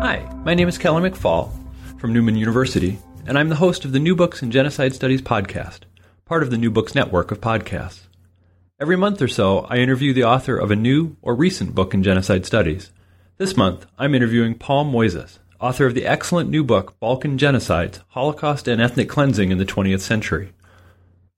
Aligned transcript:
Hi, 0.00 0.28
my 0.44 0.54
name 0.54 0.68
is 0.68 0.76
Kelly 0.76 1.10
McFall 1.10 1.50
from 1.98 2.12
Newman 2.12 2.36
University, 2.36 2.98
and 3.26 3.38
I'm 3.38 3.48
the 3.48 3.56
host 3.56 3.84
of 3.84 3.92
the 3.92 3.98
New 3.98 4.14
Books 4.14 4.42
and 4.42 4.52
Genocide 4.52 4.94
Studies 4.94 5.22
podcast, 5.22 5.80
part 6.26 6.42
of 6.42 6.50
the 6.50 6.58
New 6.58 6.70
Books 6.70 6.94
network 6.94 7.30
of 7.30 7.40
podcasts. 7.40 8.00
Every 8.78 8.96
month 8.96 9.22
or 9.22 9.26
so, 9.26 9.60
I 9.70 9.78
interview 9.78 10.12
the 10.12 10.24
author 10.24 10.58
of 10.58 10.70
a 10.70 10.76
new 10.76 11.16
or 11.22 11.34
recent 11.34 11.74
book 11.74 11.94
in 11.94 12.02
genocide 12.02 12.44
studies. 12.44 12.90
This 13.38 13.56
month, 13.56 13.86
I'm 13.98 14.14
interviewing 14.14 14.54
Paul 14.54 14.84
Mojzes, 14.84 15.38
author 15.58 15.86
of 15.86 15.94
the 15.94 16.06
excellent 16.06 16.50
new 16.50 16.62
book 16.62 17.00
Balkan 17.00 17.38
Genocides 17.38 18.00
Holocaust 18.08 18.68
and 18.68 18.82
Ethnic 18.82 19.08
Cleansing 19.08 19.50
in 19.50 19.56
the 19.56 19.64
20th 19.64 20.00
Century. 20.00 20.52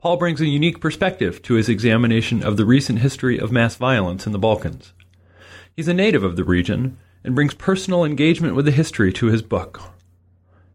Paul 0.01 0.17
brings 0.17 0.41
a 0.41 0.47
unique 0.47 0.81
perspective 0.81 1.43
to 1.43 1.55
his 1.55 1.69
examination 1.69 2.43
of 2.43 2.57
the 2.57 2.67
recent 2.67 2.99
history 2.99 3.39
of 3.39 3.53
mass 3.53 3.77
violence 3.77 4.27
in 4.27 4.33
the 4.33 4.39
Balkans. 4.39 4.93
He's 5.77 5.89
a 5.89 5.95
native 5.95 6.25
of 6.25 6.35
the 6.35 6.45
region 6.45 6.99
and 7.29 7.35
brings 7.35 7.53
personal 7.53 8.07
engagement 8.07 8.55
with 8.55 8.65
the 8.65 8.71
history 8.71 9.13
to 9.13 9.27
his 9.27 9.43
book. 9.43 9.83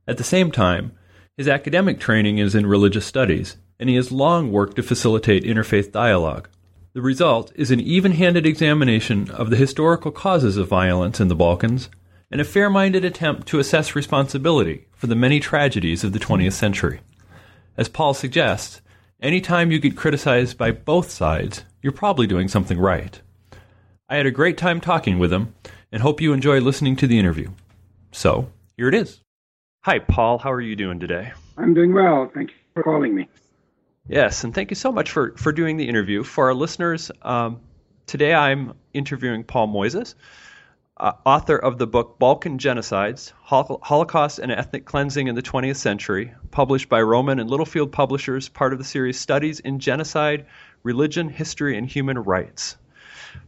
At 0.08 0.18
the 0.18 0.24
same 0.24 0.52
time, 0.52 0.92
his 1.36 1.48
academic 1.48 2.00
training 2.00 2.38
is 2.38 2.54
in 2.54 2.68
religious 2.68 3.08
studies, 3.08 3.58
and 3.80 3.90
he 3.90 3.96
has 3.96 4.12
long 4.12 4.52
worked 4.52 4.76
to 4.76 4.84
facilitate 4.84 5.46
interfaith 5.46 5.92
dialogue. 5.92 6.48
The 6.94 7.02
result 7.02 7.52
is 7.56 7.72
an 7.72 7.80
even 7.80 8.12
handed 8.12 8.46
examination 8.46 9.32
of 9.32 9.50
the 9.50 9.56
historical 9.56 10.12
causes 10.12 10.56
of 10.56 10.68
violence 10.68 11.20
in 11.20 11.28
the 11.28 11.36
Balkans 11.36 11.90
and 12.30 12.40
a 12.40 12.46
fair 12.46 12.70
minded 12.70 13.04
attempt 13.04 13.48
to 13.48 13.58
assess 13.58 13.96
responsibility 13.96 14.86
for 14.92 15.08
the 15.08 15.16
many 15.16 15.40
tragedies 15.40 16.04
of 16.04 16.14
the 16.14 16.20
20th 16.20 16.54
century. 16.54 17.02
As 17.78 17.90
Paul 17.90 18.14
suggests, 18.14 18.80
any 19.20 19.42
time 19.42 19.72
you 19.72 19.80
get 19.80 19.98
criticized 19.98 20.60
by 20.60 20.70
both 20.70 21.10
sides, 21.10 21.64
you're 21.82 21.92
probably 21.92 22.28
doing 22.28 22.48
something 22.48 22.78
right. 22.78 23.20
I 24.08 24.18
had 24.18 24.28
a 24.28 24.32
great 24.32 24.60
time 24.60 24.80
talking 24.80 25.18
with 25.18 25.34
him, 25.34 25.56
and 25.94 26.02
hope 26.02 26.20
you 26.20 26.34
enjoy 26.34 26.60
listening 26.60 26.96
to 26.98 27.08
the 27.08 27.20
interview. 27.20 27.50
So, 28.12 28.50
here 28.76 28.90
it 28.90 28.96
is. 28.96 29.22
Hi, 29.84 30.00
Paul. 30.00 30.40
How 30.40 30.52
are 30.52 30.60
you 30.60 30.76
doing 30.76 31.00
today? 31.00 31.32
I'm 31.56 31.76
doing 31.76 31.94
well. 31.94 32.32
Thank 32.34 32.50
you 32.50 32.56
for 32.74 32.82
calling 32.82 33.14
me. 33.14 33.30
Yes, 34.08 34.44
and 34.44 34.56
thank 34.56 34.72
you 34.72 34.76
so 34.76 34.92
much 34.92 35.12
for, 35.12 35.38
for 35.38 35.52
doing 35.52 35.78
the 35.78 35.88
interview. 35.88 36.24
For 36.24 36.48
our 36.48 36.54
listeners, 36.56 37.12
um, 37.22 37.62
today 38.08 38.34
I'm 38.34 38.74
interviewing 38.94 39.44
Paul 39.44 39.68
Mojzes, 39.68 40.16
uh, 40.98 41.12
author 41.26 41.58
of 41.58 41.78
the 41.78 41.86
book 41.86 42.18
Balkan 42.18 42.58
Genocides 42.58 43.32
Holocaust 43.44 44.40
and 44.40 44.52
Ethnic 44.52 44.86
Cleansing 44.86 45.28
in 45.28 45.36
the 45.36 45.44
20th 45.44 45.78
Century, 45.78 46.34
published 46.50 46.90
by 46.90 47.02
Rowman 47.02 47.40
and 47.40 47.50
Littlefield 47.50 47.92
Publishers, 47.92 48.50
part 48.50 48.74
of 48.74 48.80
the 48.80 48.86
series 48.86 49.20
Studies 49.20 49.60
in 49.60 49.78
Genocide, 49.78 50.48
Religion, 50.82 51.30
History, 51.30 51.78
and 51.78 51.88
Human 51.88 52.18
Rights. 52.18 52.78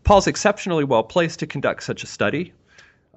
Paul's 0.03 0.27
exceptionally 0.27 0.83
well 0.83 1.03
placed 1.03 1.39
to 1.39 1.47
conduct 1.47 1.83
such 1.83 2.03
a 2.03 2.07
study. 2.07 2.53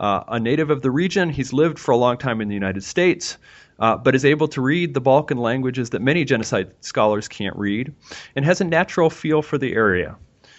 Uh, 0.00 0.22
a 0.28 0.38
native 0.38 0.70
of 0.70 0.82
the 0.82 0.90
region, 0.90 1.28
he's 1.28 1.52
lived 1.52 1.78
for 1.78 1.92
a 1.92 1.96
long 1.96 2.16
time 2.16 2.40
in 2.40 2.48
the 2.48 2.54
United 2.54 2.84
States, 2.84 3.36
uh, 3.80 3.96
but 3.96 4.14
is 4.14 4.24
able 4.24 4.48
to 4.48 4.60
read 4.60 4.94
the 4.94 5.00
Balkan 5.00 5.38
languages 5.38 5.90
that 5.90 6.02
many 6.02 6.24
genocide 6.24 6.72
scholars 6.80 7.26
can't 7.26 7.56
read, 7.56 7.92
and 8.36 8.44
has 8.44 8.60
a 8.60 8.64
natural 8.64 9.10
feel 9.10 9.42
for 9.42 9.58
the 9.58 9.72
area. 9.74 10.16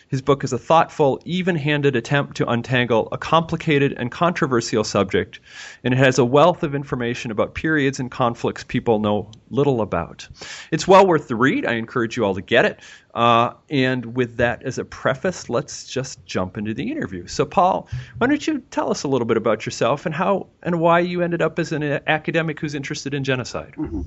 His 0.09 0.21
book 0.21 0.43
is 0.43 0.51
a 0.51 0.57
thoughtful, 0.57 1.21
even 1.23 1.55
handed 1.55 1.95
attempt 1.95 2.37
to 2.37 2.49
untangle 2.49 3.07
a 3.11 3.17
complicated 3.17 3.93
and 3.93 4.11
controversial 4.11 4.83
subject, 4.83 5.39
and 5.83 5.93
it 5.93 5.97
has 5.97 6.17
a 6.17 6.25
wealth 6.25 6.63
of 6.63 6.73
information 6.73 7.29
about 7.29 7.53
periods 7.53 7.99
and 7.99 8.09
conflicts 8.09 8.63
people 8.63 8.99
know 8.99 9.31
little 9.51 9.81
about. 9.81 10.27
It's 10.71 10.87
well 10.87 11.05
worth 11.05 11.27
the 11.27 11.35
read. 11.35 11.65
I 11.65 11.73
encourage 11.73 12.17
you 12.17 12.25
all 12.25 12.33
to 12.33 12.41
get 12.41 12.65
it. 12.65 12.79
Uh, 13.13 13.53
and 13.69 14.15
with 14.15 14.37
that 14.37 14.63
as 14.63 14.77
a 14.77 14.85
preface, 14.85 15.49
let's 15.49 15.85
just 15.85 16.23
jump 16.25 16.57
into 16.57 16.73
the 16.73 16.91
interview. 16.91 17.27
So, 17.27 17.45
Paul, 17.45 17.87
why 18.17 18.27
don't 18.27 18.45
you 18.45 18.63
tell 18.71 18.89
us 18.89 19.03
a 19.03 19.07
little 19.07 19.27
bit 19.27 19.37
about 19.37 19.65
yourself 19.65 20.05
and 20.05 20.15
how 20.15 20.47
and 20.63 20.79
why 20.79 20.99
you 20.99 21.21
ended 21.21 21.41
up 21.41 21.59
as 21.59 21.71
an 21.71 21.83
academic 21.83 22.59
who's 22.59 22.75
interested 22.75 23.13
in 23.13 23.23
genocide? 23.23 23.73
Mm-hmm. 23.77 24.01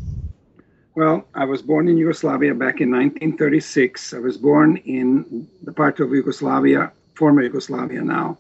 Well, 0.95 1.27
I 1.35 1.47
was 1.47 1.63
born 1.63 1.89
in 1.89 1.97
Yugoslavia 1.97 2.53
back 2.53 2.83
in 2.83 2.91
1936. 2.91 4.13
I 4.13 4.19
was 4.19 4.37
born 4.37 4.77
in 4.77 5.49
the 5.63 5.73
part 5.73 6.01
of 6.01 6.11
Yugoslavia, 6.11 6.93
former 7.15 7.43
Yugoslavia 7.43 8.03
now, 8.03 8.37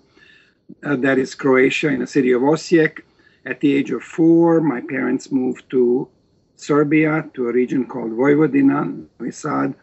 uh, 0.84 0.96
that 0.96 1.16
is 1.16 1.34
Croatia, 1.34 1.88
in 1.88 2.00
the 2.00 2.06
city 2.06 2.30
of 2.32 2.42
Osijek. 2.42 3.00
At 3.46 3.60
the 3.60 3.72
age 3.74 3.90
of 3.90 4.02
four, 4.02 4.60
my 4.60 4.82
parents 4.82 5.32
moved 5.32 5.70
to 5.70 6.08
Serbia, 6.56 7.26
to 7.32 7.48
a 7.48 7.52
region 7.52 7.86
called 7.86 8.12
Vojvodina, 8.12 9.08
Novi 9.18 9.74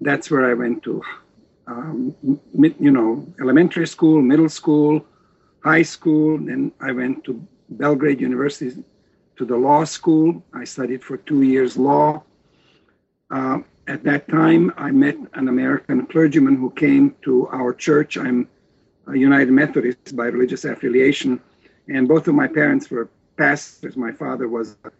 That's 0.00 0.30
where 0.30 0.48
I 0.48 0.54
went 0.54 0.84
to, 0.84 1.02
um, 1.66 2.14
you 2.22 2.92
know, 2.92 3.26
elementary 3.40 3.88
school, 3.88 4.22
middle 4.22 4.48
school, 4.48 5.04
high 5.64 5.82
school. 5.82 6.38
Then 6.38 6.70
I 6.80 6.92
went 6.92 7.24
to 7.24 7.44
Belgrade 7.70 8.20
University 8.20 8.84
to 9.36 9.44
the 9.44 9.56
law 9.56 9.84
school. 9.84 10.42
I 10.52 10.64
studied 10.64 11.02
for 11.02 11.16
two 11.16 11.42
years 11.42 11.76
law. 11.76 12.22
Uh, 13.30 13.58
at 13.86 14.02
that 14.04 14.28
time, 14.28 14.72
I 14.76 14.90
met 14.90 15.16
an 15.34 15.48
American 15.48 16.06
clergyman 16.06 16.56
who 16.56 16.70
came 16.70 17.14
to 17.22 17.48
our 17.48 17.74
church. 17.74 18.16
I'm 18.16 18.48
a 19.06 19.16
United 19.16 19.50
Methodist 19.50 20.16
by 20.16 20.26
religious 20.26 20.64
affiliation, 20.64 21.40
and 21.88 22.08
both 22.08 22.28
of 22.28 22.34
my 22.34 22.48
parents 22.48 22.90
were 22.90 23.08
pastors. 23.36 23.96
My 23.96 24.12
father 24.12 24.48
was 24.48 24.76
a 24.84 24.90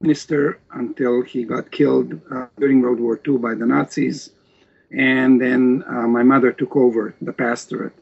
minister 0.00 0.60
until 0.72 1.22
he 1.22 1.44
got 1.44 1.70
killed 1.70 2.20
uh, 2.32 2.46
during 2.58 2.80
World 2.80 3.00
War 3.00 3.20
II 3.26 3.38
by 3.38 3.54
the 3.54 3.66
Nazis, 3.66 4.30
and 4.92 5.40
then 5.40 5.82
uh, 5.88 6.06
my 6.06 6.22
mother 6.22 6.52
took 6.52 6.76
over 6.76 7.14
the 7.20 7.32
pastorate. 7.32 7.94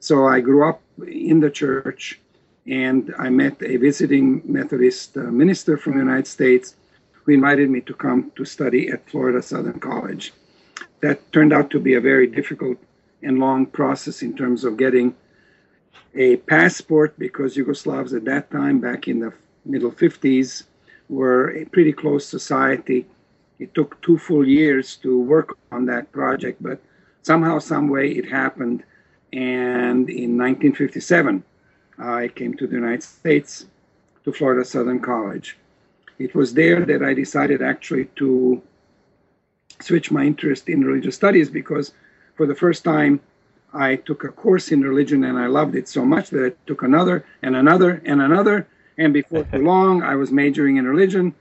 So 0.00 0.26
I 0.26 0.40
grew 0.40 0.68
up 0.68 0.80
in 1.06 1.40
the 1.40 1.50
church 1.50 2.20
and 2.66 3.14
I 3.18 3.28
met 3.28 3.62
a 3.62 3.76
visiting 3.76 4.42
Methodist 4.44 5.16
uh, 5.16 5.20
minister 5.20 5.76
from 5.76 5.94
the 5.94 5.98
United 6.00 6.26
States 6.26 6.76
who 7.12 7.32
invited 7.32 7.70
me 7.70 7.80
to 7.82 7.94
come 7.94 8.32
to 8.36 8.44
study 8.44 8.88
at 8.88 9.08
Florida 9.08 9.42
Southern 9.42 9.80
College. 9.80 10.32
That 11.00 11.32
turned 11.32 11.52
out 11.52 11.70
to 11.70 11.80
be 11.80 11.94
a 11.94 12.00
very 12.00 12.26
difficult 12.26 12.78
and 13.22 13.38
long 13.38 13.66
process 13.66 14.22
in 14.22 14.36
terms 14.36 14.64
of 14.64 14.76
getting 14.76 15.14
a 16.14 16.36
passport 16.36 17.18
because 17.18 17.56
Yugoslavs 17.56 18.14
at 18.14 18.24
that 18.24 18.50
time, 18.50 18.80
back 18.80 19.08
in 19.08 19.20
the 19.20 19.32
middle 19.64 19.90
50s, 19.90 20.64
were 21.08 21.50
a 21.56 21.64
pretty 21.66 21.92
close 21.92 22.26
society. 22.26 23.06
It 23.58 23.74
took 23.74 24.00
two 24.02 24.18
full 24.18 24.46
years 24.46 24.96
to 24.96 25.18
work 25.18 25.56
on 25.70 25.86
that 25.86 26.12
project, 26.12 26.62
but 26.62 26.80
somehow, 27.22 27.58
some 27.58 27.88
way, 27.88 28.10
it 28.10 28.28
happened. 28.28 28.84
And 29.32 30.08
in 30.08 30.38
1957, 30.38 31.42
I 31.98 32.28
came 32.28 32.54
to 32.54 32.66
the 32.66 32.74
United 32.74 33.02
States 33.02 33.66
to 34.24 34.32
Florida 34.32 34.64
Southern 34.64 35.00
College. 35.00 35.56
It 36.18 36.34
was 36.34 36.54
there 36.54 36.84
that 36.84 37.02
I 37.02 37.14
decided 37.14 37.62
actually 37.62 38.06
to 38.16 38.62
switch 39.80 40.10
my 40.10 40.24
interest 40.24 40.68
in 40.68 40.84
religious 40.84 41.16
studies 41.16 41.50
because 41.50 41.92
for 42.36 42.46
the 42.46 42.54
first 42.54 42.84
time 42.84 43.20
I 43.72 43.96
took 43.96 44.22
a 44.24 44.28
course 44.28 44.70
in 44.70 44.82
religion 44.82 45.24
and 45.24 45.38
I 45.38 45.46
loved 45.46 45.74
it 45.74 45.88
so 45.88 46.04
much 46.04 46.30
that 46.30 46.44
I 46.46 46.52
took 46.66 46.82
another 46.82 47.24
and 47.42 47.56
another 47.56 48.00
and 48.04 48.22
another. 48.22 48.66
And 48.96 49.12
before 49.12 49.44
too 49.44 49.58
long, 49.72 50.02
I 50.02 50.14
was 50.14 50.30
majoring 50.30 50.76
in 50.76 50.86
religion. 50.86 51.34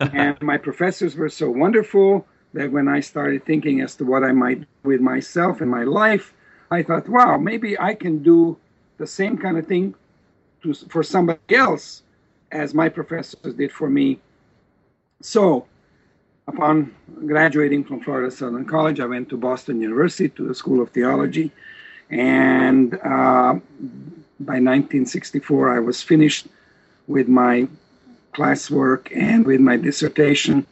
and 0.00 0.40
my 0.52 0.58
professors 0.58 1.16
were 1.16 1.28
so 1.28 1.50
wonderful 1.50 2.26
that 2.54 2.70
when 2.70 2.88
I 2.88 3.00
started 3.00 3.44
thinking 3.44 3.80
as 3.80 3.96
to 3.96 4.04
what 4.04 4.22
I 4.22 4.32
might 4.32 4.60
do 4.60 4.66
with 4.84 5.00
myself 5.00 5.60
and 5.60 5.70
my 5.70 5.82
life, 5.82 6.32
I 6.70 6.82
thought, 6.82 7.08
wow, 7.08 7.36
maybe 7.36 7.78
I 7.78 7.94
can 7.94 8.22
do 8.22 8.56
the 8.98 9.06
same 9.06 9.36
kind 9.36 9.58
of 9.58 9.66
thing 9.66 9.94
to, 10.62 10.74
for 10.74 11.02
somebody 11.02 11.54
else 11.54 12.02
as 12.52 12.74
my 12.74 12.88
professors 12.88 13.54
did 13.54 13.72
for 13.72 13.88
me. 13.88 14.18
So, 15.20 15.66
upon 16.48 16.94
graduating 17.26 17.84
from 17.84 18.00
Florida 18.00 18.30
Southern 18.30 18.64
College, 18.64 19.00
I 19.00 19.06
went 19.06 19.28
to 19.30 19.36
Boston 19.36 19.80
University 19.80 20.28
to 20.30 20.46
the 20.46 20.54
School 20.54 20.80
of 20.80 20.90
Theology. 20.90 21.50
And 22.10 22.94
uh, 22.94 23.58
by 24.38 24.60
1964, 24.60 25.76
I 25.76 25.80
was 25.80 26.02
finished 26.02 26.46
with 27.06 27.28
my 27.28 27.68
classwork 28.32 29.14
and 29.16 29.44
with 29.46 29.60
my 29.60 29.76
dissertation. 29.76 30.66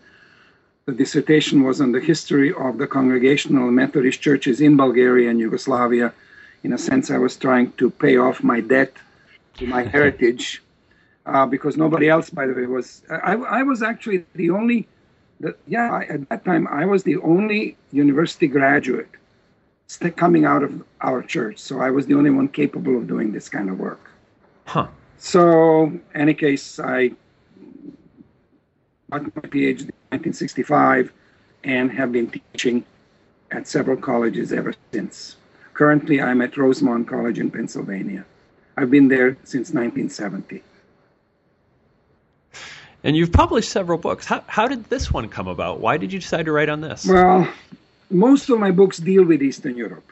The 0.87 0.93
dissertation 0.93 1.65
was 1.65 1.81
on 1.81 1.93
the 1.93 2.01
history 2.01 2.53
of 2.53 2.79
the 2.79 2.87
Congregational 2.87 3.71
Methodist 3.71 4.21
churches 4.21 4.61
in 4.61 4.77
Bulgaria 4.77 5.31
and 5.31 5.41
Yugoslavia 5.41 6.13
In 6.65 6.73
a 6.73 6.79
sense, 6.79 7.11
I 7.11 7.19
was 7.19 7.37
trying 7.37 7.73
to 7.73 7.91
pay 7.91 8.17
off 8.17 8.43
my 8.43 8.61
debt 8.61 8.93
to 9.59 9.67
my 9.67 9.83
heritage 9.97 10.63
uh, 11.27 11.47
because 11.47 11.77
nobody 11.77 12.09
else, 12.09 12.31
by 12.31 12.47
the 12.47 12.55
way, 12.55 12.67
was. 12.67 13.03
I, 13.11 13.35
I 13.35 13.63
was 13.63 13.83
actually 13.83 14.25
the 14.35 14.51
only. 14.51 14.89
The, 15.41 15.57
yeah, 15.67 15.93
I, 15.93 16.03
at 16.05 16.29
that 16.31 16.45
time, 16.45 16.67
I 16.69 16.85
was 16.87 17.03
the 17.03 17.17
only 17.19 17.77
university 17.93 18.47
graduate 18.47 19.09
coming 20.17 20.45
out 20.45 20.63
of 20.63 20.83
our 21.01 21.23
church. 21.23 21.59
So 21.59 21.81
I 21.81 21.91
was 21.91 22.07
the 22.07 22.15
only 22.15 22.31
one 22.31 22.49
capable 22.49 22.97
of 22.97 23.07
doing 23.07 23.33
this 23.33 23.49
kind 23.49 23.69
of 23.69 23.79
work. 23.79 24.11
Huh. 24.67 24.89
So, 25.19 25.93
any 26.15 26.35
case, 26.35 26.79
I 26.79 27.13
got 29.11 29.23
my 29.37 29.49
PhD 29.49 29.81
in 29.81 29.93
1965 30.11 31.13
and 31.65 31.91
have 31.93 32.13
been 32.13 32.31
teaching 32.31 32.85
at 33.51 33.67
several 33.67 33.97
colleges 33.97 34.53
ever 34.53 34.75
since. 34.93 35.37
Currently, 35.75 36.21
I'm 36.23 36.41
at 36.41 36.57
Rosemont 36.57 37.09
College 37.09 37.41
in 37.41 37.51
Pennsylvania. 37.51 38.25
I've 38.77 38.91
been 38.91 39.09
there 39.09 39.37
since 39.45 39.71
1970. 39.71 40.63
And 43.03 43.17
you've 43.17 43.33
published 43.33 43.71
several 43.71 43.99
books. 43.99 44.25
How, 44.25 44.43
how 44.47 44.67
did 44.67 44.85
this 44.85 45.13
one 45.13 45.29
come 45.29 45.49
about? 45.49 45.81
Why 45.81 45.97
did 45.97 46.13
you 46.13 46.21
decide 46.21 46.47
to 46.47 46.53
write 46.53 46.69
on 46.69 46.81
this? 46.81 47.05
Well, 47.05 47.49
most 48.09 48.49
of 48.49 48.59
my 48.59 48.71
books 48.71 48.99
deal 48.99 49.25
with 49.25 49.43
Eastern 49.43 49.77
Europe. 49.77 50.11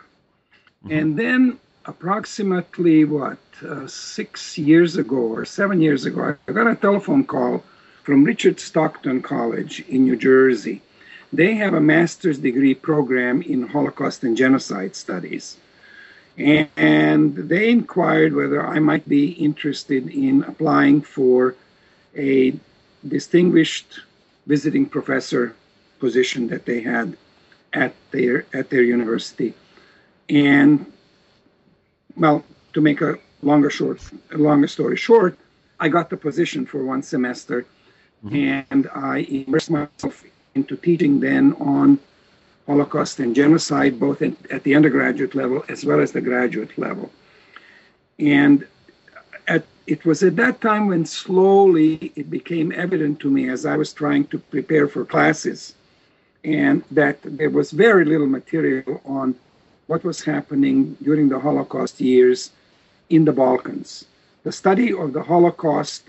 Mm-hmm. 0.85 0.99
And 0.99 1.19
then, 1.19 1.61
approximately 1.87 3.05
what, 3.05 3.39
uh, 3.67 3.87
six 3.87 4.59
years 4.59 4.97
ago 4.97 5.17
or 5.17 5.45
seven 5.45 5.81
years 5.81 6.05
ago, 6.05 6.37
I 6.47 6.53
got 6.53 6.67
a 6.67 6.75
telephone 6.75 7.25
call 7.25 7.65
from 8.03 8.25
Richard 8.25 8.59
Stockton 8.59 9.23
College 9.23 9.85
in 9.89 10.05
New 10.05 10.17
Jersey. 10.17 10.83
They 11.33 11.55
have 11.55 11.75
a 11.75 11.81
master's 11.81 12.39
degree 12.39 12.75
program 12.75 13.43
in 13.43 13.67
Holocaust 13.69 14.23
and 14.23 14.37
genocide 14.37 14.95
studies. 14.95 15.57
And 16.37 17.37
they 17.37 17.71
inquired 17.71 18.35
whether 18.35 18.65
I 18.67 18.79
might 18.79 19.09
be 19.09 19.33
interested 19.33 20.09
in 20.09 20.43
applying 20.45 21.03
for 21.03 21.55
a 22.17 22.55
distinguished 23.07 24.01
visiting 24.47 24.87
professor 24.87 25.55
position 25.99 26.49
that 26.49 26.67
they 26.67 26.81
had 26.81 27.17
at 27.73 27.95
their 28.11 28.47
at 28.53 28.71
their 28.71 28.83
university. 28.83 29.55
And 30.29 30.91
well, 32.17 32.45
to 32.75 32.81
make 32.81 33.01
a 33.01 33.19
longer 33.43 33.71
short 33.71 34.01
a 34.31 34.39
longer 34.39 34.69
story 34.69 34.97
short, 34.97 35.39
I 35.81 35.89
got 35.89 36.11
the 36.11 36.17
position 36.17 36.67
for 36.67 36.85
one 36.85 37.03
semester 37.03 37.67
mm-hmm. 38.25 38.73
and 38.73 38.89
I 38.95 39.19
immersed 39.19 39.71
myself 39.71 40.25
into 40.55 40.77
teaching 40.77 41.21
then 41.21 41.55
on 41.55 41.99
Holocaust 42.67 43.19
and 43.19 43.35
genocide, 43.35 43.99
both 43.99 44.23
at, 44.23 44.33
at 44.51 44.63
the 44.63 44.75
undergraduate 44.75 45.35
level 45.35 45.65
as 45.69 45.85
well 45.85 46.01
as 46.01 46.13
the 46.13 46.21
graduate 46.21 46.77
level. 46.79 47.11
And 48.19 48.67
at, 49.49 49.65
it 49.87 50.05
was 50.05 50.23
at 50.23 50.37
that 50.37 50.61
time 50.61 50.87
when 50.87 51.05
slowly 51.05 52.13
it 52.15 52.31
became 52.31 52.73
evident 52.73 53.19
to 53.21 53.31
me 53.31 53.49
as 53.49 53.67
I 53.67 53.77
was 53.77 53.93
trying 53.93 54.27
to 54.27 54.39
prepare 54.39 54.87
for 54.87 55.05
classes, 55.05 55.75
and 56.45 56.85
that 56.91 57.19
there 57.23 57.51
was 57.51 57.71
very 57.71 58.05
little 58.05 58.27
material 58.27 59.01
on 59.05 59.35
what 59.87 60.05
was 60.05 60.23
happening 60.23 60.97
during 61.03 61.29
the 61.29 61.39
Holocaust 61.39 62.01
years 62.01 62.51
in 63.11 63.25
the 63.25 63.33
Balkans. 63.33 64.07
The 64.45 64.53
study 64.53 64.93
of 64.93 65.13
the 65.13 65.23
Holocaust 65.23 66.05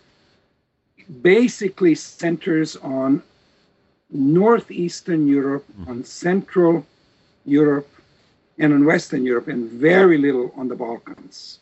basically 1.21 1.95
centers 1.95 2.75
on 2.77 3.21
northeastern 4.13 5.27
Europe, 5.27 5.65
mm-hmm. 5.71 5.91
on 5.91 6.03
Central 6.03 6.85
Europe, 7.45 7.89
and 8.57 8.73
on 8.73 8.85
Western 8.85 9.25
Europe, 9.25 9.47
and 9.47 9.69
very 9.69 10.17
little 10.17 10.53
on 10.55 10.67
the 10.67 10.75
Balkans, 10.75 11.59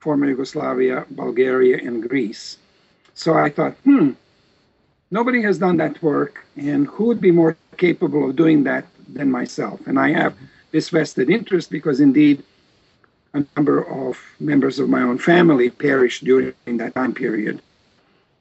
former 0.00 0.26
Yugoslavia, 0.26 1.06
Bulgaria, 1.10 1.78
and 1.78 2.06
Greece. 2.08 2.58
So 3.14 3.34
I 3.34 3.50
thought, 3.50 3.74
hmm, 3.84 4.10
nobody 5.10 5.42
has 5.42 5.58
done 5.58 5.76
that 5.78 6.02
work, 6.02 6.44
and 6.56 6.86
who 6.86 7.04
would 7.04 7.20
be 7.20 7.30
more 7.30 7.56
capable 7.76 8.28
of 8.28 8.36
doing 8.36 8.64
that 8.64 8.84
than 9.08 9.30
myself? 9.30 9.86
And 9.86 9.98
I 9.98 10.10
have 10.12 10.34
this 10.72 10.90
vested 10.90 11.30
interest 11.30 11.70
because 11.70 12.00
indeed 12.00 12.42
a 13.34 13.44
number 13.56 13.86
of 13.86 14.18
members 14.40 14.78
of 14.78 14.88
my 14.88 15.02
own 15.02 15.18
family 15.18 15.70
perished 15.70 16.24
during 16.24 16.54
that 16.66 16.94
time 16.94 17.14
period. 17.14 17.60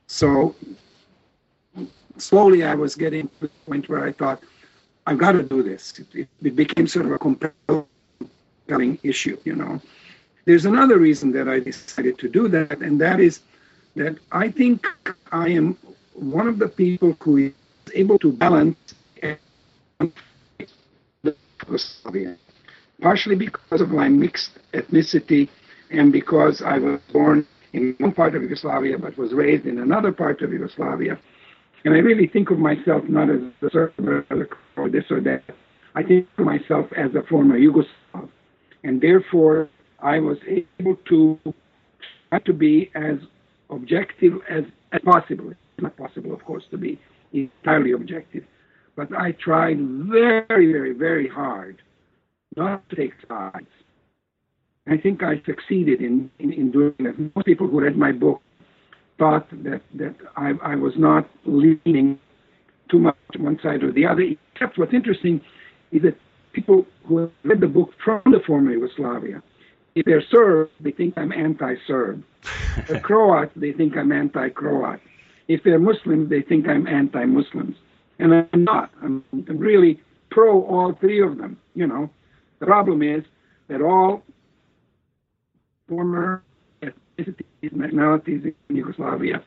So 0.08 0.56
slowly 2.22 2.64
I 2.64 2.76
was 2.76 2.96
getting 2.96 3.28
to 3.28 3.42
the 3.42 3.50
point 3.66 3.90
where 3.90 4.04
I 4.04 4.12
thought, 4.12 4.44
I've 5.06 5.18
got 5.18 5.34
to 5.34 5.44
do 5.44 5.64
this. 5.64 6.00
It, 6.14 6.28
it 6.42 6.56
became 6.56 6.88
sort 6.88 7.06
of 7.06 7.12
a 7.14 7.20
compelling 7.20 9.00
issue, 9.04 9.38
you 9.46 9.56
know. 9.56 9.82
There's 10.46 10.66
another 10.66 10.98
reason 10.98 11.32
that 11.34 11.48
I 11.48 11.60
decided 11.60 12.18
to 12.20 12.30
do 12.30 12.48
that, 12.50 12.80
and 12.80 13.00
that 13.02 13.20
is 13.20 13.42
that 13.96 14.18
I 14.32 14.50
think 14.50 14.86
I 15.32 15.50
am 15.50 15.78
one 16.14 16.48
of 16.48 16.58
the 16.60 16.68
people 16.68 17.18
who 17.22 17.38
is 17.38 17.54
able 17.94 18.20
to 18.20 18.32
balance 18.32 18.78
partially 23.02 23.36
because 23.36 23.82
of 23.82 23.92
my 23.92 24.10
mixed 24.10 24.52
ethnicity 24.74 25.50
and 25.92 26.12
because 26.12 26.62
I 26.62 26.78
was 26.78 27.00
born 27.14 27.46
in 27.74 27.96
one 28.00 28.12
part 28.12 28.36
of 28.36 28.42
Yugoslavia 28.42 28.98
but 28.98 29.18
was 29.18 29.34
raised 29.34 29.66
in 29.66 29.80
another 29.80 30.12
part 30.12 30.42
of 30.42 30.52
Yugoslavia. 30.52 31.18
And 31.88 31.96
I 31.96 32.00
really 32.00 32.28
think 32.28 32.52
of 32.52 32.60
myself 32.60 33.04
not 33.08 33.30
as 33.30 33.40
a 33.62 33.70
Serb 33.72 33.94
or 34.76 34.90
this 34.90 35.06
or 35.10 35.22
that. 35.22 35.42
I 35.96 36.04
think 36.04 36.28
of 36.38 36.44
myself 36.44 36.88
as 36.98 37.16
a 37.16 37.26
former 37.30 37.58
Yugoslav. 37.58 38.28
And 38.84 39.00
therefore, 39.00 39.70
I 40.04 40.20
was 40.20 40.38
able 40.50 40.98
to 41.08 41.40
try 42.28 42.40
to 42.40 42.52
be 42.52 42.92
as 42.94 43.20
objective 43.70 44.34
as, 44.50 44.66
as 44.92 45.00
possible. 45.06 45.52
It's 45.52 45.60
not 45.82 45.96
possible, 45.96 46.34
of 46.34 46.44
course, 46.44 46.66
to 46.72 46.78
be 46.78 47.00
entirely 47.32 47.94
objective. 47.94 48.44
But 48.98 49.08
I 49.18 49.32
tried 49.42 49.78
very, 49.80 50.74
very, 50.74 50.92
very 50.92 51.30
hard 51.30 51.82
not 52.58 52.84
to 52.90 52.98
take 52.98 53.14
sides. 53.30 53.72
I 54.88 54.98
think 54.98 55.24
I 55.24 55.42
succeeded 55.46 56.02
in, 56.02 56.30
in, 56.40 56.52
in 56.52 56.70
doing 56.70 56.96
that. 57.00 57.34
Most 57.34 57.46
people 57.46 57.70
who 57.70 57.80
read 57.80 57.96
my 57.96 58.12
book 58.12 58.42
thought 59.18 59.50
that, 59.64 59.82
that 59.96 60.16
I, 60.36 60.54
I 60.62 60.76
was 60.76 60.94
not 60.98 61.28
leaning 61.46 62.20
too 62.90 63.00
much 63.00 63.16
to 63.34 63.42
one 63.42 63.60
side 63.62 63.84
or 63.84 63.92
the 63.92 64.06
other. 64.06 64.24
Except 64.54 64.78
what's 64.78 64.94
interesting 64.94 65.42
is 65.92 66.02
that 66.04 66.18
people 66.54 66.86
who 67.06 67.32
read 67.44 67.62
the 67.62 67.68
book 67.68 67.94
from 68.04 68.22
the 68.26 68.40
former 68.46 68.72
Yugoslavia, 68.72 69.42
if 69.96 70.06
they're 70.06 70.24
Serb, 70.30 70.70
they 70.80 70.92
think 70.92 71.18
I'm 71.18 71.32
anti-Serb. 71.32 72.24
if 72.78 72.88
they're 72.88 73.00
Croat, 73.10 73.50
they 73.56 73.72
think 73.72 73.98
I'm 73.98 74.12
anti-Croat. 74.12 75.00
If 75.48 75.64
they're 75.64 75.80
Muslims, 75.80 76.30
they 76.30 76.42
think 76.42 76.68
I'm 76.68 76.88
anti-Muslims. 76.88 77.76
And 78.20 78.34
I'm 78.34 78.64
not. 78.64 78.92
I'm 79.02 79.24
really 79.48 80.00
pro 80.30 80.64
all 80.66 80.94
three 80.94 81.22
of 81.22 81.38
them, 81.38 81.58
you 81.74 81.88
know. 81.88 82.10
The 82.60 82.66
problem 82.66 83.02
is 83.02 83.24
that 83.68 83.82
all 83.82 84.24
former 85.88 86.44
ethnicities, 87.18 87.74
nationalities 87.74 88.54
in 88.70 88.76
Yugoslavia 88.76 89.44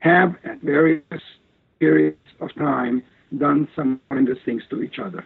have 0.00 0.36
at 0.44 0.60
various 0.60 1.02
periods 1.78 2.18
of 2.40 2.54
time 2.54 3.02
done 3.38 3.68
some 3.74 4.00
horrendous 4.08 4.38
things 4.44 4.62
to 4.70 4.82
each 4.82 4.98
other. 4.98 5.24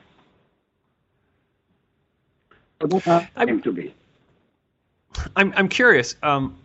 So 2.80 2.87
that's 2.87 3.04
how 3.04 3.26
it 3.37 3.64
to 3.64 3.73
be. 3.73 3.94
I'm, 5.35 5.52
I'm 5.56 5.68
curious. 5.68 6.14
Um, 6.23 6.56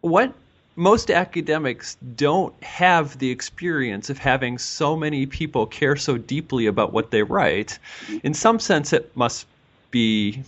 what 0.00 0.34
most 0.74 1.10
academics 1.10 1.96
don't 2.16 2.54
have 2.62 3.18
the 3.18 3.30
experience 3.30 4.10
of 4.10 4.18
having 4.18 4.58
so 4.58 4.96
many 4.96 5.26
people 5.26 5.66
care 5.66 5.96
so 5.96 6.16
deeply 6.16 6.66
about 6.66 6.92
what 6.92 7.10
they 7.10 7.22
write. 7.22 7.78
In 8.22 8.34
some 8.34 8.58
sense, 8.58 8.92
it 8.92 9.14
must 9.16 9.46
be 9.90 10.42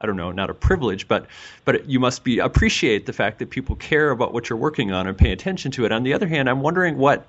I 0.00 0.06
don't 0.06 0.16
know, 0.16 0.30
not 0.30 0.50
a 0.50 0.54
privilege, 0.54 1.08
but 1.08 1.26
but 1.64 1.88
you 1.88 1.98
must 1.98 2.24
be 2.24 2.38
appreciate 2.38 3.06
the 3.06 3.12
fact 3.12 3.38
that 3.40 3.50
people 3.50 3.76
care 3.76 4.10
about 4.10 4.32
what 4.32 4.48
you're 4.48 4.58
working 4.58 4.92
on 4.92 5.06
and 5.06 5.16
pay 5.16 5.32
attention 5.32 5.70
to 5.72 5.84
it. 5.84 5.92
On 5.92 6.02
the 6.02 6.12
other 6.14 6.28
hand, 6.28 6.48
I'm 6.48 6.60
wondering 6.60 6.98
what 6.98 7.26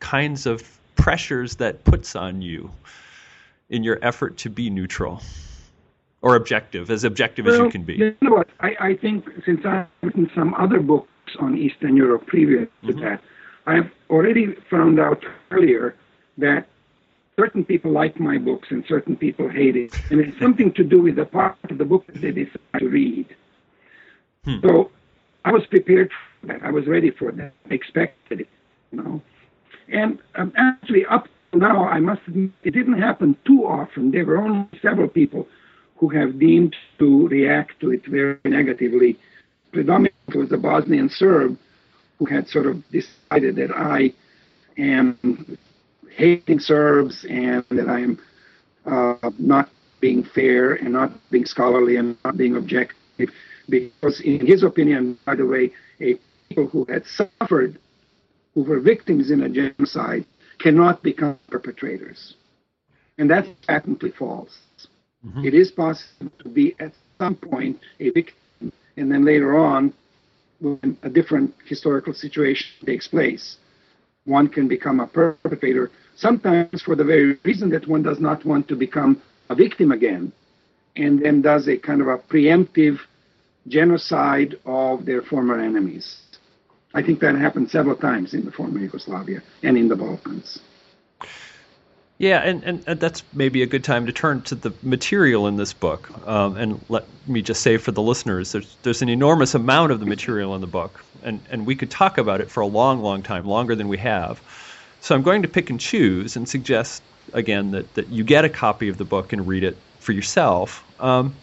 kinds 0.00 0.46
of 0.46 0.62
pressures 0.96 1.56
that 1.56 1.84
puts 1.84 2.14
on 2.14 2.42
you 2.42 2.70
in 3.70 3.84
your 3.84 3.98
effort 4.02 4.36
to 4.38 4.50
be 4.50 4.70
neutral 4.70 5.22
or 6.22 6.36
objective, 6.36 6.90
as 6.90 7.04
objective 7.04 7.46
well, 7.46 7.54
as 7.54 7.60
you 7.60 7.70
can 7.70 7.84
be. 7.84 7.94
You 7.94 8.16
know 8.20 8.32
what? 8.32 8.48
I, 8.60 8.74
I 8.80 8.96
think 8.96 9.24
since 9.46 9.64
I've 9.64 9.86
written 10.02 10.30
some 10.34 10.54
other 10.54 10.80
books 10.80 11.08
on 11.38 11.56
Eastern 11.56 11.96
Europe 11.96 12.26
previous 12.26 12.68
to 12.84 12.92
mm-hmm. 12.92 13.00
that, 13.00 13.22
I've 13.66 13.90
already 14.10 14.54
found 14.70 14.98
out 14.98 15.22
earlier 15.50 15.94
that 16.38 16.66
certain 17.38 17.64
people 17.64 17.92
like 17.92 18.18
my 18.18 18.36
books 18.36 18.68
and 18.70 18.84
certain 18.88 19.16
people 19.16 19.48
hate 19.48 19.76
it. 19.76 19.92
And 20.10 20.20
it's 20.20 20.38
something 20.40 20.72
to 20.74 20.82
do 20.82 21.00
with 21.00 21.16
the 21.16 21.24
part 21.24 21.56
of 21.70 21.78
the 21.78 21.84
book 21.84 22.06
that 22.08 22.20
they 22.20 22.32
decide 22.32 22.80
to 22.80 22.88
read. 22.88 23.26
Hmm. 24.44 24.56
So 24.62 24.90
I 25.44 25.52
was 25.52 25.64
prepared 25.66 26.10
for 26.40 26.46
that. 26.48 26.62
I 26.64 26.70
was 26.70 26.86
ready 26.86 27.10
for 27.10 27.30
that. 27.32 27.52
I 27.70 27.74
expected 27.74 28.40
it, 28.40 28.48
you 28.90 29.02
know. 29.02 29.22
And 29.88 30.18
um, 30.34 30.52
actually, 30.56 31.06
up 31.06 31.28
to 31.52 31.58
now, 31.58 31.86
I 31.88 32.00
must 32.00 32.22
admit, 32.26 32.50
it 32.64 32.72
didn't 32.72 33.00
happen 33.00 33.36
too 33.46 33.64
often. 33.64 34.10
There 34.10 34.24
were 34.24 34.38
only 34.38 34.68
several 34.82 35.08
people 35.08 35.46
who 35.96 36.08
have 36.10 36.38
deemed 36.38 36.74
to 36.98 37.28
react 37.28 37.80
to 37.80 37.92
it 37.92 38.04
very 38.06 38.38
negatively. 38.44 39.18
Predominantly 39.72 40.40
was 40.40 40.48
the 40.48 40.58
Bosnian 40.58 41.08
Serb 41.08 41.56
who 42.18 42.24
had 42.24 42.48
sort 42.48 42.66
of 42.66 42.82
decided 42.90 43.56
that 43.56 43.70
I 43.74 44.12
am 44.76 45.18
hating 46.18 46.58
Serbs 46.58 47.24
and 47.30 47.64
that 47.70 47.88
I 47.88 48.00
am 48.00 48.18
uh, 48.84 49.30
not 49.38 49.70
being 50.00 50.24
fair 50.24 50.74
and 50.74 50.92
not 50.92 51.12
being 51.30 51.46
scholarly 51.46 51.96
and 51.96 52.16
not 52.24 52.36
being 52.36 52.56
objective. 52.56 53.30
Because, 53.68 54.20
in 54.20 54.44
his 54.44 54.62
opinion, 54.62 55.18
by 55.24 55.34
the 55.36 55.46
way, 55.46 55.72
a 56.00 56.18
people 56.48 56.66
who 56.66 56.84
had 56.88 57.04
suffered, 57.06 57.78
who 58.54 58.62
were 58.62 58.80
victims 58.80 59.30
in 59.30 59.42
a 59.42 59.48
genocide, 59.48 60.24
cannot 60.58 61.02
become 61.02 61.38
perpetrators. 61.50 62.34
And 63.18 63.30
that's 63.30 63.48
patently 63.66 64.10
false. 64.10 64.58
Mm-hmm. 65.24 65.44
It 65.44 65.54
is 65.54 65.70
possible 65.70 66.32
to 66.42 66.48
be 66.48 66.74
at 66.80 66.92
some 67.20 67.36
point 67.36 67.78
a 68.00 68.10
victim, 68.10 68.72
and 68.96 69.12
then 69.12 69.24
later 69.24 69.58
on, 69.58 69.92
when 70.60 70.96
a 71.02 71.10
different 71.10 71.54
historical 71.64 72.14
situation 72.14 72.68
takes 72.86 73.06
place, 73.06 73.58
one 74.28 74.48
can 74.48 74.68
become 74.68 75.00
a 75.00 75.06
perpetrator, 75.06 75.90
sometimes 76.14 76.82
for 76.82 76.94
the 76.94 77.04
very 77.04 77.38
reason 77.44 77.70
that 77.70 77.88
one 77.88 78.02
does 78.02 78.20
not 78.20 78.44
want 78.44 78.68
to 78.68 78.76
become 78.76 79.22
a 79.48 79.54
victim 79.54 79.92
again, 79.92 80.32
and 80.96 81.24
then 81.24 81.40
does 81.40 81.68
a 81.68 81.78
kind 81.78 82.00
of 82.00 82.08
a 82.08 82.18
preemptive 82.18 82.98
genocide 83.66 84.54
of 84.66 85.04
their 85.06 85.22
former 85.22 85.58
enemies. 85.58 86.20
I 86.94 87.02
think 87.02 87.20
that 87.20 87.34
happened 87.34 87.70
several 87.70 87.96
times 87.96 88.34
in 88.34 88.44
the 88.44 88.52
former 88.52 88.78
Yugoslavia 88.78 89.42
and 89.62 89.76
in 89.76 89.88
the 89.88 89.96
Balkans. 89.96 90.60
Yeah, 92.18 92.40
and, 92.40 92.64
and, 92.64 92.82
and, 92.88 92.98
that's 92.98 93.22
maybe 93.32 93.62
a 93.62 93.66
good 93.66 93.84
time 93.84 94.06
to 94.06 94.12
turn 94.12 94.42
to 94.42 94.56
the 94.56 94.72
material 94.82 95.46
in 95.46 95.56
this 95.56 95.72
book. 95.72 96.10
Um, 96.26 96.56
and 96.56 96.84
let 96.88 97.06
me 97.28 97.42
just 97.42 97.62
say 97.62 97.76
for 97.76 97.92
the 97.92 98.02
listeners, 98.02 98.50
there's 98.50 98.76
there's 98.82 99.02
an 99.02 99.08
enormous 99.08 99.54
amount 99.54 99.92
of 99.92 100.00
the 100.00 100.06
material 100.06 100.56
in 100.56 100.60
the 100.60 100.66
book, 100.66 101.04
and, 101.22 101.40
and 101.48 101.64
we 101.64 101.76
could 101.76 101.90
talk 101.92 102.18
about 102.18 102.40
it 102.40 102.50
for 102.50 102.60
a 102.60 102.66
long, 102.66 103.00
long 103.02 103.22
time, 103.22 103.44
longer 103.44 103.76
than 103.76 103.86
we 103.86 103.98
have. 103.98 104.40
So 105.00 105.14
I'm 105.14 105.22
going 105.22 105.42
to 105.42 105.48
pick 105.48 105.70
and 105.70 105.78
choose 105.78 106.34
and 106.34 106.48
suggest 106.48 107.04
again 107.34 107.70
that, 107.70 107.94
that 107.94 108.08
you 108.08 108.24
get 108.24 108.44
a 108.44 108.48
copy 108.48 108.88
of 108.88 108.98
the 108.98 109.04
book 109.04 109.32
and 109.32 109.46
read 109.46 109.62
it 109.62 109.76
for 110.00 110.10
yourself. 110.10 110.82
Um, 111.00 111.36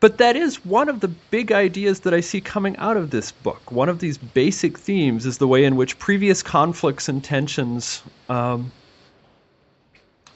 but 0.00 0.18
that 0.18 0.36
is 0.36 0.64
one 0.66 0.90
of 0.90 1.00
the 1.00 1.08
big 1.08 1.50
ideas 1.50 2.00
that 2.00 2.12
I 2.12 2.20
see 2.20 2.42
coming 2.42 2.76
out 2.76 2.98
of 2.98 3.10
this 3.10 3.32
book. 3.32 3.72
One 3.72 3.88
of 3.88 4.00
these 4.00 4.18
basic 4.18 4.78
themes 4.78 5.24
is 5.24 5.38
the 5.38 5.48
way 5.48 5.64
in 5.64 5.76
which 5.76 5.98
previous 5.98 6.42
conflicts 6.42 7.08
and 7.08 7.24
tensions 7.24 8.02
um, 8.28 8.70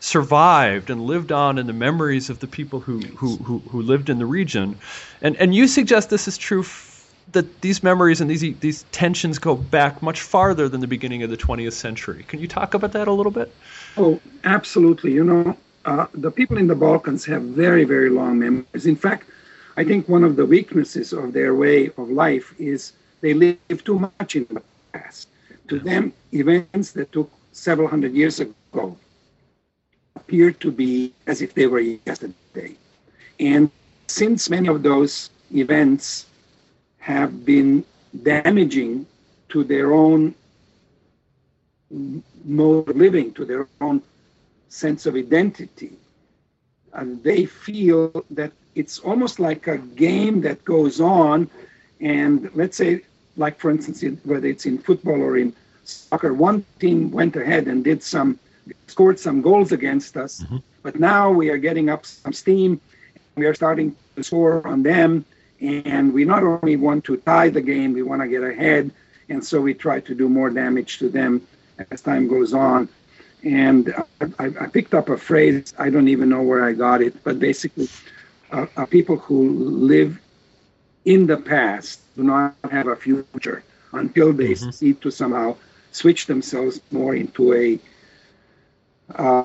survived 0.03 0.91
and 0.91 1.01
lived 1.01 1.31
on 1.31 1.59
in 1.59 1.69
the 1.69 1.73
memories 1.73 2.29
of 2.29 2.41
the 2.41 2.47
people 2.49 2.81
who, 2.81 2.99
who, 3.17 3.37
who, 3.37 3.61
who 3.71 3.81
lived 3.81 4.11
in 4.11 4.19
the 4.19 4.27
region. 4.27 4.77
And, 5.23 5.37
and 5.37 5.55
you 5.55 5.69
suggest 5.69 6.11
this 6.11 6.27
is 6.27 6.37
true 6.37 6.63
f- 6.63 7.09
that 7.31 7.61
these 7.63 7.85
memories 7.85 8.21
and 8.21 8.29
these, 8.29 8.41
these 8.59 8.83
tensions 8.91 9.39
go 9.39 9.55
back 9.55 10.03
much 10.03 10.21
farther 10.21 10.69
than 10.69 10.81
the 10.81 10.89
beginning 10.89 11.23
of 11.23 11.31
the 11.31 11.37
20th 11.37 11.75
century. 11.75 12.25
Can 12.27 12.41
you 12.41 12.49
talk 12.49 12.75
about 12.75 12.91
that 12.93 13.07
a 13.07 13.13
little 13.13 13.31
bit? 13.31 13.55
Oh, 13.97 14.21
absolutely. 14.43 15.13
You 15.13 15.23
know, 15.23 15.57
uh, 15.85 16.07
the 16.15 16.33
people 16.33 16.59
in 16.59 16.67
the 16.67 16.75
Balkans 16.75 17.25
have 17.27 17.43
very, 17.43 17.85
very 17.85 18.11
long 18.11 18.41
memories. 18.41 18.87
In 18.87 18.97
fact, 18.97 19.29
I 19.77 19.85
think 19.85 20.09
one 20.09 20.25
of 20.25 20.35
the 20.35 20.45
weaknesses 20.45 21.13
of 21.13 21.33
their 21.33 21.55
way 21.55 21.91
of 21.97 22.11
life 22.11 22.53
is 22.59 22.93
they 23.21 23.35
live 23.35 23.85
too 23.85 24.01
much 24.01 24.35
in 24.35 24.49
the 24.51 24.63
past. 24.93 25.29
To 25.69 25.79
them, 25.79 26.13
events 26.33 26.91
that 26.91 27.13
took 27.13 27.31
several 27.53 27.87
hundred 27.87 28.15
years 28.15 28.41
ago 28.41 28.97
appear 30.17 30.51
to 30.51 30.71
be 30.71 31.13
as 31.27 31.43
if 31.43 31.55
they 31.55 31.67
were 31.67 31.81
yesterday. 31.81 32.77
And 33.41 33.71
since 34.07 34.51
many 34.51 34.69
of 34.69 34.83
those 34.83 35.31
events 35.55 36.27
have 36.99 37.45
been 37.45 37.85
damaging 38.23 39.07
to 39.49 39.65
their 39.65 39.93
own 39.93 40.35
mode 42.45 42.89
of 42.89 42.97
living, 42.97 43.33
to 43.35 43.45
their 43.45 43.69
own 43.81 44.03
sense 44.69 45.07
of 45.07 45.15
identity, 45.15 45.93
and 46.95 47.23
they 47.23 47.45
feel 47.47 48.25
that 48.31 48.53
it's 48.75 48.99
almost 48.99 49.39
like 49.41 49.67
a 49.67 49.79
game 49.79 50.41
that 50.43 50.65
goes 50.65 51.01
on. 51.01 51.49
And 52.01 52.51
let's 52.55 52.77
say, 52.77 53.03
like 53.37 53.59
for 53.59 53.71
instance, 53.71 54.03
whether 54.25 54.47
it's 54.47 54.67
in 54.67 54.79
football 54.79 55.21
or 55.21 55.37
in 55.37 55.55
soccer, 55.85 56.33
one 56.33 56.65
team 56.79 57.11
went 57.11 57.37
ahead 57.37 57.67
and 57.67 57.85
did 57.85 58.03
some, 58.03 58.39
scored 58.87 59.19
some 59.19 59.43
goals 59.43 59.73
against 59.73 60.17
us, 60.17 60.41
mm-hmm. 60.41 60.59
but 60.83 60.99
now 60.99 61.31
we 61.31 61.51
are 61.51 61.59
getting 61.59 61.89
up 61.89 62.07
some 62.07 62.33
steam. 62.33 62.81
We 63.35 63.47
are 63.47 63.55
starting 63.55 63.97
to 64.17 64.23
score 64.23 64.67
on 64.67 64.83
them, 64.83 65.25
and 65.61 66.13
we 66.13 66.25
not 66.25 66.43
only 66.43 66.77
want 66.77 67.05
to 67.05 67.17
tie 67.17 67.49
the 67.49 67.61
game, 67.63 67.93
we 67.93 68.03
want 68.03 68.23
to 68.23 68.29
get 68.29 68.43
ahead, 68.43 68.91
and 69.29 69.45
so 69.45 69.61
we 69.61 69.75
try 69.75 70.01
to 70.01 70.15
do 70.15 70.29
more 70.29 70.51
damage 70.51 70.99
to 70.99 71.09
them 71.09 71.47
as 71.91 72.01
time 72.01 72.29
goes 72.29 72.53
on. 72.53 72.89
And 73.45 73.93
I, 74.39 74.47
I 74.61 74.67
picked 74.67 74.95
up 74.95 75.09
a 75.09 75.17
phrase, 75.17 75.75
I 75.79 75.91
don't 75.91 76.09
even 76.09 76.29
know 76.29 76.43
where 76.43 76.65
I 76.65 76.73
got 76.73 77.03
it, 77.03 77.25
but 77.25 77.41
basically, 77.41 77.89
are, 78.53 78.69
are 78.77 78.87
people 78.87 79.17
who 79.17 79.49
live 79.49 80.21
in 81.05 81.27
the 81.27 81.37
past, 81.37 82.01
do 82.17 82.23
not 82.23 82.55
have 82.71 82.87
a 82.87 82.95
future 82.95 83.65
until 83.93 84.33
they 84.33 84.53
mm-hmm. 84.53 84.71
see 84.71 84.95
to 84.95 85.11
somehow 85.11 85.57
switch 85.91 86.27
themselves 86.27 86.81
more 86.91 87.15
into 87.15 87.53
a 87.53 87.79
uh, 89.15 89.45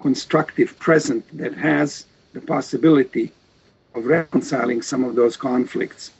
constructive 0.00 0.78
present 0.78 1.24
that 1.36 1.54
has 1.54 2.06
the 2.32 2.40
possibility 2.40 3.32
of 3.94 4.06
reconciling 4.06 4.82
some 4.82 5.04
of 5.04 5.14
those 5.14 5.36
conflicts. 5.36 6.10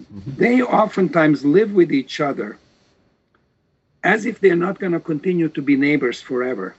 Mm-hmm. 0.00 0.36
They 0.36 0.62
oftentimes 0.62 1.44
live 1.44 1.72
with 1.72 1.92
each 1.92 2.20
other 2.20 2.58
as 4.02 4.24
if 4.24 4.40
they're 4.40 4.56
not 4.56 4.78
going 4.78 4.92
to 4.92 5.00
continue 5.00 5.48
to 5.50 5.60
be 5.60 5.76
neighbors 5.76 6.20
forever. 6.20 6.74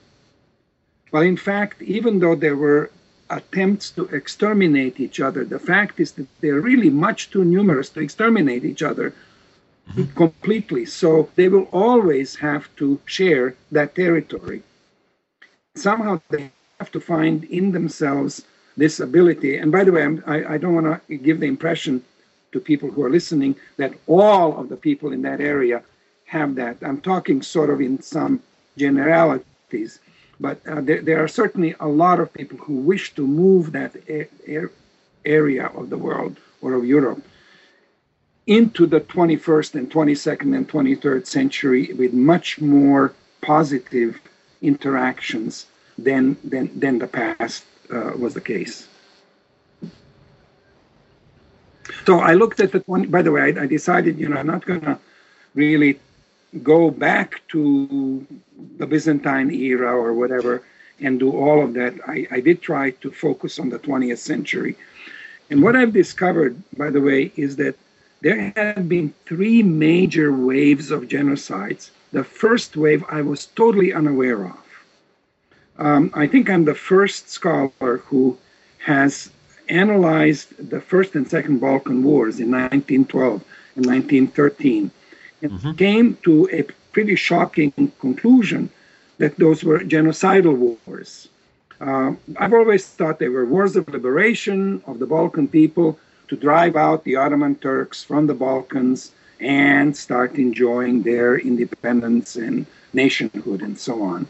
Well, 1.11 1.21
in 1.21 1.37
fact, 1.37 1.81
even 1.81 2.19
though 2.19 2.35
there 2.35 2.55
were 2.55 2.89
attempts 3.31 3.89
to 3.91 4.05
exterminate 4.07 4.99
each 4.99 5.19
other. 5.19 5.43
The 5.45 5.59
fact 5.59 5.99
is 5.99 6.11
that 6.13 6.27
they're 6.41 6.59
really 6.59 6.89
much 6.89 7.31
too 7.31 7.45
numerous 7.45 7.89
to 7.91 8.01
exterminate 8.01 8.65
each 8.65 8.83
other 8.83 9.13
mm-hmm. 9.89 10.13
completely. 10.15 10.85
So 10.85 11.29
they 11.35 11.47
will 11.47 11.69
always 11.71 12.35
have 12.35 12.73
to 12.75 12.99
share 13.05 13.55
that 13.71 13.95
territory. 13.95 14.63
Somehow 15.75 16.21
they 16.29 16.51
have 16.79 16.91
to 16.91 16.99
find 16.99 17.43
in 17.45 17.71
themselves 17.71 18.45
this 18.75 18.99
ability. 18.99 19.57
And 19.57 19.71
by 19.71 19.83
the 19.83 19.91
way, 19.91 20.17
I, 20.25 20.53
I 20.53 20.57
don't 20.57 20.75
want 20.75 21.07
to 21.07 21.17
give 21.17 21.39
the 21.39 21.47
impression 21.47 22.03
to 22.51 22.59
people 22.59 22.91
who 22.91 23.03
are 23.03 23.09
listening 23.09 23.55
that 23.77 23.93
all 24.07 24.57
of 24.57 24.69
the 24.69 24.75
people 24.75 25.13
in 25.13 25.21
that 25.21 25.39
area 25.39 25.83
have 26.25 26.55
that. 26.55 26.77
I'm 26.81 27.01
talking 27.01 27.41
sort 27.41 27.69
of 27.69 27.81
in 27.81 28.01
some 28.01 28.41
generalities. 28.77 29.99
But 30.39 30.65
uh, 30.67 30.81
there, 30.81 31.01
there, 31.01 31.23
are 31.23 31.27
certainly 31.27 31.75
a 31.79 31.87
lot 31.87 32.19
of 32.19 32.33
people 32.33 32.57
who 32.57 32.77
wish 32.77 33.13
to 33.15 33.25
move 33.25 33.71
that 33.71 33.95
area 35.25 35.65
of 35.67 35.89
the 35.89 35.97
world 35.97 36.37
or 36.61 36.73
of 36.73 36.85
Europe 36.85 37.23
into 38.47 38.87
the 38.87 39.01
21st 39.01 39.75
and 39.75 39.91
22nd 39.91 40.55
and 40.55 40.67
23rd 40.67 41.27
century 41.27 41.93
with 41.93 42.11
much 42.11 42.59
more 42.59 43.13
positive 43.41 44.19
interactions 44.61 45.67
than, 45.97 46.37
than, 46.43 46.79
than 46.79 46.99
the 46.99 47.07
past 47.07 47.65
uh, 47.91 48.11
was 48.17 48.33
the 48.33 48.41
case. 48.41 48.87
So 52.05 52.19
I 52.19 52.33
looked 52.33 52.59
at 52.59 52.71
the 52.71 52.79
20, 52.79 53.07
by 53.07 53.21
the 53.21 53.31
way, 53.31 53.41
I, 53.41 53.63
I 53.63 53.65
decided, 53.65 54.19
you 54.19 54.29
know, 54.29 54.37
I'm 54.37 54.47
not 54.47 54.65
going 54.65 54.81
to 54.81 54.97
really 55.53 55.99
go 56.63 56.91
back 56.91 57.41
to 57.49 58.25
the 58.77 58.85
Byzantine 58.85 59.51
era 59.51 59.95
or 59.95 60.13
whatever 60.13 60.63
and 60.99 61.19
do 61.19 61.31
all 61.31 61.63
of 61.63 61.73
that. 61.73 61.93
I, 62.07 62.27
I 62.31 62.39
did 62.41 62.61
try 62.61 62.91
to 62.91 63.11
focus 63.11 63.59
on 63.59 63.69
the 63.69 63.79
20th 63.79 64.19
century. 64.19 64.75
And 65.49 65.61
what 65.61 65.75
I've 65.75 65.93
discovered, 65.93 66.61
by 66.77 66.89
the 66.89 67.01
way, 67.01 67.31
is 67.35 67.55
that 67.57 67.75
there 68.21 68.53
have 68.55 68.87
been 68.87 69.13
three 69.25 69.63
major 69.63 70.31
waves 70.31 70.91
of 70.91 71.03
genocides. 71.03 71.89
The 72.11 72.23
first 72.23 72.75
wave 72.75 73.03
I 73.09 73.21
was 73.21 73.45
totally 73.45 73.93
unaware 73.93 74.45
of. 74.45 74.57
Um, 75.77 76.11
I 76.13 76.27
think 76.27 76.49
I'm 76.49 76.65
the 76.65 76.75
first 76.75 77.29
scholar 77.29 77.97
who 78.05 78.37
has 78.79 79.31
analyzed 79.69 80.69
the 80.69 80.81
First 80.81 81.15
and 81.15 81.27
Second 81.27 81.59
Balkan 81.59 82.03
Wars 82.03 82.39
in 82.39 82.51
1912 82.51 83.43
and 83.75 83.85
1913 83.85 84.91
and 85.41 85.51
mm-hmm. 85.51 85.71
came 85.73 86.17
to 86.23 86.49
a 86.51 86.63
pretty 86.91 87.15
shocking 87.15 87.71
conclusion 87.99 88.69
that 89.17 89.37
those 89.37 89.63
were 89.63 89.79
genocidal 89.79 90.77
wars. 90.85 91.29
Uh, 91.79 92.13
I've 92.37 92.53
always 92.53 92.85
thought 92.85 93.19
they 93.19 93.29
were 93.29 93.45
wars 93.45 93.75
of 93.75 93.87
liberation 93.87 94.83
of 94.85 94.99
the 94.99 95.07
Balkan 95.07 95.47
people 95.47 95.97
to 96.27 96.35
drive 96.35 96.75
out 96.75 97.03
the 97.03 97.15
Ottoman 97.15 97.55
Turks 97.55 98.03
from 98.03 98.27
the 98.27 98.33
Balkans 98.33 99.11
and 99.41 99.97
start 99.97 100.35
enjoying 100.35 101.01
their 101.01 101.37
independence 101.37 102.35
and 102.35 102.65
nationhood 102.93 103.61
and 103.61 103.77
so 103.77 104.01
on. 104.03 104.27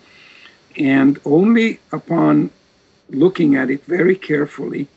And 0.77 1.19
only 1.25 1.79
upon 1.91 2.49
looking 3.09 3.55
at 3.55 3.69
it 3.69 3.83
very 3.85 4.15
carefully. 4.15 4.87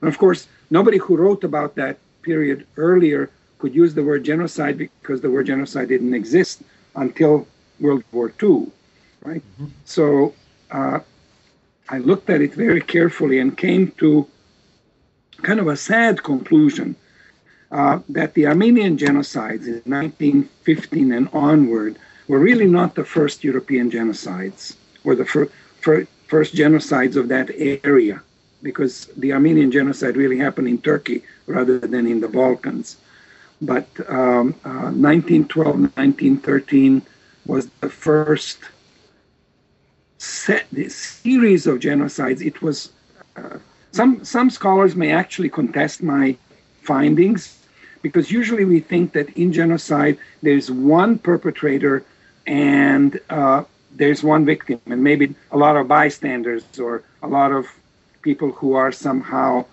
And 0.00 0.08
of 0.08 0.16
course, 0.16 0.48
nobody 0.70 0.96
who 0.96 1.16
wrote 1.16 1.44
about 1.44 1.74
that 1.74 1.98
period 2.22 2.66
earlier 2.76 3.30
could 3.58 3.74
use 3.74 3.92
the 3.94 4.02
word 4.02 4.24
genocide 4.24 4.78
because 4.78 5.20
the 5.20 5.30
word 5.30 5.46
genocide 5.46 5.88
didn't 5.88 6.14
exist 6.14 6.62
until 6.94 7.46
World 7.78 8.04
War 8.12 8.32
II, 8.42 8.68
right? 9.22 9.42
Mm-hmm. 9.42 9.66
So 9.84 10.34
uh, 10.70 11.00
I 11.88 11.98
looked 11.98 12.30
at 12.30 12.40
it 12.40 12.54
very 12.54 12.80
carefully 12.80 13.38
and 13.38 13.56
came 13.56 13.90
to 13.98 14.26
kind 15.42 15.60
of 15.60 15.68
a 15.68 15.76
sad 15.76 16.22
conclusion 16.22 16.96
uh, 17.70 18.00
that 18.08 18.34
the 18.34 18.46
Armenian 18.46 18.96
genocides 18.96 19.66
in 19.66 19.82
1915 19.84 21.12
and 21.12 21.28
onward 21.32 21.96
were 22.26 22.38
really 22.38 22.66
not 22.66 22.94
the 22.94 23.04
first 23.04 23.44
European 23.44 23.90
genocides 23.90 24.76
or 25.04 25.14
the 25.14 25.24
fir- 25.24 25.50
fir- 25.80 26.06
first 26.26 26.54
genocides 26.54 27.16
of 27.16 27.28
that 27.28 27.50
area, 27.84 28.22
because 28.62 29.06
the 29.16 29.32
Armenian 29.32 29.70
genocide 29.70 30.16
really 30.16 30.38
happened 30.38 30.68
in 30.68 30.78
Turkey 30.78 31.22
rather 31.46 31.78
than 31.78 32.06
in 32.06 32.20
the 32.20 32.28
Balkans. 32.28 32.96
But 33.60 33.88
um, 34.08 34.54
uh, 34.64 34.92
1912, 34.92 35.66
1913 35.96 37.02
was 37.46 37.68
the 37.80 37.90
first 37.90 38.58
set, 40.18 40.66
series 40.90 41.66
of 41.66 41.80
genocides. 41.80 42.40
It 42.44 42.62
was 42.62 42.92
uh, 43.36 43.58
some 43.92 44.24
some 44.24 44.50
scholars 44.50 44.94
may 44.94 45.12
actually 45.12 45.48
contest 45.48 46.02
my 46.02 46.36
findings 46.82 47.57
because 48.02 48.30
usually 48.30 48.64
we 48.64 48.80
think 48.80 49.12
that 49.12 49.28
in 49.36 49.52
genocide 49.52 50.18
there's 50.42 50.70
one 50.70 51.18
perpetrator 51.18 52.04
and 52.46 53.20
uh, 53.30 53.64
there's 53.92 54.22
one 54.22 54.44
victim 54.44 54.80
and 54.86 55.02
maybe 55.02 55.34
a 55.50 55.56
lot 55.56 55.76
of 55.76 55.88
bystanders 55.88 56.64
or 56.78 57.02
a 57.22 57.28
lot 57.28 57.52
of 57.52 57.66
people 58.22 58.52
who 58.52 58.74
are 58.74 58.92
somehow 58.92 59.64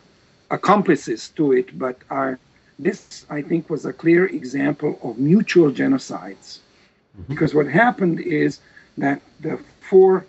accomplices 0.51 1.29
to 1.29 1.51
it 1.53 1.77
but 1.77 1.97
are 2.09 2.39
this 2.77 3.25
i 3.29 3.41
think 3.41 3.69
was 3.69 3.85
a 3.85 3.93
clear 3.93 4.27
example 4.27 4.99
of 5.03 5.17
mutual 5.17 5.71
genocides 5.71 6.59
mm-hmm. 6.59 7.23
because 7.27 7.53
what 7.53 7.67
happened 7.67 8.19
is 8.19 8.59
that 8.97 9.21
the 9.39 9.59
four 9.89 10.25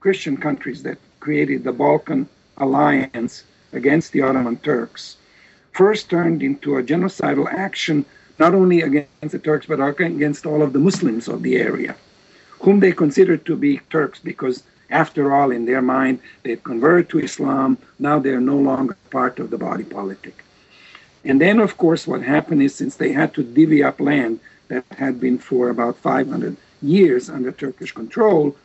christian 0.00 0.36
countries 0.36 0.82
that 0.82 0.98
created 1.20 1.64
the 1.64 1.72
balkan 1.72 2.28
alliance 2.58 3.44
against 3.72 4.12
the 4.12 4.22
ottoman 4.22 4.56
turks 4.58 5.16
first 5.74 6.08
turned 6.08 6.42
into 6.42 6.76
a 6.76 6.82
genocidal 6.82 7.46
action 7.52 8.04
not 8.38 8.54
only 8.54 8.80
against 8.80 9.32
the 9.32 9.38
turks 9.38 9.66
but 9.66 9.80
against 9.80 10.46
all 10.46 10.62
of 10.62 10.72
the 10.72 10.78
muslims 10.78 11.28
of 11.28 11.42
the 11.42 11.56
area 11.56 11.94
whom 12.64 12.80
they 12.80 12.92
considered 12.92 13.44
to 13.44 13.56
be 13.56 13.78
Turks 13.90 14.18
because, 14.18 14.62
after 14.88 15.34
all, 15.34 15.50
in 15.50 15.66
their 15.66 15.82
mind, 15.82 16.18
they've 16.42 16.64
converted 16.64 17.10
to 17.10 17.18
Islam. 17.18 17.76
Now 17.98 18.18
they're 18.18 18.40
no 18.40 18.56
longer 18.56 18.96
part 19.10 19.38
of 19.38 19.50
the 19.50 19.58
body 19.58 19.84
politic. 19.84 20.42
And 21.26 21.38
then, 21.38 21.60
of 21.60 21.76
course, 21.76 22.06
what 22.06 22.22
happened 22.22 22.62
is 22.62 22.74
since 22.74 22.96
they 22.96 23.12
had 23.12 23.34
to 23.34 23.42
divvy 23.42 23.82
up 23.82 24.00
land 24.00 24.40
that 24.68 24.84
had 24.96 25.20
been 25.20 25.36
for 25.36 25.68
about 25.68 25.98
500 25.98 26.56
years 26.80 27.28
under 27.28 27.52
Turkish 27.52 27.92
control, 27.92 28.56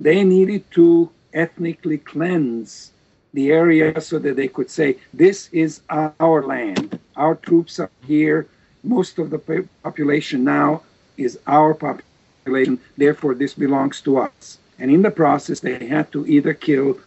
they 0.00 0.24
needed 0.24 0.64
to 0.70 1.10
ethnically 1.34 1.98
cleanse 1.98 2.92
the 3.34 3.50
area 3.50 4.00
so 4.00 4.18
that 4.20 4.36
they 4.36 4.48
could 4.48 4.70
say, 4.70 4.96
This 5.12 5.48
is 5.52 5.80
our 5.90 6.42
land. 6.42 6.98
Our 7.16 7.34
troops 7.34 7.78
are 7.80 7.90
here. 8.06 8.46
Most 8.82 9.18
of 9.18 9.30
the 9.30 9.66
population 9.82 10.44
now 10.44 10.82
is 11.16 11.38
our 11.46 11.74
population 11.74 12.78
therefore 12.96 13.34
this 13.34 13.54
belongs 13.54 14.00
to 14.02 14.18
us. 14.18 14.58
And 14.78 14.90
in 14.90 15.02
the 15.02 15.10
process, 15.10 15.60
they 15.60 15.86
had 15.86 16.10
to 16.12 16.26
either 16.26 16.54
kill 16.54 16.98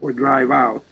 or 0.00 0.12
drive 0.12 0.50
out 0.50 0.84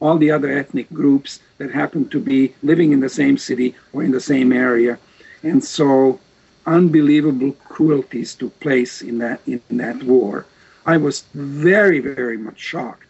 all 0.00 0.18
the 0.18 0.30
other 0.30 0.50
ethnic 0.50 0.92
groups 0.92 1.40
that 1.58 1.72
happened 1.72 2.10
to 2.12 2.20
be 2.20 2.54
living 2.62 2.92
in 2.92 3.00
the 3.00 3.08
same 3.08 3.36
city 3.36 3.74
or 3.92 4.04
in 4.04 4.12
the 4.12 4.20
same 4.20 4.52
area. 4.52 4.98
And 5.42 5.62
so 5.62 6.20
unbelievable 6.66 7.52
cruelties 7.68 8.34
took 8.34 8.58
place 8.60 9.02
in 9.02 9.18
that 9.18 9.40
in 9.46 9.60
that 9.70 10.02
war. 10.02 10.46
I 10.86 10.96
was 10.96 11.24
very, 11.34 11.98
very 11.98 12.36
much 12.36 12.60
shocked 12.60 13.07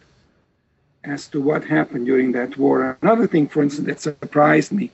as 1.04 1.28
to 1.28 1.40
what 1.40 1.64
happened 1.64 2.06
during 2.06 2.32
that 2.32 2.56
war. 2.56 2.98
Another 3.02 3.26
thing, 3.26 3.48
for 3.48 3.62
instance, 3.62 3.86
that 3.86 4.00
surprised 4.00 4.72
me 4.72 4.90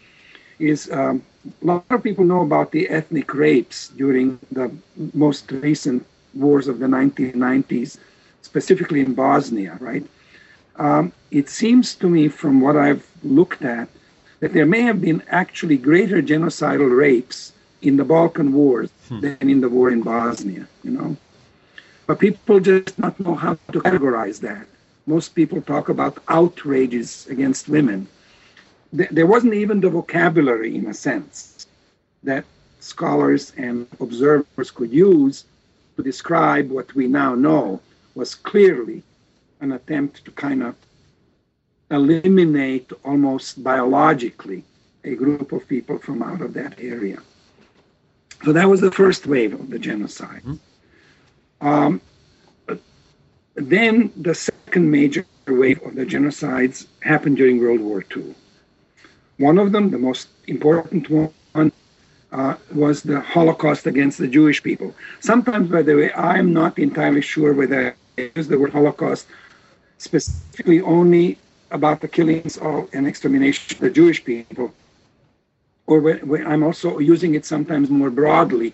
is 0.58 0.90
um, 0.92 1.22
a 1.62 1.66
lot 1.66 1.84
of 1.90 2.02
people 2.02 2.24
know 2.24 2.42
about 2.42 2.72
the 2.72 2.88
ethnic 2.88 3.34
rapes 3.34 3.88
during 3.88 4.38
the 4.52 4.70
most 5.12 5.50
recent 5.50 6.06
wars 6.34 6.68
of 6.68 6.78
the 6.78 6.86
1990s, 6.86 7.98
specifically 8.42 9.00
in 9.00 9.14
Bosnia, 9.14 9.76
right? 9.80 10.06
Um, 10.76 11.12
it 11.30 11.48
seems 11.48 11.94
to 11.96 12.08
me, 12.08 12.28
from 12.28 12.60
what 12.60 12.76
I've 12.76 13.06
looked 13.22 13.62
at, 13.62 13.88
that 14.40 14.52
there 14.52 14.66
may 14.66 14.82
have 14.82 15.00
been 15.00 15.22
actually 15.28 15.76
greater 15.76 16.20
genocidal 16.20 16.96
rapes 16.96 17.52
in 17.82 17.96
the 17.96 18.04
Balkan 18.04 18.52
wars 18.52 18.90
hmm. 19.08 19.20
than 19.20 19.48
in 19.48 19.60
the 19.60 19.68
war 19.68 19.90
in 19.90 20.02
Bosnia, 20.02 20.66
you 20.82 20.90
know? 20.90 21.16
But 22.06 22.18
people 22.18 22.60
just 22.60 22.98
not 22.98 23.18
know 23.18 23.34
how 23.34 23.54
to 23.72 23.80
categorize 23.80 24.40
that. 24.40 24.66
Most 25.06 25.34
people 25.34 25.60
talk 25.60 25.88
about 25.88 26.22
outrages 26.28 27.26
against 27.28 27.68
women 27.68 28.08
there 28.94 29.26
wasn't 29.26 29.54
even 29.54 29.80
the 29.80 29.90
vocabulary, 29.90 30.76
in 30.76 30.86
a 30.86 30.94
sense, 30.94 31.66
that 32.22 32.44
scholars 32.78 33.52
and 33.56 33.86
observers 34.00 34.70
could 34.70 34.92
use 34.92 35.44
to 35.96 36.02
describe 36.02 36.70
what 36.70 36.94
we 36.94 37.08
now 37.08 37.34
know 37.34 37.80
was 38.14 38.34
clearly 38.36 39.02
an 39.60 39.72
attempt 39.72 40.24
to 40.24 40.30
kind 40.30 40.62
of 40.62 40.76
eliminate 41.90 42.92
almost 43.04 43.64
biologically 43.64 44.62
a 45.02 45.14
group 45.14 45.50
of 45.50 45.66
people 45.68 45.98
from 45.98 46.22
out 46.22 46.40
of 46.40 46.54
that 46.54 46.74
area. 46.78 47.18
So 48.44 48.52
that 48.52 48.68
was 48.68 48.80
the 48.80 48.92
first 48.92 49.26
wave 49.26 49.54
of 49.54 49.70
the 49.70 49.78
genocide. 49.78 50.42
Mm-hmm. 50.44 51.66
Um, 51.66 52.00
then 53.54 54.12
the 54.16 54.34
second 54.34 54.90
major 54.90 55.24
wave 55.46 55.80
of 55.82 55.94
the 55.94 56.04
genocides 56.04 56.86
happened 57.00 57.36
during 57.36 57.60
World 57.60 57.80
War 57.80 58.04
II. 58.16 58.34
One 59.38 59.58
of 59.58 59.72
them, 59.72 59.90
the 59.90 59.98
most 59.98 60.28
important 60.46 61.10
one, 61.10 61.72
uh, 62.32 62.56
was 62.74 63.02
the 63.02 63.20
Holocaust 63.20 63.86
against 63.86 64.18
the 64.18 64.26
Jewish 64.26 64.62
people. 64.62 64.92
Sometimes, 65.20 65.70
by 65.70 65.82
the 65.82 65.94
way, 65.94 66.12
I'm 66.14 66.52
not 66.52 66.78
entirely 66.78 67.20
sure 67.20 67.52
whether 67.52 67.94
I 68.18 68.30
use 68.34 68.48
the 68.48 68.58
word 68.58 68.72
Holocaust 68.72 69.26
specifically 69.98 70.80
only 70.80 71.38
about 71.70 72.00
the 72.00 72.08
killings 72.08 72.56
of 72.58 72.88
and 72.92 73.06
extermination 73.06 73.76
of 73.76 73.80
the 73.80 73.90
Jewish 73.90 74.24
people, 74.24 74.74
or 75.86 75.98
I'm 76.44 76.62
also 76.62 76.98
using 76.98 77.34
it 77.34 77.46
sometimes 77.46 77.88
more 77.90 78.10
broadly 78.10 78.72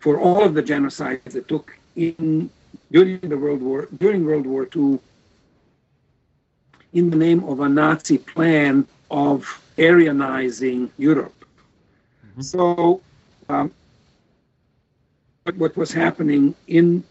for 0.00 0.18
all 0.18 0.42
of 0.42 0.54
the 0.54 0.62
genocides 0.62 1.32
that 1.32 1.48
took 1.48 1.78
in 1.96 2.50
during 2.92 3.18
the 3.20 3.36
World 3.36 3.62
War 3.62 3.88
during 3.98 4.24
World 4.24 4.46
War 4.46 4.68
II 4.76 5.00
in 6.92 7.10
the 7.10 7.16
name 7.16 7.42
of 7.44 7.60
a 7.60 7.68
Nazi 7.68 8.18
plan 8.18 8.86
of 9.10 9.60
Aryanizing 9.78 10.90
Europe. 10.98 11.44
Mm-hmm. 12.26 12.42
So, 12.42 13.00
um, 13.48 13.72
what, 15.44 15.56
what 15.56 15.76
was 15.76 15.90
happening 15.90 16.54
in 16.66 17.02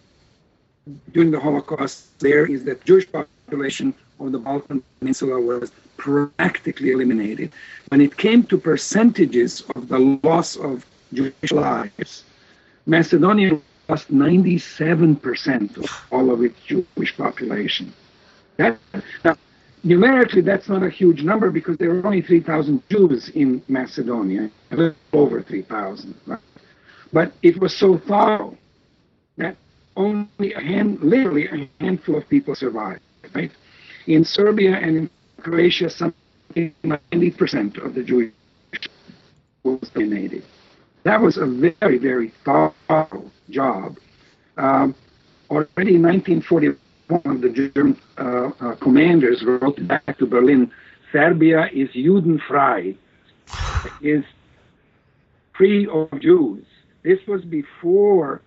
during 1.12 1.32
the 1.32 1.39
Holocaust 1.39 2.17
there 2.20 2.46
is 2.46 2.63
that 2.65 2.86
Jewish 2.86 3.08
population 3.12 3.94
of 4.20 4.32
the 4.32 4.39
Balkan 4.39 4.84
Peninsula 5.00 5.39
was 5.39 5.72
practically 5.98 6.91
eliminated. 6.91 7.52
When 7.89 8.02
it 8.02 8.17
came 8.17 8.44
to 8.46 8.58
percentages 8.58 9.62
of 9.76 9.89
the 9.89 10.00
loss 10.24 10.56
of 10.56 10.86
Jewish 11.13 11.52
lives, 11.52 12.24
Macedonia 12.86 13.60
lost 13.89 14.12
97% 14.12 15.78
of 15.78 15.89
all 16.12 16.32
of 16.32 16.41
its 16.41 16.60
Jewish 16.65 17.15
population. 17.17 17.94
That, 18.58 18.80
now, 19.26 19.36
numerically, 19.84 20.41
that's 20.41 20.70
not 20.70 20.84
a 20.84 20.89
huge 20.89 21.24
number 21.24 21.52
because 21.52 21.78
there 21.78 21.89
were 21.89 22.06
only 22.06 22.22
3,000 22.22 22.84
Jews 22.89 23.30
in 23.30 23.62
Macedonia, 23.67 24.50
a 24.72 24.76
little 24.76 24.96
over 25.13 25.41
3,000. 25.41 26.15
Right? 26.28 26.39
But 27.12 27.34
it 27.41 27.60
was 27.60 27.76
so 27.76 27.98
thorough 27.98 28.58
that 29.38 29.56
only 29.96 30.54
a 30.54 30.62
hand, 30.62 31.02
literally 31.02 31.48
a 31.48 31.70
handful 31.84 32.17
of 32.17 32.28
people 32.30 32.56
survived. 32.56 33.02
Right? 33.34 33.52
In 34.08 34.24
Serbia 34.24 34.76
and 34.76 34.98
in 34.98 35.10
Croatia, 35.41 35.89
something 35.89 36.74
like 36.84 37.10
90% 37.12 37.84
of 37.84 37.94
the 37.94 38.04
Jewish 38.04 38.32
was 39.63 39.91
eliminated. 39.96 40.44
That 41.04 41.22
was 41.22 41.38
a 41.38 41.46
very, 41.46 41.98
very 41.98 42.32
thorough 42.46 43.32
job. 43.50 43.98
Um, 44.58 44.96
already 45.50 45.96
in 45.96 46.04
1941, 46.04 47.42
the 47.42 47.50
German 47.50 48.00
uh, 48.18 48.52
uh, 48.60 48.76
commanders 48.76 49.44
wrote 49.44 49.86
back 49.88 50.18
to 50.20 50.26
Berlin, 50.26 50.72
Serbia 51.12 51.70
is 51.74 51.90
Judenfrei, 51.90 52.96
is 54.02 54.24
free 55.54 55.88
of 55.88 56.08
Jews. 56.20 56.66
This 57.04 57.20
was 57.28 57.44
before 57.44 58.42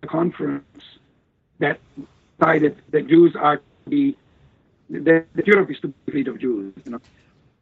the 0.00 0.06
conference 0.06 0.64
that 1.58 1.80
decided 2.38 2.80
that 2.90 3.08
Jews 3.08 3.34
are 3.36 3.56
to 3.56 3.90
be 3.90 4.16
that, 4.90 5.26
Europe 5.46 5.70
is 5.70 5.80
to 5.80 5.88
be 5.88 6.12
freed 6.12 6.28
of 6.28 6.38
Jews. 6.38 6.72
You 6.84 6.92
know, 6.92 7.00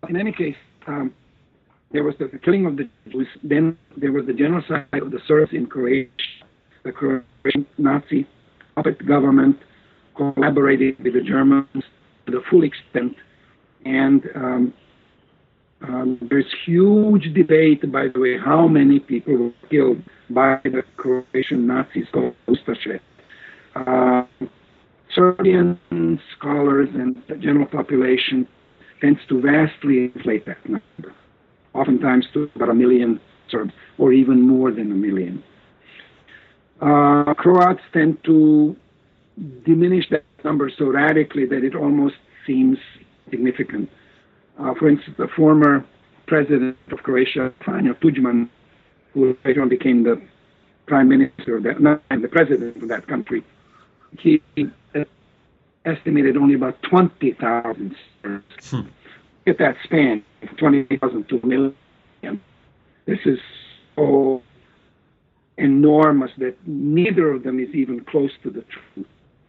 in 0.08 0.16
any 0.16 0.32
case, 0.32 0.56
um, 0.86 1.14
there 1.92 2.04
was 2.04 2.14
the, 2.18 2.28
killing 2.44 2.66
of 2.66 2.76
the 2.76 2.88
Jews. 3.10 3.26
Then 3.42 3.76
there 3.96 4.12
was 4.12 4.26
the 4.26 4.32
genocide 4.32 4.86
of 4.92 5.10
the 5.10 5.20
Serbs 5.26 5.52
in 5.52 5.66
Croatia. 5.66 6.10
The 6.84 6.92
Croatian 6.92 7.66
Nazi 7.78 8.26
puppet 8.74 9.06
government 9.06 9.56
collaborated 10.16 10.98
with 11.02 11.14
the 11.14 11.20
Germans 11.20 11.84
to 12.26 12.32
the 12.32 12.40
full 12.48 12.62
extent, 12.62 13.16
and 13.84 14.22
um, 14.34 14.74
um, 15.82 16.18
there's 16.30 16.46
huge 16.66 17.32
debate, 17.34 17.90
by 17.90 18.08
the 18.12 18.20
way, 18.20 18.38
how 18.38 18.68
many 18.68 18.98
people 18.98 19.36
were 19.36 19.52
killed 19.70 20.02
by 20.28 20.60
the 20.64 20.82
Croatian 20.96 21.66
Nazis 21.66 22.06
called 22.12 22.34
Ustaše. 22.48 23.00
Uh, 23.74 24.24
Serbian 25.14 25.78
scholars 26.36 26.88
and 26.94 27.16
the 27.28 27.36
general 27.36 27.66
population 27.66 28.46
tends 29.00 29.20
to 29.28 29.40
vastly 29.40 30.12
inflate 30.14 30.46
that 30.46 30.58
number, 30.68 31.14
oftentimes 31.74 32.26
to 32.32 32.50
about 32.54 32.68
a 32.68 32.74
million 32.74 33.20
Serbs, 33.50 33.72
or 33.98 34.12
even 34.12 34.40
more 34.40 34.70
than 34.70 34.92
a 34.92 34.94
million. 34.94 35.42
Uh, 36.80 37.34
Croats 37.34 37.82
tend 37.92 38.22
to 38.24 38.76
diminish 39.64 40.08
that 40.10 40.24
number 40.44 40.70
so 40.76 40.86
radically 40.86 41.46
that 41.46 41.64
it 41.64 41.74
almost 41.74 42.16
seems 42.46 42.78
significant. 43.28 43.90
Uh, 44.58 44.74
for 44.74 44.88
instance, 44.88 45.16
the 45.18 45.28
former 45.36 45.84
president 46.26 46.76
of 46.90 47.02
Croatia, 47.02 47.52
Franjo 47.60 47.94
Tudjman, 48.00 48.48
who 49.12 49.36
later 49.44 49.62
on 49.62 49.68
became 49.68 50.04
the 50.04 50.20
prime 50.86 51.08
minister, 51.08 51.56
of 51.56 51.64
that, 51.64 51.80
not 51.80 52.02
the 52.08 52.28
president 52.28 52.82
of 52.82 52.88
that 52.88 53.06
country, 53.06 53.44
he 54.18 54.42
estimated 55.84 56.36
only 56.36 56.54
about 56.54 56.80
20,000 56.82 57.96
hmm. 58.22 58.80
Get 59.46 59.58
that 59.58 59.76
span, 59.84 60.22
20,000 60.58 61.28
to 61.28 61.40
a 61.42 61.46
million. 61.46 61.74
This 63.06 63.18
is 63.24 63.38
so 63.96 64.42
enormous 65.56 66.30
that 66.38 66.56
neither 66.66 67.30
of 67.30 67.42
them 67.42 67.58
is 67.60 67.74
even 67.74 68.00
close 68.00 68.30
to 68.42 68.50
the 68.50 68.62
truth. 68.62 69.06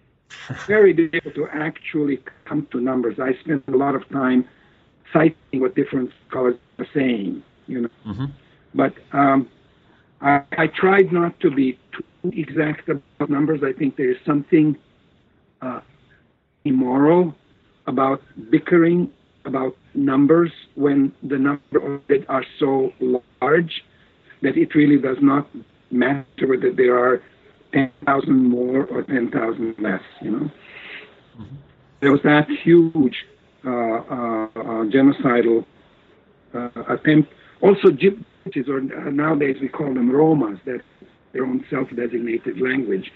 Very 0.67 0.93
difficult 0.93 1.35
to 1.35 1.47
actually 1.53 2.19
come 2.45 2.67
to 2.71 2.79
numbers. 2.79 3.19
I 3.19 3.33
spent 3.43 3.63
a 3.67 3.71
lot 3.71 3.95
of 3.95 4.07
time 4.09 4.47
citing 5.11 5.59
what 5.59 5.75
different 5.75 6.11
scholars 6.27 6.55
are 6.79 6.87
saying, 6.93 7.43
you 7.67 7.81
know. 7.81 7.89
Mm-hmm. 8.05 8.25
But 8.73 8.93
um, 9.11 9.49
I, 10.21 10.43
I, 10.57 10.67
tried 10.67 11.11
not 11.11 11.37
to 11.41 11.51
be 11.51 11.77
too 11.91 12.03
exact 12.31 12.87
about 12.87 13.29
numbers. 13.29 13.61
I 13.63 13.73
think 13.73 13.97
there 13.97 14.09
is 14.09 14.17
something 14.25 14.77
uh, 15.61 15.81
immoral 16.63 17.35
about 17.87 18.21
bickering 18.49 19.11
about 19.45 19.75
numbers 19.93 20.51
when 20.75 21.11
the 21.23 21.37
number 21.37 21.95
of 21.95 22.01
it 22.09 22.25
are 22.29 22.45
so 22.59 22.91
large 22.99 23.83
that 24.41 24.57
it 24.57 24.75
really 24.75 24.97
does 24.97 25.17
not 25.21 25.47
matter 25.91 26.47
whether 26.47 26.71
there 26.71 26.97
are 26.97 27.21
10,000 27.73 28.49
more 28.49 28.85
or 28.85 29.03
10,000 29.03 29.75
less, 29.79 30.01
you 30.21 30.31
know. 30.31 30.51
Mm-hmm. 31.39 31.55
There 32.01 32.11
was 32.11 32.21
that 32.23 32.47
huge 32.63 33.15
uh, 33.65 33.69
uh, 33.69 34.45
uh, 34.55 34.83
genocidal 34.89 35.65
attempt. 36.89 37.31
Also, 37.61 37.89
Gypsies, 37.89 38.67
or 38.67 38.81
nowadays 39.11 39.57
we 39.61 39.67
call 39.67 39.93
them 39.93 40.09
Romas, 40.09 40.59
that's 40.65 40.83
their 41.31 41.45
own 41.45 41.63
self-designated 41.69 42.59
language. 42.59 43.11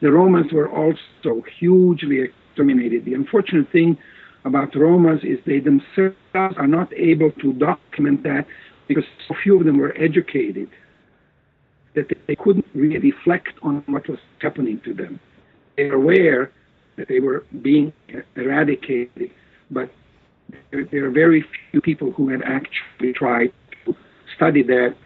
The 0.00 0.10
Romans 0.10 0.52
were 0.52 0.70
also 0.70 1.42
hugely 1.58 2.22
exterminated. 2.22 3.04
The 3.04 3.14
unfortunate 3.14 3.70
thing 3.70 3.98
about 4.44 4.72
Romas 4.72 5.24
is 5.24 5.38
they 5.46 5.60
themselves 5.60 6.16
are 6.34 6.66
not 6.66 6.92
able 6.94 7.30
to 7.32 7.52
document 7.54 8.22
that 8.22 8.46
because 8.88 9.04
so 9.28 9.34
few 9.42 9.58
of 9.58 9.66
them 9.66 9.78
were 9.78 9.94
educated 9.96 10.68
that 11.94 12.06
they 12.26 12.36
couldn't 12.36 12.66
really 12.74 12.98
reflect 12.98 13.50
on 13.62 13.82
what 13.86 14.08
was 14.08 14.18
happening 14.40 14.80
to 14.84 14.94
them. 14.94 15.20
They 15.76 15.84
were 15.84 15.94
aware 15.94 16.52
that 16.96 17.08
they 17.08 17.20
were 17.20 17.44
being 17.62 17.92
eradicated, 18.36 19.30
but 19.70 19.90
there, 20.70 20.84
there 20.84 21.06
are 21.06 21.10
very 21.10 21.44
few 21.70 21.80
people 21.80 22.12
who 22.12 22.28
had 22.28 22.42
actually 22.42 23.12
tried 23.12 23.52
to 23.84 23.94
study 24.36 24.62
that 24.62 24.96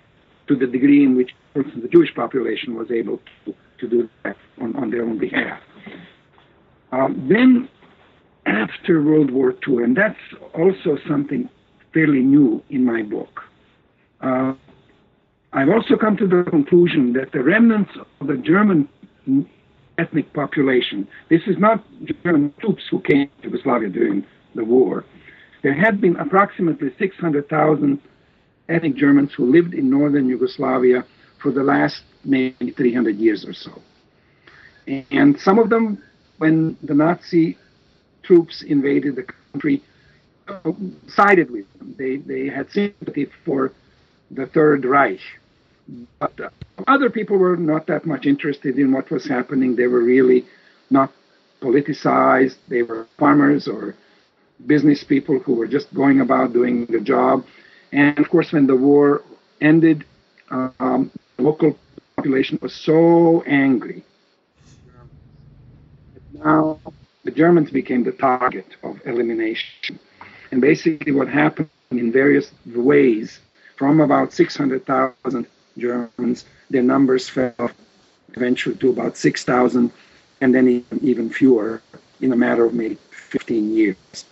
to 0.49 0.57
the 0.57 0.67
degree 0.67 1.05
in 1.05 1.17
which, 1.17 1.31
for 1.53 1.63
instance, 1.63 1.83
the 1.83 1.89
Jewish 1.89 2.15
population 2.15 2.75
was 2.75 2.91
able 2.91 3.21
to, 3.45 3.55
to 3.81 3.89
do 3.89 4.09
that 4.25 4.37
on, 4.61 4.77
on 4.77 4.91
their 4.91 5.03
own 5.03 5.19
behalf. 5.19 5.61
Um, 6.93 7.27
then, 7.29 7.69
after 8.47 9.03
World 9.03 9.31
War 9.31 9.55
II, 9.67 9.85
and 9.85 9.97
that's 9.97 10.19
also 10.55 10.99
something 11.09 11.49
fairly 11.93 12.21
new 12.21 12.63
in 12.71 12.85
my 12.85 13.03
book, 13.03 13.43
uh, 14.21 14.55
I've 15.53 15.69
also 15.69 15.97
come 15.97 16.17
to 16.17 16.27
the 16.27 16.43
conclusion 16.51 17.13
that 17.13 17.33
the 17.33 17.43
remnants 17.43 17.93
of 18.21 18.27
the 18.27 18.37
German 18.37 18.89
ethnic 19.99 20.33
population, 20.33 21.07
this 21.29 21.43
is 21.47 21.57
not 21.59 21.85
German 22.25 22.53
troops 22.61 22.83
who 22.91 23.01
came 23.01 23.31
to 23.43 23.49
Yugoslavia 23.49 23.89
during 23.89 24.25
the 24.55 24.65
war, 24.65 25.05
there 25.63 25.75
had 25.75 26.01
been 26.01 26.17
approximately 26.17 26.93
600,000 26.99 28.01
ethnic 28.69 28.97
Germans 28.97 29.33
who 29.33 29.51
lived 29.51 29.75
in 29.75 29.89
northern 29.89 30.29
Yugoslavia 30.29 31.05
for 31.39 31.53
the 31.53 31.63
last 31.63 32.03
maybe 32.25 32.71
300 32.71 33.17
years 33.17 33.45
or 33.45 33.53
so. 33.53 33.81
And 35.11 35.39
some 35.41 35.59
of 35.59 35.71
them, 35.71 36.03
when 36.39 36.77
the 36.83 36.95
Nazi 36.95 37.57
troops 38.25 38.63
invaded 38.63 39.17
the 39.17 39.27
country, 39.53 39.83
sided 41.09 41.51
with 41.51 41.67
them. 41.79 41.95
They, 41.99 42.17
they 42.17 42.49
had 42.49 42.71
sympathy 42.71 43.27
for 43.45 43.73
the 44.31 44.47
Third 44.47 44.85
Reich. 44.85 45.21
But 46.19 46.41
uh, 46.41 46.49
other 46.87 47.11
people 47.11 47.37
were 47.37 47.57
not 47.57 47.87
that 47.87 48.07
much 48.07 48.27
interested 48.27 48.79
in 48.79 48.91
what 48.91 49.11
was 49.11 49.27
happening. 49.27 49.77
They 49.77 49.87
were 49.87 50.03
really 50.03 50.47
not 50.91 51.13
politicized. 51.61 52.57
They 52.69 52.83
were 52.83 53.07
farmers 53.19 53.69
or 53.69 53.95
business 54.67 55.05
people 55.05 55.39
who 55.41 55.55
were 55.55 55.67
just 55.67 55.93
going 55.95 56.21
about 56.21 56.53
doing 56.53 56.87
the 56.87 57.01
job. 57.01 57.45
And 57.93 58.19
of 58.19 58.31
course, 58.31 58.53
when 58.53 58.67
the 58.67 58.77
war 58.77 59.23
ended, 59.61 60.05
um, 60.51 61.11
the 61.37 61.43
local 61.43 61.79
population 62.17 62.59
was 62.63 62.75
so 62.75 63.43
angry. 63.47 64.05
Now 66.33 66.81
the 67.25 67.31
Germans 67.31 67.71
became 67.71 68.05
the 68.05 68.13
target 68.13 68.67
of 68.83 69.01
elimination. 69.07 69.99
And 70.51 70.61
basically, 70.61 71.13
what 71.13 71.29
happened 71.29 71.71
in 71.91 72.13
various 72.13 72.51
ways, 72.67 73.41
from 73.77 74.01
about 74.01 74.33
600,000 74.33 75.47
Germans, 75.79 76.45
their 76.71 76.83
numbers 76.83 77.29
fell 77.29 77.71
eventually 78.35 78.77
to 78.77 78.91
about 78.91 79.17
6,000, 79.17 79.91
and 80.41 80.55
then 80.55 80.69
even, 80.69 81.05
even 81.05 81.31
fewer 81.31 81.83
in 82.21 82.33
a 82.33 82.37
matter 82.37 82.65
of 82.65 82.75
maybe 82.75 82.99
15 83.11 83.75
years 83.75 84.25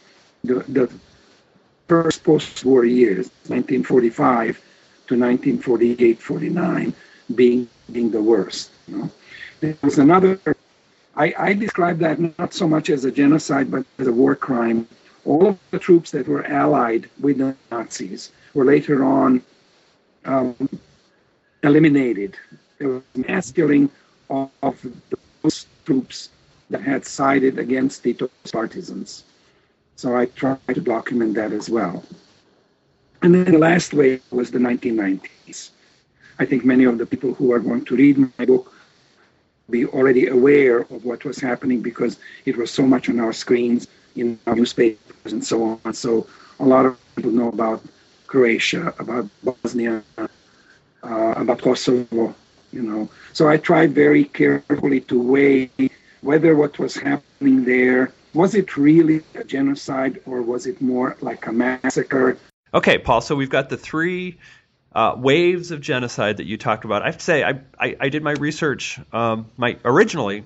the, 0.45 0.55
the 0.69 0.91
first 1.89 2.25
post-war 2.25 2.85
years, 2.85 3.31
1945 3.49 4.61
to 5.09 5.15
1948-49, 5.15 6.93
being 7.35 7.69
being 7.91 8.11
the 8.11 8.23
worst. 8.23 8.71
You 8.89 8.99
know? 8.99 9.11
There 9.61 9.77
was 9.83 9.99
another. 9.99 10.39
I, 11.17 11.35
I 11.39 11.53
describe 11.53 11.99
that 11.99 12.39
not 12.39 12.55
so 12.55 12.67
much 12.67 12.89
as 12.89 13.05
a 13.05 13.11
genocide, 13.11 13.71
but 13.71 13.85
as 13.99 14.07
a 14.07 14.13
war 14.13 14.35
crime. 14.35 14.89
All 15.25 15.47
of 15.49 15.59
the 15.71 15.79
troops 15.79 16.11
that 16.13 16.27
were 16.27 16.45
allied 16.47 17.09
with 17.21 17.39
the 17.39 17.55
Nazis 17.71 18.33
were 18.55 18.65
later 18.65 19.05
on 19.05 19.43
um, 20.25 20.69
eliminated. 21.63 22.37
There 22.79 22.89
was 22.89 23.03
mass 23.15 23.53
killing 23.53 23.91
of, 24.31 24.51
of 24.63 24.85
those 25.43 25.67
troops 25.85 26.31
that 26.71 26.83
had 26.83 27.05
sided 27.05 27.59
against 27.59 28.03
Tito's 28.03 28.31
partisans. 28.51 29.25
So 29.97 30.17
I 30.17 30.27
tried 30.27 30.59
to 30.75 30.81
document 30.81 31.35
that 31.35 31.53
as 31.53 31.69
well. 31.69 32.03
And 33.21 33.35
then 33.35 33.53
the 33.53 33.59
last 33.59 33.95
wave 33.95 34.23
was 34.31 34.51
the 34.51 34.59
1990s. 34.59 35.71
I 36.39 36.47
think 36.47 36.65
many 36.65 36.85
of 36.85 36.99
the 36.99 37.07
people 37.07 37.35
who 37.35 37.53
are 37.53 37.61
going 37.61 37.85
to 37.85 37.95
read 37.95 38.19
my 38.19 38.45
book 38.47 38.73
be 39.73 39.87
already 39.87 40.25
aware 40.29 40.79
of 40.95 41.05
what 41.05 41.25
was 41.25 41.39
happening 41.39 41.81
because 41.81 42.19
it 42.45 42.57
was 42.57 42.71
so 42.71 42.85
much 42.95 43.09
on 43.09 43.19
our 43.19 43.33
screens, 43.33 43.89
in 44.15 44.39
our 44.47 44.55
newspapers, 44.55 45.33
and 45.33 45.45
so 45.45 45.81
on. 45.85 45.95
So 45.95 46.27
a 46.61 46.67
lot 46.75 46.87
of 46.87 46.93
people 47.17 47.33
know 47.33 47.49
about 47.49 47.83
Croatia, 48.27 48.95
about 48.99 49.27
Bosnia, 49.43 50.03
uh, 50.19 50.29
about 51.43 51.61
Kosovo, 51.61 52.35
you 52.73 52.83
know. 52.83 53.09
So 53.33 53.49
I 53.49 53.57
tried 53.57 53.91
very 53.95 54.25
carefully 54.25 55.01
to 55.11 55.17
weigh 55.21 55.71
whether 56.21 56.55
what 56.55 56.79
was 56.79 56.95
happening 56.95 57.65
there 57.65 58.13
was 58.35 58.55
it 58.55 58.77
really 58.77 59.23
a 59.35 59.45
genocide 59.45 60.21
or 60.27 60.41
was 60.43 60.67
it 60.67 60.81
more 60.81 61.17
like 61.21 61.47
a 61.47 61.53
massacre? 61.53 62.39
Okay, 62.75 62.97
Paul. 62.97 63.21
So 63.21 63.37
we've 63.37 63.51
got 63.51 63.69
the 63.69 63.77
three 63.77 64.39
uh, 64.95 65.15
waves 65.17 65.71
of 65.71 65.81
genocide 65.81 66.39
that 66.39 66.47
you 66.47 66.57
talked 66.57 66.85
about. 66.85 67.03
I 67.03 67.07
have 67.07 67.19
to 67.19 67.25
say, 67.25 67.43
I, 67.43 67.61
I, 67.79 67.97
I 68.01 68.09
did 68.09 68.23
my 68.23 68.33
research. 68.33 68.99
Um, 69.13 69.47
my 69.57 69.79
originally, 69.85 70.45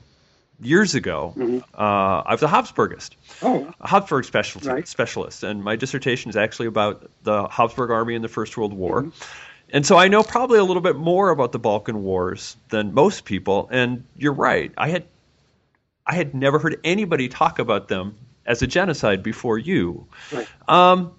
years 0.60 0.94
ago, 0.94 1.34
mm-hmm. 1.36 1.58
uh, 1.74 2.22
I 2.24 2.32
was 2.32 2.42
a 2.42 2.48
Habsburgist, 2.48 3.10
oh. 3.42 3.72
a 3.80 3.88
Habsburg 3.88 4.24
specialist, 4.24 4.68
right. 4.68 4.88
specialist, 4.88 5.42
and 5.42 5.62
my 5.62 5.76
dissertation 5.76 6.30
is 6.30 6.36
actually 6.36 6.66
about 6.66 7.10
the 7.22 7.48
Habsburg 7.48 7.90
army 7.90 8.14
in 8.14 8.22
the 8.22 8.28
First 8.28 8.56
World 8.56 8.72
War. 8.72 9.02
Mm-hmm. 9.02 9.22
And 9.70 9.84
so 9.84 9.96
I 9.96 10.06
know 10.08 10.22
probably 10.22 10.60
a 10.60 10.64
little 10.64 10.82
bit 10.82 10.94
more 10.96 11.30
about 11.30 11.50
the 11.50 11.58
Balkan 11.58 12.04
Wars 12.04 12.56
than 12.68 12.94
most 12.94 13.24
people. 13.24 13.68
And 13.72 14.04
you're 14.16 14.32
right, 14.32 14.72
I 14.76 14.88
had 14.90 15.04
I 16.06 16.14
had 16.14 16.34
never 16.34 16.60
heard 16.60 16.78
anybody 16.84 17.28
talk 17.28 17.58
about 17.58 17.88
them 17.88 18.16
as 18.46 18.62
a 18.62 18.68
genocide 18.68 19.24
before 19.24 19.58
you. 19.58 20.06
Right. 20.32 20.46
Um, 20.68 21.12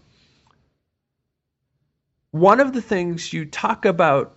one 2.39 2.59
of 2.59 2.73
the 2.73 2.81
things 2.81 3.33
you 3.33 3.45
talk 3.45 3.85
about 3.85 4.35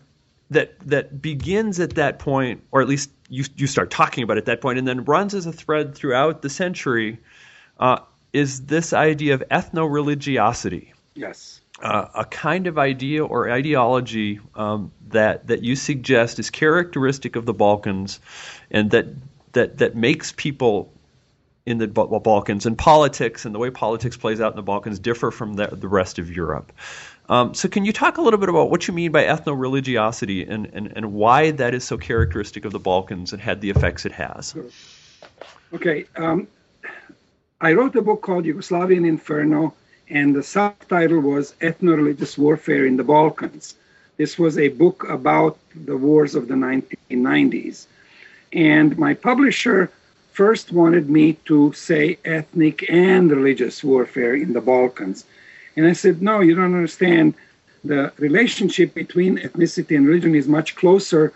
that 0.51 0.79
that 0.81 1.23
begins 1.23 1.79
at 1.81 1.95
that 1.95 2.19
point, 2.19 2.63
or 2.71 2.83
at 2.83 2.89
least 2.89 3.11
you 3.29 3.45
you 3.57 3.67
start 3.67 3.91
talking 3.91 4.25
about 4.25 4.37
at 4.37 4.47
that 4.47 4.61
point, 4.61 4.79
and 4.79 4.87
then 4.87 5.05
runs 5.05 5.35
as 5.35 5.47
a 5.47 5.53
thread 5.53 5.95
throughout 5.95 6.43
the 6.43 6.51
century, 6.51 7.19
uh, 7.79 8.01
is 8.33 8.67
this 8.67 8.93
idea 8.93 9.35
of 9.35 9.43
ethno 9.51 9.91
religiosity. 9.91 10.93
Yes. 11.15 11.61
Uh, 11.83 12.09
a 12.15 12.25
kind 12.27 12.67
of 12.67 12.79
idea 12.79 13.25
or 13.25 13.51
ideology 13.51 14.39
um, 14.55 14.93
that 15.09 15.47
that 15.47 15.63
you 15.63 15.77
suggest 15.77 16.39
is 16.39 16.51
characteristic 16.51 17.37
of 17.37 17.47
the 17.47 17.55
Balkans, 17.55 18.21
and 18.71 18.91
that 18.91 19.07
that 19.53 19.79
that 19.79 19.97
makes 19.97 20.33
people 20.33 20.93
in 21.66 21.79
the 21.79 21.87
Balkans 21.87 22.66
and 22.66 22.77
politics 22.77 23.44
and 23.44 23.55
the 23.55 23.59
way 23.59 23.70
politics 23.70 24.16
plays 24.16 24.40
out 24.40 24.53
in 24.53 24.57
the 24.57 24.62
Balkans 24.62 24.99
differ 24.99 25.31
from 25.31 25.55
the, 25.55 25.66
the 25.68 25.88
rest 25.88 26.18
of 26.18 26.35
Europe. 26.35 26.73
Um, 27.29 27.55
so, 27.55 27.68
can 27.68 27.85
you 27.85 27.92
talk 27.92 28.18
a 28.18 28.23
little 28.23 28.40
bit 28.40 28.49
about 28.49 28.70
what 28.70 28.88
you 28.88 28.94
mean 28.94 29.12
by 29.12 29.25
ethno 29.25 29.59
religiosity 29.59 30.44
and, 30.44 30.66
and, 30.73 30.92
and 30.96 31.12
why 31.12 31.53
that 31.53 31.75
is 31.75 31.85
so 31.85 31.96
characteristic 31.96 32.64
of 32.64 32.73
the 32.73 32.81
Balkans 32.81 33.33
and 33.33 33.40
had 33.40 33.61
the 33.61 33.70
effects 33.70 34.05
it 34.05 34.12
has? 34.12 34.57
Okay. 35.73 36.07
Um, 36.16 36.49
I 37.61 37.75
wrote 37.75 37.94
a 37.94 38.03
book 38.03 38.23
called 38.23 38.46
Yugoslavian 38.46 39.07
Inferno, 39.07 39.75
and 40.09 40.35
the 40.35 40.42
subtitle 40.42 41.20
was 41.20 41.55
Ethno 41.61 41.96
Religious 41.96 42.37
Warfare 42.37 42.87
in 42.87 42.96
the 42.96 43.05
Balkans. 43.05 43.77
This 44.16 44.38
was 44.38 44.59
a 44.59 44.68
book 44.68 45.09
about 45.09 45.59
the 45.75 45.96
wars 45.96 46.35
of 46.35 46.49
the 46.49 46.55
1990s. 46.55 47.87
And 48.53 48.99
my 48.99 49.14
publisher 49.14 49.90
first 50.33 50.73
wanted 50.73 51.11
me 51.11 51.35
to 51.45 51.73
say 51.73 52.19
ethnic 52.25 52.88
and 52.88 53.31
religious 53.31 53.83
warfare 53.85 54.35
in 54.35 54.53
the 54.53 54.61
Balkans. 54.61 55.25
And 55.77 55.87
I 55.87 55.93
said, 55.93 56.23
no, 56.23 56.40
you 56.40 56.55
don't 56.55 56.75
understand. 56.75 57.35
The 57.85 58.12
relationship 58.19 58.95
between 58.95 59.38
ethnicity 59.38 59.97
and 59.97 60.07
religion 60.07 60.35
is 60.35 60.49
much 60.49 60.77
closer. 60.77 61.33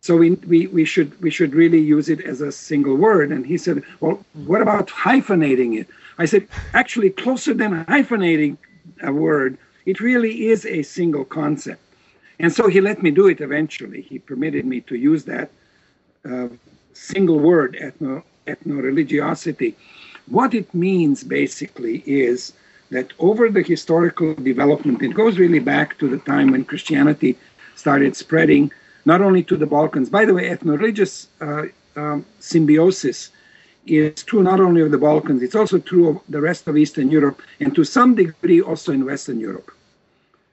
So 0.00 0.16
we, 0.16 0.30
we, 0.30 0.66
we, 0.68 0.84
should, 0.84 1.20
we 1.20 1.30
should 1.30 1.54
really 1.54 1.80
use 1.80 2.08
it 2.08 2.20
as 2.20 2.40
a 2.40 2.52
single 2.52 2.96
word. 2.96 3.30
And 3.30 3.44
he 3.44 3.58
said, 3.58 3.82
well, 4.00 4.24
what 4.34 4.62
about 4.62 4.88
hyphenating 4.88 5.78
it? 5.78 5.88
I 6.18 6.24
said, 6.24 6.48
actually, 6.74 7.10
closer 7.10 7.54
than 7.54 7.84
hyphenating 7.84 8.56
a 9.02 9.12
word, 9.12 9.58
it 9.86 10.00
really 10.00 10.48
is 10.48 10.66
a 10.66 10.82
single 10.82 11.24
concept. 11.24 11.80
And 12.40 12.52
so 12.52 12.68
he 12.68 12.80
let 12.80 13.02
me 13.02 13.10
do 13.10 13.26
it 13.28 13.40
eventually. 13.40 14.02
He 14.02 14.18
permitted 14.18 14.64
me 14.64 14.80
to 14.82 14.96
use 14.96 15.24
that 15.24 15.50
uh, 16.28 16.48
single 16.98 17.38
word, 17.38 17.76
ethno, 17.80 18.22
ethno 18.46 18.82
religiosity. 18.82 19.76
What 20.26 20.52
it 20.54 20.72
means 20.74 21.24
basically 21.24 22.02
is 22.06 22.52
that 22.90 23.12
over 23.18 23.48
the 23.48 23.62
historical 23.62 24.34
development, 24.34 25.02
it 25.02 25.14
goes 25.14 25.38
really 25.38 25.58
back 25.58 25.98
to 25.98 26.08
the 26.08 26.18
time 26.18 26.50
when 26.50 26.64
Christianity 26.64 27.38
started 27.76 28.16
spreading, 28.16 28.72
not 29.04 29.20
only 29.20 29.42
to 29.44 29.56
the 29.56 29.66
Balkans. 29.66 30.08
By 30.10 30.24
the 30.24 30.34
way, 30.34 30.48
ethno-religious 30.48 31.28
uh, 31.40 31.64
um, 31.96 32.26
symbiosis 32.40 33.30
is 33.86 34.22
true 34.22 34.42
not 34.42 34.60
only 34.60 34.82
of 34.82 34.90
the 34.90 34.98
Balkans, 34.98 35.42
it's 35.42 35.54
also 35.54 35.78
true 35.78 36.08
of 36.08 36.20
the 36.28 36.40
rest 36.40 36.66
of 36.68 36.76
Eastern 36.76 37.10
Europe, 37.10 37.40
and 37.60 37.74
to 37.74 37.84
some 37.84 38.14
degree 38.14 38.60
also 38.60 38.92
in 38.92 39.04
Western 39.04 39.40
Europe. 39.40 39.70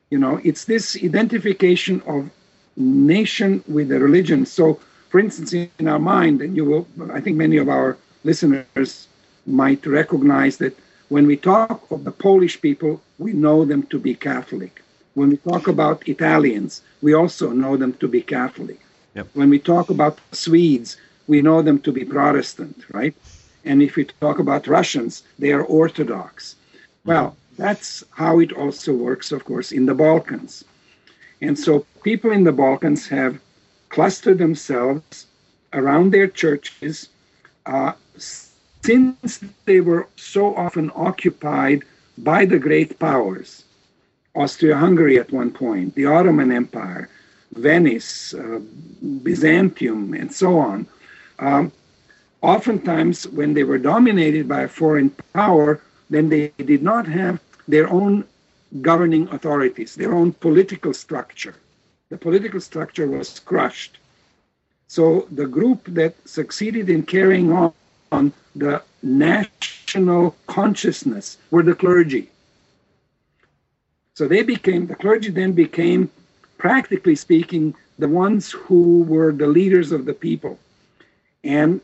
You 0.10 0.20
know, 0.20 0.40
it's 0.44 0.66
this 0.66 0.96
identification 1.04 2.02
of 2.06 2.30
nation 2.78 3.64
with 3.68 3.90
the 3.90 4.00
religion. 4.00 4.46
So, 4.46 4.80
for 5.16 5.22
instance, 5.22 5.54
in 5.54 5.88
our 5.88 5.98
mind, 5.98 6.42
and 6.42 6.58
you 6.58 6.66
will, 6.66 6.86
I 7.14 7.22
think 7.22 7.38
many 7.38 7.56
of 7.56 7.70
our 7.70 7.98
listeners 8.26 9.08
might 9.48 9.86
recognize 9.86 10.58
that 10.58 10.78
when 11.08 11.26
we 11.26 11.38
talk 11.38 11.90
of 11.90 12.04
the 12.04 12.12
Polish 12.12 12.60
people, 12.60 13.02
we 13.18 13.32
know 13.32 13.64
them 13.64 13.84
to 13.84 13.98
be 13.98 14.14
Catholic. 14.14 14.84
When 15.14 15.30
we 15.30 15.38
talk 15.38 15.70
about 15.70 16.10
Italians, 16.10 16.82
we 17.02 17.14
also 17.14 17.52
know 17.52 17.78
them 17.78 17.94
to 18.02 18.10
be 18.10 18.20
Catholic. 18.20 18.82
Yep. 19.14 19.28
When 19.36 19.50
we 19.50 19.58
talk 19.58 19.90
about 19.90 20.20
Swedes, 20.34 20.98
we 21.28 21.42
know 21.42 21.62
them 21.62 21.80
to 21.84 21.94
be 21.94 22.04
Protestant, 22.04 22.84
right? 22.92 23.16
And 23.64 23.82
if 23.82 23.96
we 23.96 24.04
talk 24.20 24.40
about 24.40 24.68
Russians, 24.68 25.24
they 25.40 25.54
are 25.54 25.64
Orthodox. 25.64 26.58
Well, 27.06 27.38
that's 27.58 28.04
how 28.10 28.40
it 28.40 28.52
also 28.52 28.92
works, 28.92 29.32
of 29.32 29.46
course, 29.46 29.72
in 29.72 29.86
the 29.86 29.96
Balkans. 29.96 30.66
And 31.40 31.58
so 31.58 31.86
people 32.04 32.32
in 32.32 32.44
the 32.44 32.58
Balkans 32.66 33.08
have 33.08 33.40
clustered 33.96 34.38
themselves 34.38 35.26
around 35.72 36.12
their 36.12 36.28
churches, 36.28 37.08
uh, 37.66 37.94
since 38.84 39.40
they 39.64 39.80
were 39.80 40.06
so 40.18 40.54
often 40.56 40.92
occupied 40.96 41.80
by 42.18 42.44
the 42.44 42.60
great 42.60 43.00
powers, 43.00 43.64
Austria 44.36 44.76
Hungary 44.76 45.18
at 45.18 45.32
one 45.32 45.50
point, 45.50 45.96
the 45.96 46.06
Ottoman 46.06 46.52
Empire, 46.52 47.08
Venice, 47.54 48.34
uh, 48.34 48.60
Byzantium, 49.24 50.14
and 50.14 50.30
so 50.42 50.60
on, 50.60 50.86
um, 51.40 51.72
oftentimes 52.42 53.26
when 53.30 53.54
they 53.54 53.64
were 53.64 53.78
dominated 53.78 54.46
by 54.46 54.64
a 54.64 54.76
foreign 54.82 55.10
power, 55.34 55.80
then 56.10 56.28
they 56.28 56.52
did 56.58 56.84
not 56.84 57.08
have 57.08 57.40
their 57.70 57.88
own 57.90 58.26
governing 58.82 59.30
authorities, 59.30 59.96
their 59.96 60.14
own 60.14 60.34
political 60.34 60.94
structure. 60.94 61.56
The 62.10 62.18
political 62.18 62.60
structure 62.60 63.08
was 63.08 63.40
crushed. 63.40 63.98
So 64.88 65.28
the 65.32 65.48
group 65.48 65.86
that 65.88 66.16
succeeded 66.28 66.90
in 66.90 67.04
carrying 67.04 67.52
on 67.52 67.74
on 68.12 68.32
the 68.56 68.82
national 69.02 70.36
consciousness 70.48 71.38
were 71.52 71.64
the 71.64 71.76
clergy. 71.76 72.30
So 74.14 74.28
they 74.28 74.44
became, 74.44 74.88
the 74.88 74.96
clergy 74.96 75.32
then 75.32 75.52
became, 75.52 76.10
practically 76.58 77.16
speaking, 77.16 77.76
the 78.00 78.08
ones 78.08 78.52
who 78.52 79.04
were 79.04 79.32
the 79.32 79.48
leaders 79.48 79.92
of 79.92 80.06
the 80.06 80.14
people. 80.14 80.58
And 81.44 81.82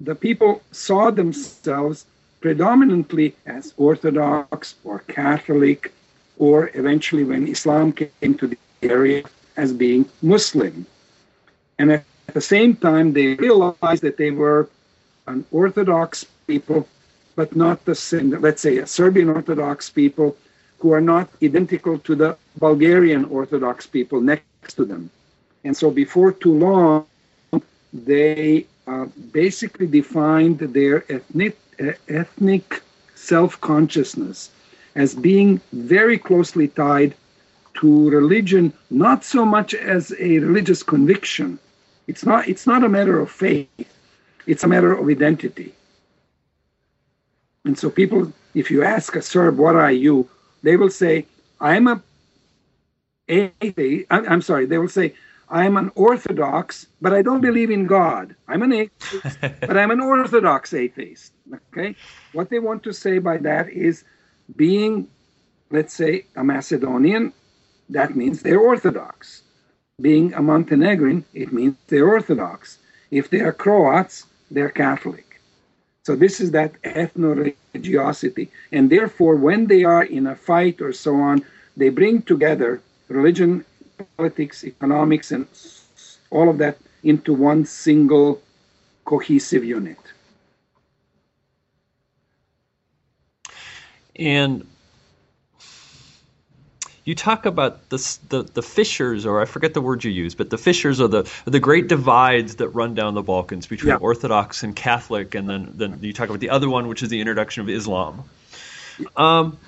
the 0.00 0.14
people 0.14 0.62
saw 0.72 1.10
themselves 1.10 2.06
predominantly 2.40 3.36
as 3.44 3.74
Orthodox 3.76 4.76
or 4.84 5.00
Catholic, 5.00 5.92
or 6.38 6.70
eventually 6.74 7.24
when 7.24 7.46
Islam 7.46 7.92
came 7.92 8.34
to 8.38 8.46
the 8.46 8.58
area, 8.82 9.24
as 9.60 9.72
being 9.84 10.02
Muslim. 10.22 10.86
And 11.78 11.86
at 11.92 12.04
the 12.38 12.46
same 12.54 12.72
time, 12.88 13.06
they 13.12 13.28
realized 13.46 14.02
that 14.06 14.16
they 14.22 14.32
were 14.42 14.62
an 15.26 15.44
Orthodox 15.50 16.24
people, 16.46 16.80
but 17.38 17.54
not 17.64 17.76
the 17.84 17.94
same, 17.94 18.30
let's 18.46 18.62
say, 18.66 18.74
a 18.78 18.86
Serbian 18.86 19.28
Orthodox 19.28 19.90
people 20.00 20.28
who 20.80 20.88
are 20.96 21.04
not 21.14 21.26
identical 21.42 21.98
to 22.06 22.12
the 22.22 22.30
Bulgarian 22.58 23.24
Orthodox 23.26 23.86
people 23.86 24.20
next 24.32 24.74
to 24.78 24.84
them. 24.92 25.10
And 25.64 25.76
so 25.80 25.90
before 25.90 26.32
too 26.32 26.56
long, 26.68 27.06
they 27.92 28.66
uh, 28.86 29.06
basically 29.42 29.86
defined 30.00 30.58
their 30.78 30.96
ethnic, 31.16 31.54
uh, 31.78 31.92
ethnic 32.08 32.66
self 33.14 33.60
consciousness 33.60 34.50
as 34.94 35.14
being 35.14 35.60
very 35.72 36.18
closely 36.18 36.68
tied 36.68 37.14
to 37.80 38.10
religion, 38.10 38.72
not 38.90 39.24
so 39.24 39.44
much 39.44 39.74
as 39.74 40.12
a 40.18 40.38
religious 40.38 40.82
conviction. 40.82 41.58
It's 42.06 42.26
not, 42.26 42.46
it's 42.46 42.66
not 42.66 42.84
a 42.84 42.88
matter 42.88 43.18
of 43.18 43.30
faith, 43.30 43.68
it's 44.46 44.64
a 44.64 44.68
matter 44.68 44.92
of 44.92 45.08
identity. 45.08 45.72
And 47.64 47.78
so 47.78 47.88
people, 47.88 48.32
if 48.54 48.70
you 48.70 48.82
ask 48.84 49.16
a 49.16 49.22
Serb, 49.22 49.56
what 49.56 49.76
are 49.76 49.92
you? 49.92 50.28
They 50.62 50.76
will 50.76 50.90
say, 50.90 51.26
I'm 51.58 51.88
a 51.88 52.02
atheist. 53.28 54.06
I'm 54.10 54.42
sorry, 54.42 54.66
they 54.66 54.78
will 54.78 54.88
say, 54.88 55.14
I'm 55.48 55.78
an 55.78 55.90
Orthodox, 55.94 56.86
but 57.00 57.14
I 57.14 57.22
don't 57.22 57.40
believe 57.40 57.70
in 57.70 57.86
God. 57.86 58.36
I'm 58.46 58.62
an 58.62 58.72
atheist, 58.72 59.38
but 59.40 59.78
I'm 59.78 59.90
an 59.90 60.00
Orthodox 60.00 60.74
atheist. 60.74 61.32
Okay? 61.72 61.96
What 62.32 62.50
they 62.50 62.58
want 62.58 62.82
to 62.82 62.92
say 62.92 63.18
by 63.18 63.38
that 63.38 63.70
is 63.70 64.04
being, 64.54 65.08
let's 65.70 65.94
say, 65.94 66.26
a 66.36 66.44
Macedonian, 66.44 67.32
that 67.90 68.16
means 68.16 68.42
they're 68.42 68.60
Orthodox. 68.60 69.42
Being 70.00 70.32
a 70.34 70.42
Montenegrin, 70.42 71.24
it 71.34 71.52
means 71.52 71.76
they're 71.88 72.08
Orthodox. 72.08 72.78
If 73.10 73.28
they 73.30 73.40
are 73.40 73.52
Croats, 73.52 74.26
they're 74.50 74.70
Catholic. 74.70 75.40
So 76.04 76.16
this 76.16 76.40
is 76.40 76.52
that 76.52 76.80
ethno-religiosity. 76.82 78.50
And 78.72 78.88
therefore, 78.88 79.36
when 79.36 79.66
they 79.66 79.84
are 79.84 80.04
in 80.04 80.26
a 80.26 80.34
fight 80.34 80.80
or 80.80 80.92
so 80.92 81.14
on, 81.16 81.44
they 81.76 81.90
bring 81.90 82.22
together 82.22 82.80
religion, 83.08 83.64
politics, 84.16 84.64
economics, 84.64 85.30
and 85.30 85.46
all 86.30 86.48
of 86.48 86.58
that 86.58 86.78
into 87.02 87.34
one 87.34 87.64
single 87.64 88.40
cohesive 89.04 89.64
unit. 89.64 89.98
And 94.16 94.66
you 97.10 97.16
talk 97.16 97.44
about 97.44 97.88
the, 97.88 98.18
the, 98.28 98.42
the 98.44 98.62
fissures, 98.62 99.26
or 99.26 99.42
I 99.42 99.44
forget 99.44 99.74
the 99.74 99.80
word 99.80 100.04
you 100.04 100.12
use, 100.12 100.36
but 100.36 100.50
the 100.50 100.56
fissures 100.56 101.00
are 101.00 101.08
the 101.08 101.30
the 101.44 101.58
great 101.58 101.88
divides 101.88 102.56
that 102.56 102.68
run 102.68 102.94
down 102.94 103.14
the 103.14 103.22
Balkans 103.22 103.66
between 103.66 103.90
yeah. 103.90 103.96
Orthodox 103.96 104.62
and 104.62 104.74
Catholic, 104.76 105.34
and 105.34 105.50
then 105.50 105.72
then 105.74 105.98
you 106.00 106.12
talk 106.12 106.28
about 106.28 106.38
the 106.38 106.50
other 106.50 106.70
one, 106.70 106.86
which 106.86 107.02
is 107.02 107.08
the 107.08 107.20
introduction 107.20 107.62
of 107.62 107.68
Islam. 107.68 108.22
Um, 109.16 109.58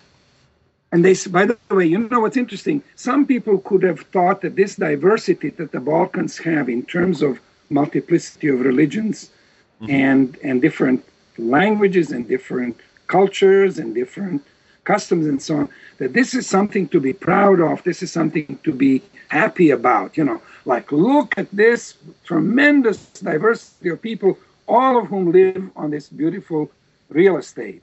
and 0.92 1.04
they, 1.04 1.16
by 1.28 1.46
the 1.46 1.58
way, 1.70 1.86
you 1.86 1.98
know 1.98 2.20
what's 2.20 2.36
interesting? 2.36 2.82
Some 2.94 3.26
people 3.26 3.58
could 3.58 3.82
have 3.82 4.00
thought 4.14 4.42
that 4.42 4.54
this 4.54 4.76
diversity 4.76 5.50
that 5.58 5.72
the 5.72 5.80
Balkans 5.80 6.38
have 6.38 6.68
in 6.68 6.84
terms 6.84 7.22
of 7.22 7.40
multiplicity 7.70 8.48
of 8.48 8.60
religions 8.60 9.30
mm-hmm. 9.80 9.90
and 9.90 10.38
and 10.44 10.62
different 10.62 11.04
languages 11.38 12.12
and 12.12 12.28
different 12.28 12.76
cultures 13.08 13.78
and 13.80 13.96
different 13.96 14.42
customs 14.84 15.26
and 15.26 15.40
so 15.40 15.56
on, 15.56 15.68
that 15.98 16.12
this 16.12 16.34
is 16.34 16.46
something 16.46 16.88
to 16.88 17.00
be 17.00 17.12
proud 17.12 17.60
of. 17.60 17.82
This 17.84 18.02
is 18.02 18.10
something 18.10 18.58
to 18.64 18.72
be 18.72 19.02
happy 19.28 19.70
about. 19.70 20.16
You 20.16 20.24
know, 20.24 20.42
like 20.64 20.92
look 20.92 21.36
at 21.36 21.50
this 21.52 21.96
tremendous 22.24 22.98
diversity 23.20 23.90
of 23.90 24.02
people, 24.02 24.38
all 24.68 24.98
of 24.98 25.06
whom 25.06 25.32
live 25.32 25.70
on 25.76 25.90
this 25.90 26.08
beautiful 26.08 26.70
real 27.08 27.36
estate. 27.36 27.82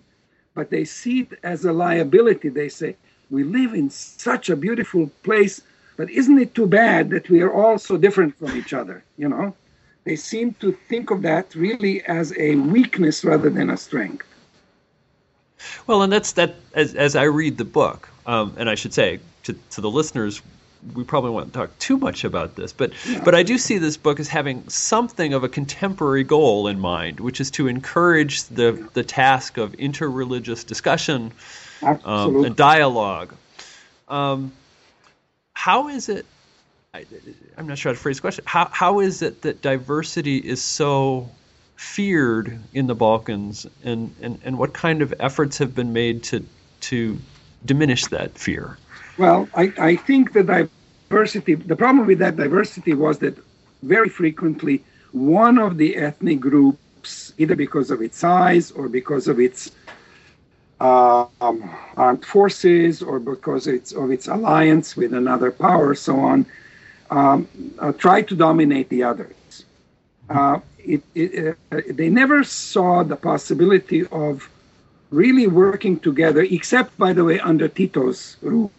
But 0.53 0.69
they 0.69 0.85
see 0.85 1.21
it 1.21 1.39
as 1.43 1.65
a 1.65 1.73
liability. 1.73 2.49
They 2.49 2.69
say, 2.69 2.95
we 3.29 3.43
live 3.43 3.73
in 3.73 3.89
such 3.89 4.49
a 4.49 4.55
beautiful 4.55 5.11
place, 5.23 5.61
but 5.97 6.09
isn't 6.09 6.39
it 6.39 6.55
too 6.55 6.65
bad 6.65 7.11
that 7.11 7.29
we 7.29 7.41
are 7.41 7.53
all 7.53 7.77
so 7.77 7.95
different 7.97 8.35
from 8.37 8.57
each 8.57 8.73
other? 8.73 9.03
You 9.17 9.29
know, 9.29 9.55
they 10.03 10.15
seem 10.15 10.55
to 10.55 10.71
think 10.89 11.11
of 11.11 11.21
that 11.21 11.53
really 11.53 12.03
as 12.05 12.33
a 12.37 12.55
weakness 12.55 13.23
rather 13.23 13.49
than 13.49 13.69
a 13.69 13.77
strength. 13.77 14.25
Well, 15.87 16.01
and 16.01 16.11
that's 16.11 16.33
that. 16.33 16.55
As 16.73 16.95
as 16.95 17.15
I 17.15 17.23
read 17.23 17.57
the 17.57 17.65
book, 17.65 18.09
um, 18.25 18.53
and 18.57 18.69
I 18.69 18.75
should 18.75 18.93
say 18.93 19.19
to 19.43 19.53
to 19.71 19.81
the 19.81 19.89
listeners, 19.89 20.41
we 20.93 21.03
probably 21.03 21.31
won't 21.31 21.53
talk 21.53 21.77
too 21.79 21.97
much 21.97 22.23
about 22.23 22.55
this, 22.55 22.73
but 22.73 22.91
but 23.23 23.35
I 23.35 23.43
do 23.43 23.57
see 23.57 23.77
this 23.77 23.97
book 23.97 24.19
as 24.19 24.27
having 24.27 24.67
something 24.69 25.33
of 25.33 25.43
a 25.43 25.49
contemporary 25.49 26.23
goal 26.23 26.67
in 26.67 26.79
mind, 26.79 27.19
which 27.19 27.41
is 27.41 27.51
to 27.51 27.67
encourage 27.67 28.43
the 28.43 28.89
the 28.93 29.03
task 29.03 29.57
of 29.57 29.73
interreligious 29.73 30.65
discussion 30.65 31.31
um, 31.81 32.45
and 32.45 32.55
dialogue. 32.55 33.33
Um, 34.07 34.51
how 35.53 35.89
is 35.89 36.09
it? 36.09 36.25
I, 36.93 37.05
am 37.57 37.67
not 37.67 37.77
sure 37.77 37.91
how 37.91 37.95
to 37.95 37.99
phrase 37.99 38.17
the 38.17 38.21
question. 38.21 38.45
How 38.47 38.69
how 38.71 38.99
is 39.01 39.21
it 39.21 39.41
that 39.43 39.61
diversity 39.61 40.37
is 40.37 40.61
so 40.61 41.29
feared 41.79 42.59
in 42.73 42.87
the 42.87 42.93
Balkans, 42.93 43.65
and, 43.85 44.13
and, 44.21 44.37
and 44.43 44.57
what 44.57 44.73
kind 44.73 45.01
of 45.01 45.13
efforts 45.21 45.57
have 45.57 45.73
been 45.73 45.93
made 45.93 46.21
to 46.23 46.45
to 46.81 47.17
diminish 47.63 48.05
that 48.07 48.37
fear? 48.37 48.77
Well, 49.17 49.47
I, 49.55 49.71
I 49.79 49.95
think 49.95 50.33
the 50.33 50.43
diversity, 50.43 51.55
the 51.55 51.77
problem 51.77 52.05
with 52.05 52.19
that 52.19 52.35
diversity 52.35 52.93
was 52.93 53.19
that 53.19 53.37
very 53.83 54.09
frequently 54.09 54.83
one 55.13 55.57
of 55.57 55.77
the 55.77 55.95
ethnic 55.95 56.41
groups, 56.41 57.33
either 57.37 57.55
because 57.55 57.91
of 57.91 58.01
its 58.01 58.17
size 58.17 58.71
or 58.71 58.89
because 58.89 59.29
of 59.29 59.39
its 59.39 59.71
uh, 60.81 61.27
um, 61.39 61.69
armed 61.95 62.25
forces 62.25 63.01
or 63.01 63.19
because 63.19 63.67
it's, 63.67 63.93
of 63.93 64.11
its 64.11 64.27
alliance 64.27 64.97
with 64.97 65.13
another 65.13 65.49
power, 65.49 65.95
so 65.95 66.19
on, 66.19 66.45
um, 67.09 67.47
uh, 67.79 67.93
tried 67.93 68.27
to 68.27 68.35
dominate 68.35 68.89
the 68.89 69.01
others. 69.03 69.63
Uh, 70.29 70.59
it, 70.85 71.03
it, 71.15 71.57
uh, 71.71 71.81
they 71.89 72.09
never 72.09 72.43
saw 72.43 73.03
the 73.03 73.15
possibility 73.15 74.05
of 74.07 74.49
really 75.11 75.47
working 75.47 75.99
together, 75.99 76.41
except, 76.41 76.97
by 76.97 77.13
the 77.13 77.23
way, 77.23 77.39
under 77.39 77.67
Tito's 77.67 78.37
rule. 78.41 78.71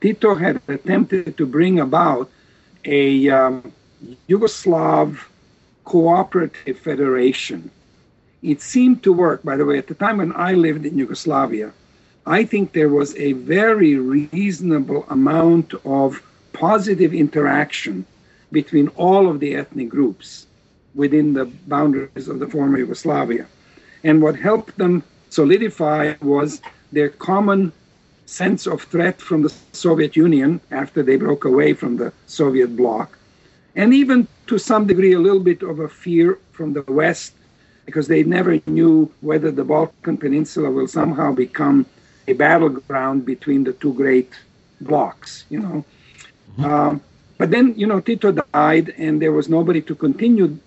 Tito 0.00 0.34
had 0.34 0.60
attempted 0.68 1.36
to 1.36 1.46
bring 1.46 1.80
about 1.80 2.30
a 2.84 3.28
um, 3.28 3.72
Yugoslav 4.28 5.18
cooperative 5.84 6.78
federation. 6.78 7.70
It 8.42 8.60
seemed 8.60 9.02
to 9.02 9.12
work, 9.12 9.42
by 9.42 9.56
the 9.56 9.64
way, 9.64 9.78
at 9.78 9.88
the 9.88 9.94
time 9.94 10.18
when 10.18 10.32
I 10.36 10.52
lived 10.52 10.86
in 10.86 10.96
Yugoslavia. 10.96 11.72
I 12.26 12.44
think 12.44 12.72
there 12.72 12.90
was 12.90 13.16
a 13.16 13.32
very 13.32 13.96
reasonable 13.96 15.06
amount 15.08 15.72
of 15.84 16.22
positive 16.52 17.14
interaction 17.14 18.04
between 18.52 18.88
all 18.88 19.28
of 19.28 19.40
the 19.40 19.56
ethnic 19.56 19.88
groups 19.88 20.46
within 20.98 21.32
the 21.32 21.46
boundaries 21.74 22.26
of 22.28 22.40
the 22.40 22.48
former 22.54 22.76
Yugoslavia. 22.76 23.46
And 24.02 24.20
what 24.20 24.36
helped 24.36 24.76
them 24.76 25.04
solidify 25.30 26.14
was 26.20 26.60
their 26.92 27.08
common 27.08 27.72
sense 28.26 28.66
of 28.66 28.82
threat 28.82 29.16
from 29.28 29.40
the 29.42 29.52
Soviet 29.72 30.16
Union 30.16 30.60
after 30.82 31.00
they 31.02 31.16
broke 31.16 31.44
away 31.44 31.72
from 31.72 31.96
the 31.96 32.12
Soviet 32.26 32.76
bloc, 32.76 33.16
and 33.76 33.94
even 33.94 34.26
to 34.48 34.58
some 34.58 34.86
degree 34.86 35.14
a 35.14 35.24
little 35.26 35.44
bit 35.50 35.62
of 35.62 35.78
a 35.78 35.88
fear 35.88 36.38
from 36.52 36.72
the 36.72 36.82
West 37.00 37.32
because 37.86 38.08
they 38.08 38.22
never 38.22 38.60
knew 38.66 39.10
whether 39.20 39.50
the 39.50 39.64
Balkan 39.64 40.18
Peninsula 40.18 40.70
will 40.70 40.88
somehow 40.88 41.32
become 41.32 41.86
a 42.26 42.34
battleground 42.34 43.24
between 43.24 43.64
the 43.64 43.72
two 43.72 43.94
great 43.94 44.32
blocs, 44.80 45.44
you 45.48 45.60
know. 45.60 45.84
Mm-hmm. 46.50 46.64
Um, 46.64 47.00
but 47.38 47.50
then, 47.50 47.72
you 47.76 47.86
know, 47.86 48.00
Tito 48.00 48.32
died, 48.32 48.94
and 48.98 49.22
there 49.22 49.32
was 49.32 49.48
nobody 49.48 49.80
to 49.82 49.94
continue 49.94 50.58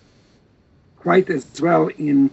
quite 1.02 1.30
as 1.30 1.46
well 1.60 1.88
in 1.98 2.30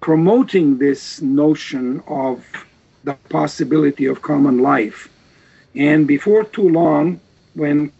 promoting 0.00 0.78
this 0.78 1.22
notion 1.22 2.02
of 2.06 2.44
the 3.04 3.14
possibility 3.30 4.06
of 4.06 4.20
common 4.20 4.58
life. 4.58 5.08
And 5.74 6.06
before 6.06 6.44
too 6.44 6.68
long, 6.68 7.20
when 7.54 7.92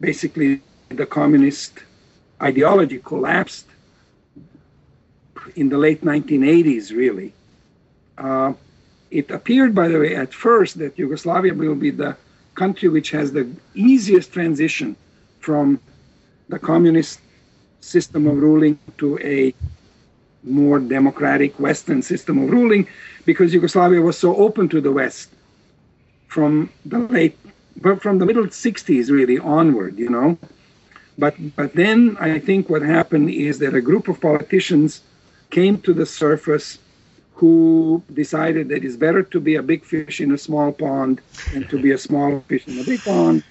basically 0.00 0.62
the 0.90 1.06
communist 1.06 1.72
ideology 2.40 2.98
collapsed 2.98 3.66
in 5.56 5.68
the 5.68 5.78
late 5.78 6.02
1980s, 6.02 6.90
really, 6.90 7.32
uh, 8.16 8.52
it 9.10 9.30
appeared, 9.30 9.74
by 9.74 9.88
the 9.88 9.98
way, 9.98 10.14
at 10.14 10.32
first 10.32 10.78
that 10.78 10.98
Yugoslavia 10.98 11.54
will 11.54 11.74
be 11.74 11.90
the 11.90 12.16
country 12.54 12.88
which 12.88 13.10
has 13.10 13.32
the 13.32 13.48
easiest 13.74 14.32
transition 14.32 14.96
from 15.40 15.80
the 16.48 16.58
communist 16.58 17.20
system 17.84 18.26
of 18.26 18.36
ruling 18.36 18.78
to 18.98 19.18
a 19.18 19.54
more 20.42 20.78
democratic 20.78 21.58
Western 21.58 22.02
system 22.02 22.42
of 22.42 22.50
ruling 22.50 22.86
because 23.24 23.54
Yugoslavia 23.54 24.00
was 24.00 24.18
so 24.18 24.36
open 24.36 24.68
to 24.68 24.80
the 24.80 24.92
West 24.92 25.30
from 26.28 26.70
the 26.84 26.98
late, 26.98 27.38
but 27.80 28.02
from 28.02 28.18
the 28.18 28.26
middle 28.26 28.46
60s 28.46 29.10
really 29.10 29.38
onward, 29.38 29.98
you 29.98 30.10
know. 30.10 30.36
But, 31.16 31.34
but 31.54 31.74
then 31.74 32.16
I 32.18 32.38
think 32.38 32.68
what 32.68 32.82
happened 32.82 33.30
is 33.30 33.58
that 33.60 33.74
a 33.74 33.80
group 33.80 34.08
of 34.08 34.20
politicians 34.20 35.02
came 35.50 35.80
to 35.82 35.92
the 35.92 36.06
surface 36.06 36.78
who 37.34 38.02
decided 38.12 38.68
that 38.68 38.84
it's 38.84 38.96
better 38.96 39.22
to 39.22 39.40
be 39.40 39.54
a 39.56 39.62
big 39.62 39.84
fish 39.84 40.20
in 40.20 40.32
a 40.32 40.38
small 40.38 40.72
pond 40.72 41.20
than 41.52 41.66
to 41.68 41.80
be 41.80 41.92
a 41.92 41.98
small 41.98 42.40
fish 42.48 42.66
in 42.66 42.78
a 42.78 42.84
big 42.84 43.00
pond. 43.00 43.44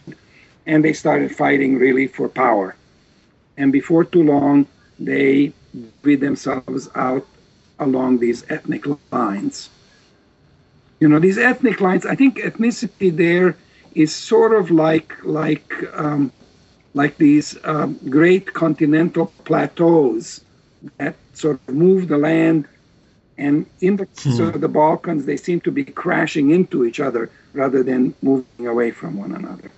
And 0.65 0.84
they 0.84 0.93
started 0.93 1.36
fighting 1.36 1.78
really 1.78 2.08
for 2.08 2.30
power 2.30 2.76
and 3.57 3.71
before 3.71 4.03
too 4.03 4.23
long, 4.23 4.67
they 4.99 5.53
breed 6.01 6.19
themselves 6.21 6.89
out 6.95 7.25
along 7.79 8.19
these 8.19 8.45
ethnic 8.49 8.85
lines. 9.11 9.69
You 10.99 11.07
know, 11.07 11.19
these 11.19 11.37
ethnic 11.37 11.81
lines. 11.81 12.05
I 12.05 12.15
think 12.15 12.37
ethnicity 12.37 13.15
there 13.15 13.57
is 13.93 14.15
sort 14.15 14.53
of 14.53 14.71
like 14.71 15.13
like 15.23 15.73
um, 15.93 16.31
like 16.93 17.17
these 17.17 17.57
um, 17.63 17.99
great 18.09 18.53
continental 18.53 19.27
plateaus 19.43 20.41
that 20.97 21.15
sort 21.33 21.59
of 21.67 21.73
move 21.73 22.07
the 22.07 22.17
land. 22.17 22.67
And 23.37 23.65
in 23.81 23.97
the 23.97 24.08
hmm. 24.19 24.43
of 24.43 24.62
the 24.62 24.67
Balkans, 24.67 25.25
they 25.25 25.37
seem 25.37 25.60
to 25.62 25.71
be 25.71 25.83
crashing 25.83 26.51
into 26.51 26.85
each 26.85 26.99
other 26.99 27.31
rather 27.54 27.81
than 27.81 28.13
moving 28.21 28.67
away 28.67 28.91
from 28.91 29.17
one 29.17 29.33
another. 29.33 29.71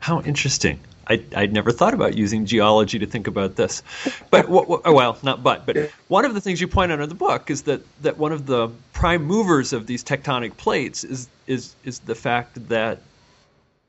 How 0.00 0.20
interesting. 0.22 0.78
I, 1.10 1.24
I'd 1.34 1.52
never 1.52 1.72
thought 1.72 1.92
about 1.92 2.16
using 2.16 2.46
geology 2.46 3.00
to 3.00 3.06
think 3.06 3.26
about 3.26 3.56
this. 3.56 3.82
But, 4.30 4.46
oh, 4.48 4.80
well, 4.92 5.18
not 5.24 5.42
but, 5.42 5.66
but 5.66 5.90
one 6.06 6.24
of 6.24 6.34
the 6.34 6.40
things 6.40 6.60
you 6.60 6.68
point 6.68 6.92
out 6.92 7.00
in 7.00 7.08
the 7.08 7.16
book 7.16 7.50
is 7.50 7.62
that, 7.62 7.82
that 8.02 8.16
one 8.16 8.30
of 8.30 8.46
the 8.46 8.68
prime 8.92 9.24
movers 9.24 9.72
of 9.72 9.88
these 9.88 10.04
tectonic 10.04 10.56
plates 10.56 11.02
is, 11.02 11.28
is, 11.48 11.74
is 11.84 11.98
the 11.98 12.14
fact 12.14 12.68
that 12.68 13.00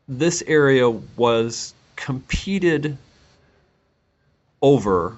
this 0.07 0.41
area 0.47 0.89
was 0.89 1.76
competed 1.95 2.97
over 4.63 5.15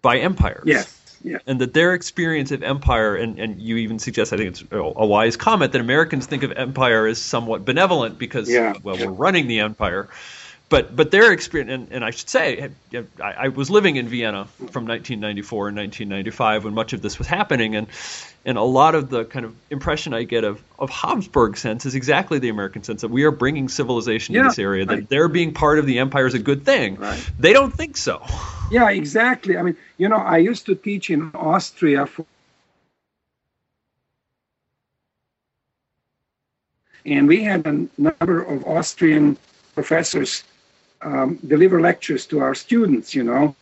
by 0.00 0.18
empires. 0.18 0.64
Yes. 0.64 1.00
Yeah. 1.24 1.38
And 1.46 1.60
that 1.60 1.72
their 1.72 1.94
experience 1.94 2.52
of 2.52 2.62
empire, 2.62 3.16
and, 3.16 3.38
and 3.38 3.60
you 3.60 3.78
even 3.78 3.98
suggest, 3.98 4.32
I 4.32 4.36
think 4.36 4.50
it's 4.50 4.64
a 4.70 5.06
wise 5.06 5.36
comment, 5.36 5.72
that 5.72 5.80
Americans 5.80 6.26
think 6.26 6.42
of 6.42 6.52
empire 6.52 7.06
as 7.06 7.20
somewhat 7.20 7.64
benevolent 7.64 8.18
because, 8.18 8.48
yeah. 8.48 8.74
well, 8.82 8.96
we're 8.96 9.10
running 9.10 9.48
the 9.48 9.60
empire 9.60 10.08
but 10.74 10.96
but 10.96 11.12
their 11.12 11.30
experience, 11.32 11.70
and, 11.70 11.92
and 11.92 12.04
I 12.04 12.10
should 12.10 12.28
say, 12.28 12.68
I, 13.22 13.32
I, 13.44 13.48
was 13.48 13.70
living 13.70 13.94
in 13.94 14.08
Vienna 14.08 14.46
from 14.56 14.88
1994 14.88 15.68
and 15.68 15.76
1995 15.76 16.64
when 16.64 16.74
much 16.74 16.92
of 16.92 17.00
this 17.00 17.16
was 17.16 17.28
happening, 17.28 17.76
and 17.76 17.86
and 18.44 18.58
a 18.58 18.62
lot 18.62 18.96
of 18.96 19.08
the 19.08 19.24
kind 19.24 19.44
of 19.44 19.54
impression 19.70 20.12
I 20.12 20.24
get 20.24 20.42
of 20.42 20.60
of 20.76 20.90
Habsburg 20.90 21.56
sense 21.58 21.86
is 21.86 21.94
exactly 21.94 22.40
the 22.40 22.48
American 22.48 22.82
sense 22.82 23.02
that 23.02 23.12
we 23.12 23.22
are 23.22 23.30
bringing 23.30 23.68
civilization 23.68 24.34
Yeah, 24.34 24.42
to 24.42 24.48
this 24.48 24.58
area, 24.58 24.84
that 24.84 24.92
right. 24.92 25.08
they're 25.08 25.28
being 25.28 25.54
part 25.54 25.78
of 25.78 25.86
the 25.86 26.00
empire 26.00 26.26
is 26.26 26.34
a 26.34 26.40
good 26.40 26.64
thing. 26.64 26.96
Right. 26.96 27.30
They 27.38 27.52
don't 27.52 27.72
think 27.72 27.96
so. 27.96 28.20
Yeah, 28.72 28.90
exactly. 28.90 29.56
I 29.56 29.62
mean, 29.62 29.76
you 29.96 30.08
know, 30.08 30.16
I 30.16 30.38
used 30.38 30.66
to 30.66 30.74
teach 30.74 31.08
in 31.08 31.30
Austria 31.34 32.04
for 32.06 32.26
and 37.06 37.28
we 37.28 37.44
had 37.44 37.64
a 37.64 37.86
number 37.96 38.42
of 38.42 38.66
Austrian 38.66 39.36
professors 39.76 40.42
um, 41.04 41.38
deliver 41.46 41.80
lectures 41.80 42.26
to 42.26 42.40
our 42.40 42.54
students, 42.54 43.14
you 43.14 43.22
know, 43.22 43.54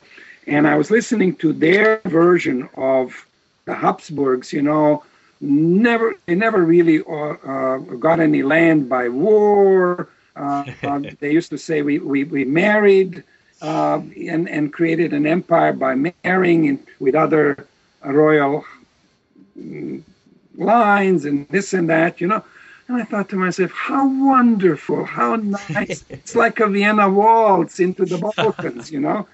and 0.47 0.66
I 0.66 0.76
was 0.76 0.90
listening 0.90 1.36
to 1.36 1.53
their 1.53 2.01
version 2.05 2.68
of 2.76 3.26
the 3.64 3.74
Habsburgs, 3.74 4.53
you 4.53 4.62
know, 4.62 5.05
never 5.40 6.14
they 6.26 6.34
never 6.34 6.64
really 6.64 7.03
uh, 7.03 7.36
uh, 7.53 7.78
got 7.78 8.20
any 8.20 8.43
land 8.43 8.88
by 8.88 9.09
war. 9.09 10.09
Uh, 10.36 10.64
uh, 10.82 11.01
they 11.20 11.32
used 11.32 11.51
to 11.51 11.59
say 11.59 11.82
we 11.82 11.99
we, 11.99 12.24
we 12.24 12.45
married 12.45 13.22
uh, 13.61 14.01
and 14.26 14.49
and 14.49 14.72
created 14.72 15.12
an 15.12 15.26
empire 15.26 15.72
by 15.72 15.95
marrying 16.24 16.64
in, 16.66 16.86
with 17.01 17.14
other 17.14 17.66
royal 18.05 18.64
mm, 19.59 20.03
lines 20.57 21.24
and 21.24 21.49
this 21.49 21.72
and 21.74 21.88
that, 21.90 22.20
you 22.20 22.26
know. 22.26 22.45
And 22.93 23.01
I 23.01 23.07
thought 23.07 23.30
to 23.30 23.36
myself, 23.36 23.70
how 23.72 24.07
wonderful, 24.07 25.07
how 25.07 25.36
nice. 25.36 26.05
it's 26.11 26.36
like 26.36 26.61
a 26.61 26.68
Vienna 26.68 27.09
waltz 27.09 27.80
into 27.80 28.05
the 28.05 28.18
Balkans, 28.18 28.93
you 28.93 29.01
know. 29.01 29.26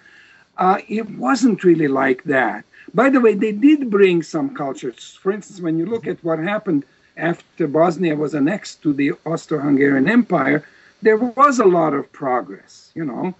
Uh, 0.59 0.79
it 0.87 1.11
wasn't 1.17 1.65
really 1.65 1.89
like 1.89 2.23
that. 2.23 2.65
By 2.95 3.11
the 3.11 3.21
way, 3.21 3.35
they 3.35 3.51
did 3.51 3.91
bring 3.91 4.23
some 4.23 4.55
cultures. 4.55 5.19
For 5.21 5.33
instance, 5.33 5.61
when 5.61 5.77
you 5.77 5.87
look 5.87 6.07
at 6.07 6.23
what 6.23 6.39
happened 6.39 6.85
after 7.17 7.67
Bosnia 7.67 8.15
was 8.15 8.33
annexed 8.33 8.81
to 8.85 8.93
the 8.93 9.15
Austro-Hungarian 9.27 10.09
Empire, 10.09 10.65
there 11.03 11.17
was 11.17 11.59
a 11.59 11.65
lot 11.65 11.95
of 11.95 12.13
progress, 12.13 12.93
you 12.95 13.05
know. 13.05 13.35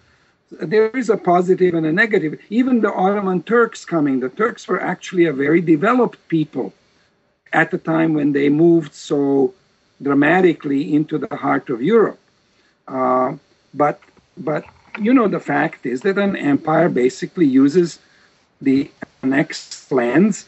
There 0.51 0.89
is 0.89 1.11
a 1.11 1.17
positive 1.17 1.75
and 1.75 1.87
a 1.87 1.93
negative. 1.93 2.41
Even 2.51 2.81
the 2.81 2.93
Ottoman 2.93 3.45
Turks 3.45 3.85
coming, 3.85 4.19
the 4.19 4.31
Turks 4.31 4.67
were 4.67 4.83
actually 4.83 5.27
a 5.27 5.33
very 5.33 5.61
developed 5.61 6.19
people 6.27 6.73
at 7.53 7.71
the 7.71 7.79
time 7.79 8.15
when 8.15 8.33
they 8.33 8.49
moved 8.49 8.93
so 8.93 9.55
dramatically 10.03 10.95
into 10.95 11.19
the 11.19 11.35
heart 11.37 11.71
of 11.71 11.83
Europe. 11.83 12.19
Uh, 12.87 13.35
but 13.75 14.01
but 14.39 14.65
you 15.01 15.13
know 15.13 15.29
the 15.29 15.41
fact 15.41 15.87
is 15.87 16.01
that 16.03 16.19
an 16.19 16.37
empire 16.37 16.89
basically 16.89 17.47
uses 17.47 17.99
the 18.61 18.91
annexed 19.23 19.91
lands 19.93 20.47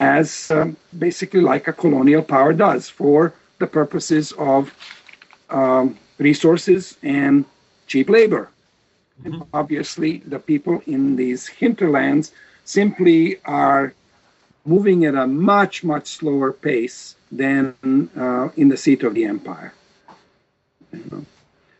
as 0.00 0.50
um, 0.50 0.76
basically 0.98 1.40
like 1.40 1.68
a 1.68 1.72
colonial 1.72 2.22
power 2.22 2.52
does 2.52 2.88
for 2.88 3.34
the 3.58 3.66
purposes 3.66 4.32
of 4.32 4.72
um, 5.50 5.98
resources 6.18 6.96
and 7.02 7.44
cheap 7.86 8.08
labor. 8.08 8.50
And 9.24 9.44
obviously, 9.52 10.18
the 10.26 10.38
people 10.38 10.82
in 10.86 11.16
these 11.16 11.46
hinterlands 11.46 12.32
simply 12.64 13.40
are 13.44 13.94
moving 14.66 15.04
at 15.04 15.14
a 15.14 15.26
much, 15.26 15.84
much 15.84 16.06
slower 16.08 16.52
pace 16.52 17.14
than 17.30 17.74
uh, 18.16 18.48
in 18.56 18.68
the 18.68 18.76
seat 18.76 19.02
of 19.02 19.14
the 19.14 19.24
empire. 19.24 19.72
You 20.92 21.04
know. 21.10 21.26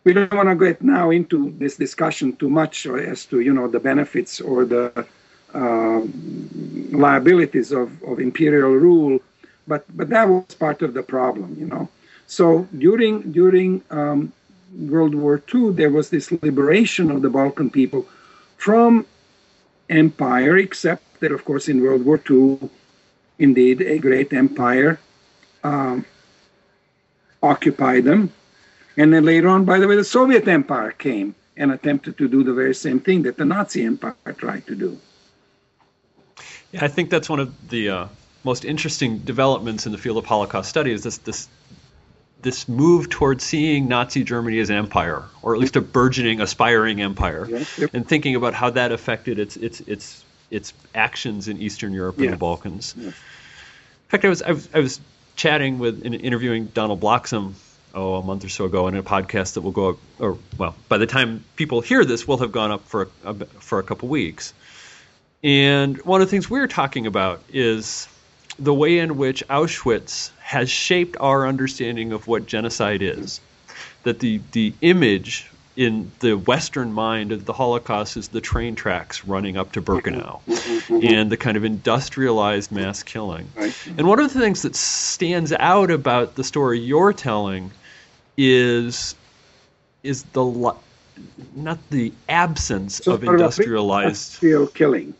We 0.04 0.12
don't 0.12 0.32
want 0.32 0.48
to 0.48 0.54
get 0.54 0.82
now 0.82 1.10
into 1.10 1.52
this 1.58 1.76
discussion 1.76 2.36
too 2.36 2.48
much 2.48 2.86
as 2.86 3.26
to 3.26 3.40
you 3.40 3.52
know 3.52 3.66
the 3.66 3.80
benefits 3.80 4.40
or 4.40 4.64
the 4.64 5.04
uh, 5.52 6.00
liabilities 6.96 7.72
of, 7.72 7.90
of 8.04 8.20
imperial 8.20 8.70
rule, 8.70 9.18
but 9.66 9.84
but 9.96 10.08
that 10.10 10.28
was 10.28 10.54
part 10.54 10.82
of 10.82 10.94
the 10.94 11.02
problem, 11.02 11.56
you 11.58 11.66
know. 11.66 11.88
So 12.28 12.68
during 12.78 13.32
during 13.32 13.82
um, 13.90 14.32
World 14.78 15.14
War 15.14 15.42
II, 15.52 15.72
there 15.72 15.90
was 15.90 16.10
this 16.10 16.30
liberation 16.30 17.10
of 17.10 17.22
the 17.22 17.30
Balkan 17.30 17.70
people 17.70 18.06
from 18.58 19.06
empire, 19.88 20.56
except 20.56 21.20
that, 21.20 21.32
of 21.32 21.44
course, 21.44 21.68
in 21.68 21.82
World 21.82 22.04
War 22.04 22.20
II, 22.28 22.70
indeed, 23.38 23.80
a 23.82 23.98
great 23.98 24.32
empire 24.32 24.98
um, 25.64 26.04
occupied 27.42 28.04
them. 28.04 28.32
And 28.96 29.12
then 29.12 29.24
later 29.24 29.48
on, 29.48 29.64
by 29.64 29.78
the 29.78 29.86
way, 29.86 29.96
the 29.96 30.04
Soviet 30.04 30.48
Empire 30.48 30.92
came 30.92 31.34
and 31.56 31.72
attempted 31.72 32.18
to 32.18 32.28
do 32.28 32.42
the 32.42 32.52
very 32.52 32.74
same 32.74 33.00
thing 33.00 33.22
that 33.22 33.36
the 33.36 33.44
Nazi 33.44 33.84
Empire 33.84 34.14
tried 34.36 34.66
to 34.66 34.74
do. 34.74 34.98
Yeah, 36.72 36.84
I 36.84 36.88
think 36.88 37.10
that's 37.10 37.28
one 37.28 37.40
of 37.40 37.68
the 37.68 37.88
uh, 37.90 38.08
most 38.44 38.64
interesting 38.64 39.18
developments 39.18 39.86
in 39.86 39.92
the 39.92 39.98
field 39.98 40.18
of 40.18 40.24
Holocaust 40.24 40.68
study 40.68 40.92
is 40.92 41.02
this 41.02 41.18
this 41.18 41.48
this 42.42 42.68
move 42.68 43.08
towards 43.08 43.44
seeing 43.44 43.88
Nazi 43.88 44.22
Germany 44.22 44.58
as 44.60 44.70
an 44.70 44.76
empire, 44.76 45.24
or 45.42 45.54
at 45.54 45.60
least 45.60 45.76
a 45.76 45.80
burgeoning, 45.80 46.40
aspiring 46.40 47.00
empire, 47.00 47.46
yep. 47.48 47.94
and 47.94 48.06
thinking 48.06 48.34
about 48.36 48.54
how 48.54 48.70
that 48.70 48.92
affected 48.92 49.38
its 49.38 49.56
its 49.56 49.80
its 49.80 50.24
its 50.50 50.72
actions 50.94 51.48
in 51.48 51.60
Eastern 51.60 51.92
Europe 51.92 52.16
and 52.16 52.26
Yeah. 52.26 52.30
the 52.32 52.36
Balkans. 52.36 52.94
Yes. 52.96 53.06
In 53.06 53.12
fact, 54.08 54.24
I 54.24 54.28
was 54.28 54.42
I 54.42 54.52
was, 54.52 54.68
I 54.74 54.80
was 54.80 55.00
chatting 55.34 55.78
with 55.78 56.04
and 56.04 56.14
interviewing 56.14 56.66
Donald 56.66 57.00
Bloxham 57.00 57.54
oh 57.94 58.16
a 58.16 58.22
month 58.22 58.44
or 58.44 58.48
so 58.48 58.66
ago 58.66 58.86
in 58.88 58.96
a 58.96 59.02
podcast 59.02 59.54
that 59.54 59.62
will 59.62 59.72
go 59.72 59.90
up, 59.90 59.96
or 60.18 60.38
well, 60.58 60.74
by 60.88 60.98
the 60.98 61.06
time 61.06 61.44
people 61.56 61.80
hear 61.80 62.04
this, 62.04 62.28
will 62.28 62.38
have 62.38 62.52
gone 62.52 62.70
up 62.70 62.86
for 62.86 63.08
a, 63.24 63.30
a 63.30 63.34
for 63.34 63.78
a 63.78 63.82
couple 63.82 64.08
weeks. 64.08 64.52
And 65.42 65.98
one 66.04 66.20
of 66.20 66.26
the 66.26 66.30
things 66.30 66.48
we're 66.48 66.68
talking 66.68 67.06
about 67.06 67.42
is 67.52 68.08
the 68.58 68.74
way 68.74 68.98
in 68.98 69.16
which 69.16 69.46
Auschwitz 69.48 70.30
has 70.40 70.70
shaped 70.70 71.16
our 71.20 71.46
understanding 71.46 72.12
of 72.12 72.26
what 72.26 72.46
genocide 72.46 73.02
is. 73.02 73.40
That 74.04 74.20
the, 74.20 74.40
the 74.52 74.72
image 74.82 75.50
in 75.76 76.10
the 76.20 76.34
Western 76.34 76.92
mind 76.92 77.32
of 77.32 77.44
the 77.44 77.52
Holocaust 77.52 78.16
is 78.16 78.28
the 78.28 78.40
train 78.40 78.74
tracks 78.74 79.24
running 79.24 79.56
up 79.56 79.72
to 79.72 79.82
Birkenau 79.82 80.40
and 81.04 81.30
the 81.30 81.36
kind 81.36 81.56
of 81.56 81.64
industrialized 81.64 82.72
mass 82.72 83.02
killing. 83.02 83.48
And 83.98 84.08
one 84.08 84.18
of 84.18 84.32
the 84.32 84.40
things 84.40 84.62
that 84.62 84.74
stands 84.74 85.52
out 85.52 85.90
about 85.90 86.34
the 86.34 86.44
story 86.44 86.80
you're 86.80 87.12
telling 87.12 87.70
is 88.38 89.14
is 90.02 90.22
the 90.24 90.74
not 91.54 91.78
the 91.90 92.12
absence 92.28 93.02
So 93.04 93.12
of 93.12 93.24
industrialized 93.24 94.34
industrial 94.34 94.66
killing. 94.68 95.14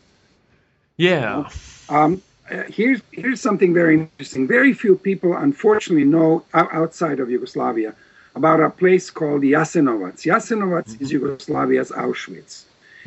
yeah 0.95 1.49
Um, 1.89 2.21
uh, 2.49 2.63
here's 2.69 3.01
here's 3.11 3.41
something 3.41 3.73
very 3.73 3.95
interesting. 3.95 4.47
Very 4.47 4.73
few 4.73 4.95
people, 4.95 5.35
unfortunately, 5.35 6.05
know 6.05 6.43
outside 6.53 7.19
of 7.19 7.29
Yugoslavia 7.29 7.93
about 8.35 8.61
a 8.61 8.69
place 8.69 9.09
called 9.09 9.41
Jasenovac. 9.41 10.15
Jasenovac 10.21 11.01
is 11.01 11.11
Yugoslavia's 11.11 11.91
Auschwitz, 11.91 12.63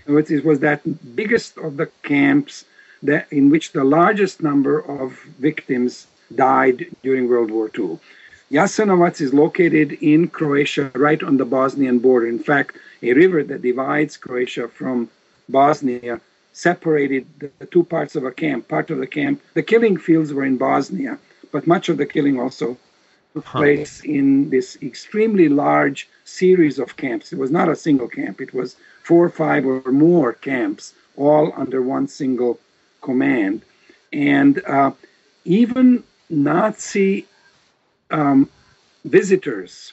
and 0.07 0.19
it 0.31 0.45
was 0.45 0.61
that 0.61 0.81
biggest 1.17 1.57
of 1.59 1.77
the 1.77 1.87
camps 2.03 2.65
that 3.03 3.33
in 3.33 3.49
which 3.51 3.73
the 3.73 3.85
largest 3.85 4.43
number 4.43 4.79
of 4.81 5.19
victims 5.39 6.07
died 6.35 6.87
during 7.03 7.29
World 7.29 7.51
War 7.51 7.71
II. 7.77 7.99
Jasenovac 8.53 9.21
is 9.21 9.33
located 9.33 9.93
in 10.03 10.29
Croatia, 10.29 10.91
right 10.95 11.23
on 11.23 11.37
the 11.37 11.45
Bosnian 11.45 11.99
border. 12.01 12.27
In 12.27 12.41
fact, 12.41 12.77
a 13.03 13.13
river 13.15 13.43
that 13.45 13.63
divides 13.63 14.17
Croatia 14.17 14.69
from 14.69 15.09
Bosnia 15.49 16.21
separated 16.53 17.27
the, 17.39 17.67
two 17.67 17.85
parts 17.85 18.17
of 18.17 18.25
a 18.25 18.33
camp. 18.33 18.69
Part 18.69 18.91
of 18.91 18.99
the 18.99 19.07
camp, 19.07 19.43
the 19.55 19.63
killing 19.63 19.97
fields 19.97 20.33
were 20.33 20.45
in 20.45 20.57
Bosnia, 20.57 21.19
but 21.53 21.67
much 21.67 21.89
of 21.89 21.97
the 21.97 22.07
killing 22.07 22.39
also 22.39 22.77
took 23.35 23.45
place 23.45 24.03
in 24.05 24.51
this 24.51 24.77
extremely 24.83 25.49
large 25.49 26.09
series 26.25 26.79
of 26.79 26.97
camps. 26.97 27.33
It 27.33 27.39
was 27.39 27.51
not 27.51 27.69
a 27.69 27.77
single 27.77 28.09
camp, 28.09 28.41
it 28.41 28.53
was 28.53 28.77
four, 29.03 29.29
five, 29.29 29.65
or 29.65 29.93
more 29.93 30.33
camps, 30.33 30.95
all 31.17 31.53
under 31.57 31.83
one 31.83 32.09
single 32.09 32.59
command. 33.01 33.63
And 34.13 34.63
uh, 34.67 34.93
even 35.45 36.05
Nazi 36.29 37.27
um, 38.11 38.49
visitors 39.05 39.93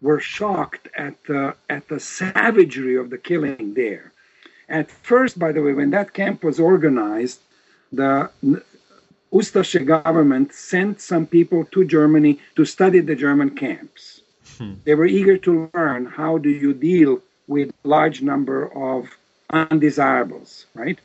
were 0.00 0.20
shocked 0.20 0.88
at 0.96 1.14
the, 1.24 1.56
at 1.68 1.88
the 1.88 1.98
savagery 1.98 2.96
of 2.96 3.10
the 3.10 3.18
killing 3.18 3.74
there. 3.74 4.12
At 4.68 4.90
first, 4.90 5.38
by 5.38 5.52
the 5.52 5.62
way, 5.62 5.72
when 5.72 5.90
that 5.90 6.12
camp 6.12 6.44
was 6.44 6.60
organized, 6.60 7.40
the 7.92 8.30
Ustashe 9.32 9.84
government 9.86 10.52
sent 10.52 11.00
some 11.00 11.26
people 11.26 11.64
to 11.72 11.84
Germany 11.84 12.38
to 12.56 12.64
study 12.64 13.00
the 13.00 13.16
German 13.16 13.50
camps. 13.56 14.20
They 14.84 14.94
were 14.94 15.06
eager 15.06 15.36
to 15.38 15.70
learn 15.72 16.06
how 16.06 16.38
do 16.38 16.50
you 16.50 16.74
deal 16.74 17.22
with 17.46 17.72
large 17.84 18.22
number 18.22 18.66
of 18.74 19.08
undesirables, 19.50 20.66
right? 20.74 20.98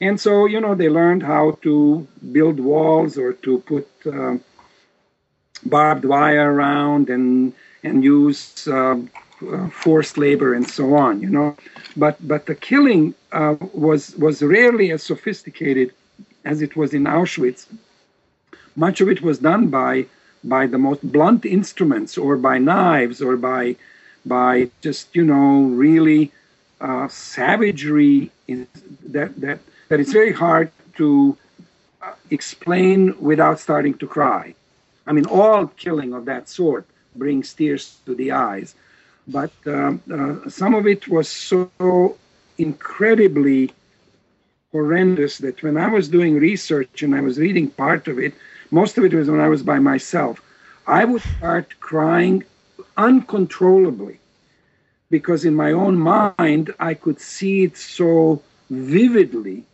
And 0.00 0.20
so, 0.20 0.46
you 0.46 0.60
know, 0.60 0.74
they 0.74 0.88
learned 0.88 1.22
how 1.22 1.58
to 1.62 2.06
build 2.32 2.60
walls 2.60 3.18
or 3.18 3.32
to 3.32 3.58
put 3.60 3.88
um, 4.06 4.42
barbed 5.66 6.04
wire 6.04 6.52
around 6.52 7.10
and 7.10 7.52
and 7.82 8.02
use 8.02 8.66
um, 8.68 9.10
uh, 9.46 9.68
forced 9.68 10.18
labor 10.18 10.54
and 10.54 10.68
so 10.68 10.94
on. 10.94 11.20
You 11.20 11.30
know, 11.30 11.56
but 11.96 12.16
but 12.26 12.46
the 12.46 12.54
killing 12.54 13.14
uh, 13.32 13.56
was 13.72 14.16
was 14.16 14.42
rarely 14.42 14.90
as 14.92 15.02
sophisticated 15.02 15.92
as 16.44 16.62
it 16.62 16.76
was 16.76 16.94
in 16.94 17.04
Auschwitz. 17.04 17.66
Much 18.76 19.00
of 19.00 19.08
it 19.08 19.22
was 19.22 19.38
done 19.38 19.68
by 19.68 20.06
by 20.44 20.66
the 20.66 20.78
most 20.78 21.02
blunt 21.12 21.44
instruments, 21.44 22.16
or 22.16 22.36
by 22.36 22.58
knives, 22.58 23.20
or 23.20 23.36
by 23.36 23.76
by 24.24 24.70
just 24.80 25.14
you 25.14 25.24
know 25.24 25.62
really 25.86 26.32
uh, 26.80 27.08
savagery 27.08 28.30
that 28.48 29.34
that 29.40 29.58
that 29.88 30.00
it's 30.00 30.12
very 30.12 30.32
hard 30.32 30.70
to 30.96 31.36
uh, 32.02 32.12
explain 32.30 33.14
without 33.20 33.58
starting 33.58 33.94
to 33.94 34.06
cry. 34.06 34.54
I 35.06 35.12
mean, 35.12 35.26
all 35.26 35.66
killing 35.68 36.12
of 36.12 36.26
that 36.26 36.48
sort 36.48 36.86
brings 37.16 37.52
tears 37.54 37.96
to 38.06 38.14
the 38.14 38.32
eyes, 38.32 38.74
but 39.28 39.52
um, 39.66 40.02
uh, 40.10 40.48
some 40.48 40.74
of 40.74 40.86
it 40.86 41.06
was 41.06 41.28
so 41.28 42.16
incredibly 42.56 43.70
horrendous 44.72 45.38
that 45.38 45.62
when 45.62 45.76
I 45.76 45.88
was 45.88 46.08
doing 46.08 46.34
research 46.34 47.02
and 47.02 47.14
I 47.14 47.20
was 47.20 47.38
reading 47.38 47.68
part 47.68 48.08
of 48.08 48.18
it, 48.18 48.34
most 48.70 48.98
of 48.98 49.04
it 49.04 49.14
was 49.14 49.30
when 49.30 49.40
I 49.40 49.48
was 49.48 49.62
by 49.62 49.78
myself, 49.78 50.42
I 50.86 51.04
would 51.04 51.22
start 51.36 51.78
crying 51.80 52.44
uncontrollably 52.96 54.18
because 55.10 55.44
in 55.44 55.54
my 55.54 55.72
own 55.72 55.96
mind 55.98 56.74
I 56.80 56.94
could 56.94 57.20
see 57.20 57.64
it 57.64 57.76
so 57.76 58.42
vividly. 58.70 59.64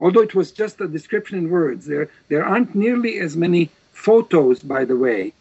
Although 0.00 0.22
it 0.22 0.34
was 0.34 0.52
just 0.52 0.80
a 0.80 0.88
description 0.88 1.38
in 1.38 1.50
words, 1.50 1.86
there 1.86 2.08
there 2.28 2.44
aren't 2.44 2.74
nearly 2.74 3.18
as 3.18 3.36
many 3.36 3.70
photos, 3.92 4.60
by 4.60 4.84
the 4.84 4.96
way, 4.96 5.32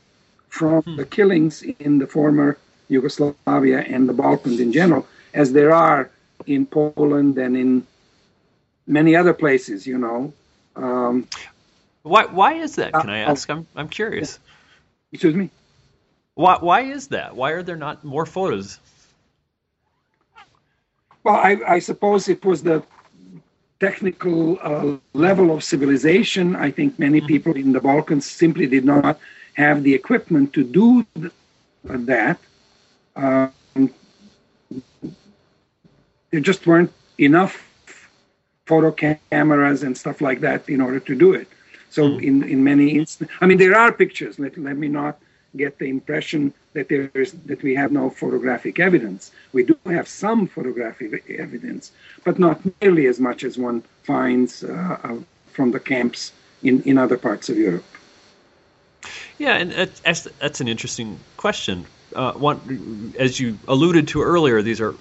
from 0.50 0.82
hmm. 0.84 0.96
the 0.98 1.06
killings 1.06 1.62
in 1.62 2.00
the 2.00 2.08
former 2.08 2.58
Yugoslavia 2.90 3.80
and 3.80 4.10
the 4.10 4.14
Balkans 4.14 4.60
in 4.60 4.74
general, 4.74 5.08
as 5.34 5.54
there 5.54 5.74
are 5.74 6.10
in 6.46 6.66
Poland 6.66 7.38
and 7.38 7.56
in 7.56 7.88
many 8.88 9.16
other 9.16 9.34
places. 9.34 9.88
You 9.88 9.98
know. 9.98 10.34
Um, 10.76 11.28
why 12.04 12.26
why 12.26 12.54
is 12.56 12.76
that? 12.76 12.94
Can 12.94 13.10
I 13.10 13.24
uh, 13.24 13.32
ask? 13.32 13.50
I'm 13.50 13.66
I'm 13.76 13.90
curious. 13.90 14.40
Excuse 15.12 15.36
me. 15.36 15.50
Why 16.36 16.58
why 16.60 16.82
is 16.82 17.08
that? 17.10 17.36
Why 17.36 17.52
are 17.52 17.64
there 17.64 17.78
not 17.78 18.04
more 18.04 18.26
photos? 18.26 18.80
Well, 21.24 21.36
I, 21.36 21.58
I 21.68 21.80
suppose 21.80 22.30
it 22.30 22.46
was 22.46 22.64
the 22.64 22.84
technical 23.80 24.58
uh, 24.62 24.98
level 25.14 25.52
of 25.52 25.64
civilization. 25.64 26.56
I 26.56 26.72
think 26.72 26.98
many 26.98 27.20
mm-hmm. 27.20 27.28
people 27.28 27.54
in 27.56 27.72
the 27.72 27.82
Balkans 27.82 28.26
simply 28.26 28.68
did 28.68 28.86
not 28.86 29.20
have 29.54 29.84
the 29.84 29.94
equipment 29.94 30.54
to 30.54 30.64
do 30.64 31.06
th- 31.16 31.32
that. 31.84 32.40
Um, 33.16 33.54
there 36.32 36.42
just 36.42 36.68
weren't 36.68 36.92
enough 37.18 37.66
photo 38.66 38.92
cameras 39.32 39.84
and 39.84 39.98
stuff 39.98 40.22
like 40.22 40.42
that 40.42 40.70
in 40.70 40.80
order 40.80 41.00
to 41.00 41.16
do 41.16 41.34
it. 41.34 41.48
So 41.90 42.08
mm. 42.08 42.24
in, 42.24 42.44
in 42.44 42.64
many 42.64 42.92
instances, 42.92 43.36
I 43.42 43.46
mean, 43.48 43.58
there 43.58 43.76
are 43.76 43.92
pictures. 43.92 44.38
Let, 44.38 44.58
let 44.58 44.78
me 44.78 44.88
not 44.88 45.20
get 45.56 45.80
the 45.80 45.86
impression 45.86 46.54
that 46.74 46.88
there 46.90 47.10
is 47.16 47.32
that 47.48 47.64
we 47.64 47.74
have 47.74 47.92
no 47.92 48.12
photographic 48.12 48.80
evidence. 48.80 49.32
We 49.54 49.64
do 49.64 49.76
have 49.88 50.08
some 50.08 50.46
photographic 50.46 51.28
evidence, 51.32 51.92
but 52.24 52.38
not 52.38 52.62
nearly 52.82 53.08
as 53.08 53.20
much 53.20 53.44
as 53.44 53.58
one 53.58 53.82
finds 54.04 54.64
uh, 54.64 55.00
uh, 55.04 55.18
from 55.52 55.72
the 55.72 55.80
camps 55.80 56.32
in, 56.62 56.84
in 56.84 57.00
other 57.00 57.18
parts 57.18 57.50
of 57.50 57.58
Europe. 57.58 57.84
Yeah, 59.40 59.56
and 59.56 59.72
that's, 59.72 60.28
that's 60.40 60.62
an 60.62 60.68
interesting 60.68 61.20
question. 61.38 61.86
Uh, 62.16 62.34
one, 62.34 63.14
as 63.20 63.40
you 63.40 63.58
alluded 63.68 64.08
to 64.10 64.22
earlier, 64.22 64.62
these 64.62 64.82
are 64.82 64.96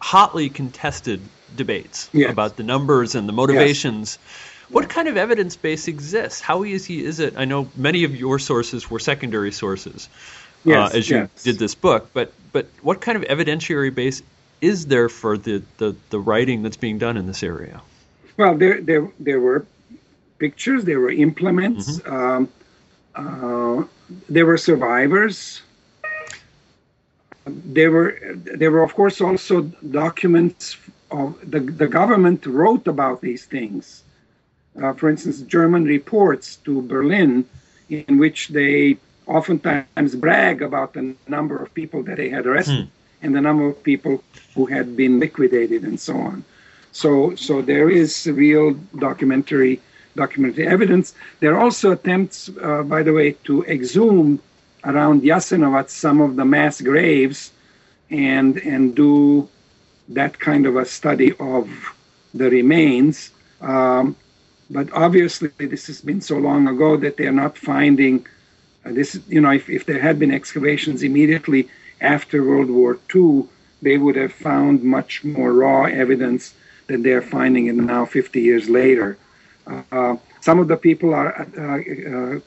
hotly 0.00 0.48
contested 0.48 1.20
debates 1.56 2.08
yes. 2.12 2.30
about 2.30 2.56
the 2.56 2.62
numbers 2.62 3.14
and 3.14 3.28
the 3.28 3.32
motivations. 3.32 4.18
Yes. 4.20 4.46
What 4.70 4.88
kind 4.88 5.08
of 5.08 5.16
evidence 5.16 5.56
base 5.56 5.88
exists? 5.88 6.40
How 6.40 6.64
easy 6.64 7.04
is 7.04 7.18
it? 7.18 7.34
I 7.36 7.44
know 7.44 7.68
many 7.76 8.04
of 8.04 8.14
your 8.14 8.38
sources 8.38 8.88
were 8.88 9.00
secondary 9.00 9.52
sources 9.52 10.08
uh, 10.66 10.70
yes, 10.70 10.94
uh, 10.94 10.96
as 10.96 11.10
you 11.10 11.28
did 11.42 11.58
this 11.58 11.74
book, 11.74 12.10
but 12.12 12.32
but 12.52 12.66
what 12.82 13.00
kind 13.00 13.16
of 13.16 13.24
evidentiary 13.24 13.94
base 13.94 14.22
is 14.60 14.86
there 14.86 15.08
for 15.08 15.38
the, 15.38 15.62
the, 15.78 15.96
the 16.10 16.18
writing 16.18 16.62
that's 16.62 16.76
being 16.76 16.98
done 16.98 17.16
in 17.16 17.26
this 17.26 17.42
area? 17.42 17.80
Well, 18.36 18.56
there 18.56 18.80
there 18.80 19.10
there 19.18 19.40
were 19.40 19.66
pictures, 20.38 20.84
there 20.84 21.00
were 21.00 21.10
implements, 21.10 21.98
mm-hmm. 22.00 22.14
um, 22.14 22.48
uh, 23.14 23.84
there 24.28 24.46
were 24.46 24.58
survivors. 24.58 25.62
There 27.46 27.90
were 27.90 28.18
there 28.34 28.70
were 28.70 28.82
of 28.82 28.94
course 28.94 29.20
also 29.20 29.62
documents 30.04 30.76
of 31.10 31.38
the 31.50 31.60
the 31.60 31.88
government 31.88 32.46
wrote 32.46 32.86
about 32.86 33.20
these 33.20 33.44
things 33.44 34.04
uh, 34.80 34.92
for 34.92 35.08
instance, 35.10 35.40
German 35.42 35.84
reports 35.84 36.56
to 36.64 36.82
Berlin, 36.82 37.44
in 37.88 38.18
which 38.18 38.48
they 38.48 38.98
oftentimes 39.26 40.14
brag 40.14 40.62
about 40.62 40.94
the 40.94 41.14
number 41.28 41.56
of 41.56 41.72
people 41.74 42.02
that 42.04 42.16
they 42.16 42.28
had 42.28 42.46
arrested 42.46 42.84
hmm. 42.84 43.24
and 43.24 43.34
the 43.34 43.40
number 43.40 43.66
of 43.66 43.82
people 43.82 44.22
who 44.54 44.66
had 44.66 44.96
been 44.96 45.20
liquidated 45.20 45.82
and 45.82 45.98
so 45.98 46.16
on. 46.16 46.44
So, 46.92 47.34
so 47.36 47.62
there 47.62 47.90
is 47.90 48.26
real 48.26 48.74
documentary 48.98 49.80
documentary 50.16 50.66
evidence. 50.66 51.14
There 51.38 51.54
are 51.54 51.60
also 51.60 51.92
attempts, 51.92 52.50
uh, 52.60 52.82
by 52.82 53.04
the 53.04 53.12
way, 53.12 53.32
to 53.44 53.64
exhume 53.64 54.40
around 54.84 55.22
Jasenovac 55.22 55.88
some 55.90 56.20
of 56.20 56.36
the 56.36 56.44
mass 56.44 56.80
graves 56.80 57.52
and 58.10 58.56
and 58.58 58.94
do 58.94 59.48
that 60.08 60.38
kind 60.38 60.66
of 60.66 60.76
a 60.76 60.84
study 60.84 61.32
of 61.38 61.68
the 62.34 62.50
remains. 62.50 63.30
Um, 63.60 64.16
but 64.70 64.92
obviously, 64.92 65.50
this 65.58 65.86
has 65.88 66.00
been 66.00 66.20
so 66.20 66.36
long 66.38 66.68
ago 66.68 66.96
that 66.96 67.16
they're 67.16 67.32
not 67.32 67.58
finding 67.58 68.26
uh, 68.84 68.92
this. 68.92 69.18
You 69.28 69.40
know, 69.40 69.50
if, 69.50 69.68
if 69.68 69.86
there 69.86 70.00
had 70.00 70.18
been 70.18 70.32
excavations 70.32 71.02
immediately 71.02 71.68
after 72.00 72.42
World 72.44 72.70
War 72.70 72.98
II, 73.14 73.44
they 73.82 73.98
would 73.98 74.16
have 74.16 74.32
found 74.32 74.82
much 74.82 75.24
more 75.24 75.52
raw 75.52 75.84
evidence 75.84 76.54
than 76.86 77.02
they're 77.02 77.22
finding 77.22 77.66
it 77.66 77.74
now 77.74 78.04
50 78.04 78.40
years 78.40 78.68
later. 78.68 79.16
Uh, 79.66 80.16
some 80.40 80.58
of 80.58 80.68
the 80.68 80.76
people 80.76 81.14
are 81.14 81.46
uh, 81.56 82.36
uh, 82.36 82.40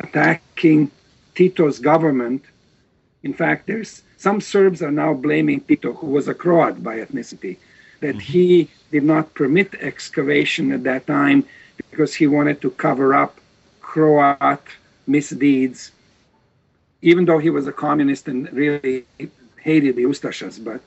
attacking 0.00 0.90
Tito's 1.36 1.78
government. 1.78 2.42
In 3.22 3.32
fact, 3.32 3.66
there's 3.66 4.02
some 4.16 4.40
Serbs 4.40 4.82
are 4.82 4.90
now 4.90 5.12
blaming 5.14 5.60
Tito, 5.60 5.92
who 5.92 6.08
was 6.08 6.26
a 6.26 6.34
Croat 6.34 6.82
by 6.82 6.96
ethnicity, 6.96 7.58
that 8.00 8.16
mm-hmm. 8.16 8.18
he 8.18 8.70
did 8.90 9.04
not 9.04 9.34
permit 9.34 9.74
excavation 9.74 10.72
at 10.72 10.82
that 10.84 11.06
time 11.06 11.44
because 11.90 12.14
he 12.14 12.26
wanted 12.26 12.60
to 12.62 12.70
cover 12.70 13.14
up 13.14 13.38
Croat 13.80 14.66
misdeeds, 15.06 15.92
even 17.02 17.24
though 17.26 17.38
he 17.38 17.50
was 17.50 17.66
a 17.66 17.72
communist 17.72 18.26
and 18.28 18.52
really 18.52 19.04
hated 19.60 19.96
the 19.96 20.04
Ustashas. 20.04 20.62
But 20.62 20.80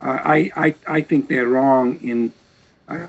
uh, 0.00 0.18
I, 0.36 0.50
I, 0.56 0.74
I 0.86 1.00
think 1.00 1.28
they're 1.28 1.48
wrong 1.48 1.98
in 2.02 2.32
uh, 2.88 3.06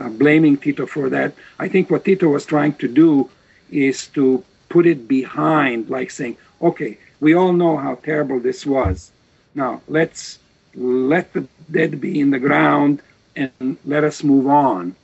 uh, 0.00 0.08
blaming 0.08 0.56
Tito 0.56 0.86
for 0.86 1.08
that. 1.10 1.32
I 1.58 1.68
think 1.68 1.90
what 1.90 2.04
Tito 2.04 2.28
was 2.28 2.44
trying 2.44 2.74
to 2.74 2.88
do 2.88 3.30
is 3.70 4.08
to 4.08 4.44
put 4.68 4.86
it 4.86 5.08
behind, 5.08 5.88
like 5.88 6.10
saying, 6.10 6.36
okay, 6.60 6.98
we 7.20 7.34
all 7.34 7.52
know 7.52 7.76
how 7.76 7.96
terrible 7.96 8.40
this 8.40 8.64
was. 8.66 9.10
Now 9.54 9.82
let's 9.88 10.38
let 10.74 11.32
the 11.32 11.46
dead 11.70 12.00
be 12.00 12.20
in 12.20 12.30
the 12.30 12.38
ground 12.38 13.02
and 13.36 13.76
let 13.84 14.04
us 14.04 14.22
move 14.22 14.46
on. 14.46 14.94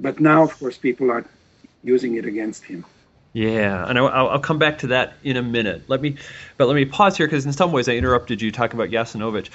But 0.00 0.20
now, 0.20 0.42
of 0.42 0.58
course, 0.58 0.76
people 0.76 1.10
are 1.10 1.24
using 1.84 2.16
it 2.16 2.24
against 2.24 2.64
him. 2.64 2.84
Yeah, 3.34 3.86
and 3.88 3.98
I'll, 3.98 4.08
I'll, 4.08 4.40
come 4.40 4.58
back 4.58 4.78
to 4.80 4.88
that 4.88 5.14
in 5.24 5.38
a 5.38 5.42
minute. 5.42 5.84
Let 5.88 6.02
me, 6.02 6.16
but 6.58 6.66
let 6.66 6.74
me 6.74 6.84
pause 6.84 7.16
here 7.16 7.26
because 7.26 7.46
in 7.46 7.52
some 7.54 7.72
ways 7.72 7.88
I 7.88 7.92
interrupted 7.92 8.42
you 8.42 8.52
talking 8.52 8.78
about 8.78 8.90
Jasenovac. 8.90 9.48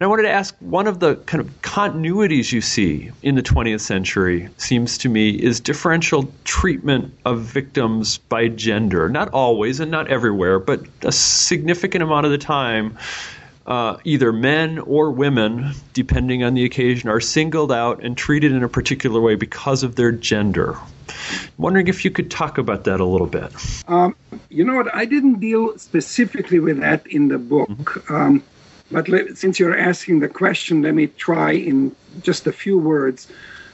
And 0.00 0.06
I 0.06 0.10
wanted 0.10 0.22
to 0.22 0.30
ask 0.30 0.54
one 0.60 0.86
of 0.86 1.00
the 1.00 1.16
kind 1.16 1.40
of 1.40 1.62
continuities 1.62 2.52
you 2.52 2.60
see 2.60 3.10
in 3.22 3.34
the 3.34 3.42
20th 3.42 3.80
century 3.80 4.48
seems 4.56 4.96
to 4.98 5.08
me 5.08 5.30
is 5.30 5.58
differential 5.58 6.32
treatment 6.44 7.12
of 7.24 7.40
victims 7.40 8.18
by 8.18 8.46
gender. 8.46 9.08
Not 9.08 9.30
always 9.30 9.80
and 9.80 9.90
not 9.90 10.06
everywhere, 10.06 10.60
but 10.60 10.82
a 11.02 11.10
significant 11.10 12.04
amount 12.04 12.26
of 12.26 12.30
the 12.30 12.38
time 12.38 12.96
uh, 13.66 13.96
either 14.04 14.32
men 14.32 14.78
or 14.78 15.10
women, 15.10 15.72
depending 15.94 16.44
on 16.44 16.54
the 16.54 16.64
occasion, 16.64 17.08
are 17.08 17.20
singled 17.20 17.72
out 17.72 18.00
and 18.00 18.16
treated 18.16 18.52
in 18.52 18.62
a 18.62 18.68
particular 18.68 19.20
way 19.20 19.34
because 19.34 19.82
of 19.82 19.96
their 19.96 20.12
gender. 20.12 20.76
I'm 20.76 21.50
wondering 21.58 21.88
if 21.88 22.04
you 22.04 22.12
could 22.12 22.30
talk 22.30 22.56
about 22.56 22.84
that 22.84 23.00
a 23.00 23.04
little 23.04 23.26
bit. 23.26 23.52
Um, 23.88 24.14
you 24.48 24.64
know 24.64 24.76
what? 24.76 24.94
I 24.94 25.06
didn't 25.06 25.40
deal 25.40 25.76
specifically 25.76 26.60
with 26.60 26.78
that 26.78 27.04
in 27.08 27.26
the 27.26 27.38
book. 27.38 27.68
Mm-hmm. 27.68 28.14
Um, 28.14 28.44
but 28.90 29.08
let, 29.08 29.36
since 29.36 29.58
you're 29.58 29.76
asking 29.76 30.20
the 30.20 30.28
question, 30.28 30.82
let 30.82 30.94
me 30.94 31.08
try 31.08 31.52
in 31.52 31.94
just 32.22 32.46
a 32.46 32.52
few 32.52 32.78
words 32.78 33.28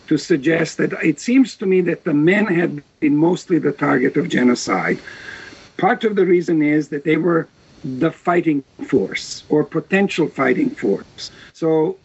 to 0.09 0.19
suggest 0.19 0.77
that 0.79 0.93
it 1.03 1.21
seems 1.21 1.57
to 1.57 1.67
me 1.67 1.81
that 1.83 2.05
the 2.05 2.15
men 2.15 2.47
had 2.47 2.83
been 3.01 3.17
mostly 3.17 3.59
the 3.59 3.73
target 3.73 4.17
of 4.17 4.29
genocide. 4.29 4.99
Part 5.77 6.05
of 6.05 6.17
the 6.17 6.27
reason 6.27 6.63
is 6.63 6.89
that 6.89 7.05
they 7.05 7.17
were 7.17 7.49
the 7.85 8.11
fighting 8.11 8.63
force 8.87 9.45
or 9.49 9.65
potential 9.65 10.27
fighting 10.29 10.71
force. 10.71 11.31
So 11.53 11.97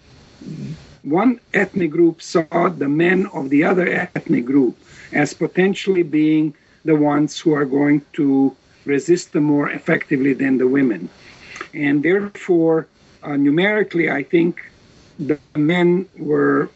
one 1.03 1.39
ethnic 1.53 1.91
group 1.91 2.21
saw 2.21 2.69
the 2.69 2.89
men 2.89 3.27
of 3.27 3.49
the 3.49 3.63
other 3.63 3.87
ethnic 3.87 4.45
group 4.45 4.77
as 5.11 5.33
potentially 5.33 6.03
being 6.03 6.53
the 6.85 6.95
ones 6.95 7.39
who 7.39 7.53
are 7.53 7.65
going 7.65 8.01
to 8.13 8.55
resist 8.85 9.33
them 9.33 9.43
more 9.45 9.69
effectively 9.69 10.33
than 10.33 10.57
the 10.57 10.67
women. 10.67 11.09
And 11.73 12.03
therefore, 12.03 12.87
uh, 13.23 13.35
numerically, 13.35 14.09
I 14.09 14.23
think 14.23 14.65
the 15.19 15.39
men 15.55 16.07
were, 16.17 16.69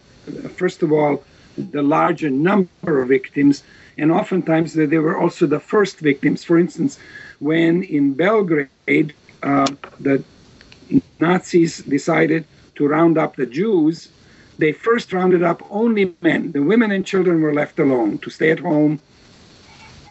first 0.56 0.84
of 0.84 0.92
all, 0.92 1.24
the 1.58 1.84
larger 1.84 2.30
number 2.30 3.02
of 3.02 3.08
victims, 3.10 3.64
and 3.98 4.12
oftentimes 4.12 4.74
they 4.74 4.98
were 4.98 5.18
also 5.18 5.46
the 5.46 5.60
first 5.60 6.00
victims. 6.00 6.44
For 6.44 6.58
instance, 6.58 7.00
when 7.40 7.84
in 7.84 8.14
Belgrade, 8.14 9.14
uh, 9.44 9.68
the 10.00 10.24
Nazis 11.20 11.78
decided 11.80 12.46
to 12.76 12.88
round 12.88 13.18
up 13.18 13.36
the 13.36 13.46
Jews, 13.46 14.10
they 14.58 14.72
first 14.72 15.14
rounded 15.14 15.44
up 15.44 15.62
only 15.70 16.14
men. 16.22 16.52
The 16.52 16.62
women 16.62 16.92
and 16.92 17.06
children 17.06 17.42
were 17.42 17.54
left 17.54 17.80
alone 17.80 18.18
to 18.20 18.30
stay 18.30 18.52
at 18.52 18.60
home, 18.60 19.00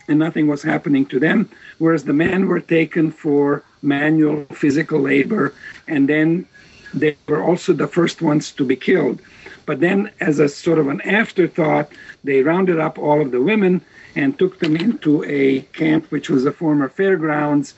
and 0.09 0.19
nothing 0.19 0.47
was 0.47 0.63
happening 0.63 1.07
to 1.07 1.19
them, 1.19 1.49
whereas 1.79 2.05
the 2.05 2.13
men 2.13 2.47
were 2.47 2.61
taken 2.61 3.11
for 3.11 3.65
manual 3.83 4.45
physical 4.55 5.01
labor, 5.01 5.55
and 5.89 6.09
then 6.09 6.47
they 6.95 7.17
were 7.27 7.43
also 7.43 7.73
the 7.73 7.87
first 7.87 8.23
ones 8.23 8.53
to 8.53 8.65
be 8.65 8.77
killed. 8.77 9.21
But 9.67 9.81
then, 9.81 10.11
as 10.21 10.39
a 10.39 10.49
sort 10.49 10.79
of 10.79 10.89
an 10.89 11.01
afterthought, 11.03 11.93
they 12.25 12.43
rounded 12.43 12.79
up 12.79 12.99
all 12.99 13.21
of 13.21 13.31
the 13.31 13.41
women 13.41 13.81
and 14.15 14.39
took 14.39 14.59
them 14.59 14.77
into 14.77 15.25
a 15.25 15.63
camp 15.73 16.11
which 16.11 16.29
was 16.29 16.45
a 16.45 16.53
former 16.53 16.89
fairgrounds, 16.89 17.75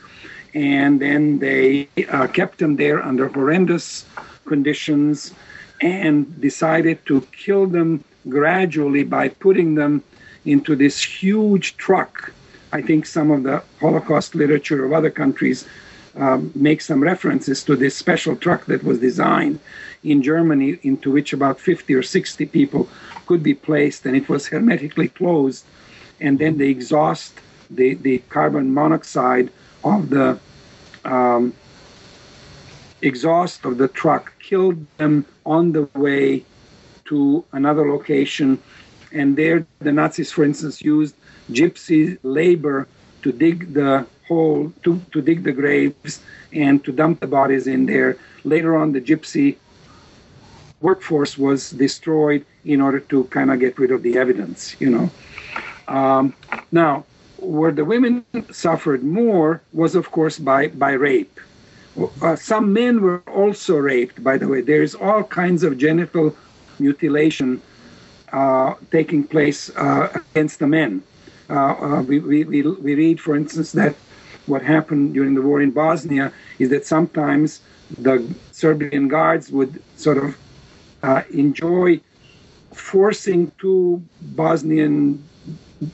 and 0.54 1.00
then 1.00 1.38
they 1.38 1.88
uh, 2.08 2.26
kept 2.26 2.58
them 2.58 2.76
there 2.76 3.02
under 3.02 3.28
horrendous 3.28 4.04
conditions 4.44 5.32
and 5.80 6.40
decided 6.40 7.04
to 7.06 7.20
kill 7.32 7.66
them 7.66 8.02
gradually 8.28 9.04
by 9.04 9.28
putting 9.28 9.74
them 9.74 10.02
into 10.44 10.74
this 10.76 11.02
huge 11.02 11.76
truck. 11.76 12.32
I 12.72 12.82
think 12.82 13.06
some 13.06 13.30
of 13.30 13.42
the 13.42 13.62
Holocaust 13.80 14.34
literature 14.34 14.84
of 14.84 14.92
other 14.92 15.10
countries 15.10 15.66
um, 16.16 16.52
make 16.54 16.80
some 16.80 17.02
references 17.02 17.64
to 17.64 17.76
this 17.76 17.96
special 17.96 18.36
truck 18.36 18.66
that 18.66 18.84
was 18.84 18.98
designed 18.98 19.58
in 20.02 20.22
Germany, 20.22 20.78
into 20.82 21.10
which 21.10 21.32
about 21.32 21.58
50 21.58 21.94
or 21.94 22.02
60 22.02 22.46
people 22.46 22.88
could 23.26 23.42
be 23.42 23.54
placed, 23.54 24.06
and 24.06 24.16
it 24.16 24.28
was 24.28 24.46
hermetically 24.46 25.08
closed. 25.08 25.64
And 26.20 26.38
then 26.38 26.58
the 26.58 26.68
exhaust, 26.68 27.34
the, 27.70 27.94
the 27.94 28.18
carbon 28.28 28.72
monoxide 28.72 29.50
of 29.82 30.10
the 30.10 30.38
um, 31.04 31.54
exhaust 33.02 33.64
of 33.64 33.78
the 33.78 33.88
truck 33.88 34.32
killed 34.40 34.86
them 34.98 35.26
on 35.44 35.72
the 35.72 35.88
way 35.94 36.44
to 37.06 37.44
another 37.52 37.90
location. 37.90 38.62
And 39.12 39.36
there, 39.36 39.66
the 39.80 39.92
Nazis, 39.92 40.32
for 40.32 40.44
instance, 40.44 40.82
used 40.82 41.14
gypsy 41.50 42.18
labor 42.22 42.88
to 43.22 43.32
dig 43.32 43.74
the 43.74 44.06
hole, 44.28 44.72
to, 44.82 45.00
to 45.12 45.20
dig 45.20 45.42
the 45.42 45.52
graves, 45.52 46.20
and 46.52 46.84
to 46.84 46.92
dump 46.92 47.20
the 47.20 47.26
bodies 47.26 47.66
in 47.66 47.86
there. 47.86 48.16
Later 48.44 48.76
on, 48.76 48.92
the 48.92 49.00
gypsy 49.00 49.56
workforce 50.80 51.38
was 51.38 51.70
destroyed 51.70 52.44
in 52.64 52.80
order 52.80 53.00
to 53.00 53.24
kind 53.24 53.50
of 53.50 53.60
get 53.60 53.78
rid 53.78 53.90
of 53.90 54.02
the 54.02 54.16
evidence, 54.18 54.76
you 54.80 54.90
know. 54.90 55.10
Um, 55.88 56.34
now, 56.72 57.04
where 57.38 57.72
the 57.72 57.84
women 57.84 58.24
suffered 58.50 59.02
more 59.04 59.60
was, 59.72 59.94
of 59.94 60.10
course, 60.10 60.38
by, 60.38 60.68
by 60.68 60.92
rape. 60.92 61.38
Uh, 62.22 62.36
some 62.36 62.72
men 62.72 63.00
were 63.00 63.22
also 63.28 63.76
raped, 63.76 64.22
by 64.22 64.36
the 64.36 64.48
way. 64.48 64.60
There's 64.60 64.94
all 64.94 65.22
kinds 65.22 65.62
of 65.62 65.78
genital 65.78 66.34
mutilation 66.78 67.62
uh, 68.32 68.74
taking 68.90 69.24
place 69.24 69.70
uh, 69.76 70.08
against 70.32 70.58
the 70.58 70.66
men. 70.66 71.02
Uh, 71.48 71.54
uh, 71.54 72.02
we, 72.02 72.18
we, 72.18 72.44
we, 72.44 72.62
we 72.62 72.94
read, 72.94 73.20
for 73.20 73.36
instance, 73.36 73.72
that 73.72 73.94
what 74.46 74.62
happened 74.62 75.14
during 75.14 75.34
the 75.34 75.42
war 75.42 75.60
in 75.60 75.70
Bosnia 75.70 76.32
is 76.58 76.68
that 76.70 76.86
sometimes 76.86 77.60
the 77.98 78.34
Serbian 78.52 79.08
guards 79.08 79.50
would 79.50 79.82
sort 79.96 80.18
of 80.18 80.36
uh, 81.02 81.22
enjoy 81.32 82.00
forcing 82.72 83.52
two 83.58 84.02
Bosnian 84.20 85.22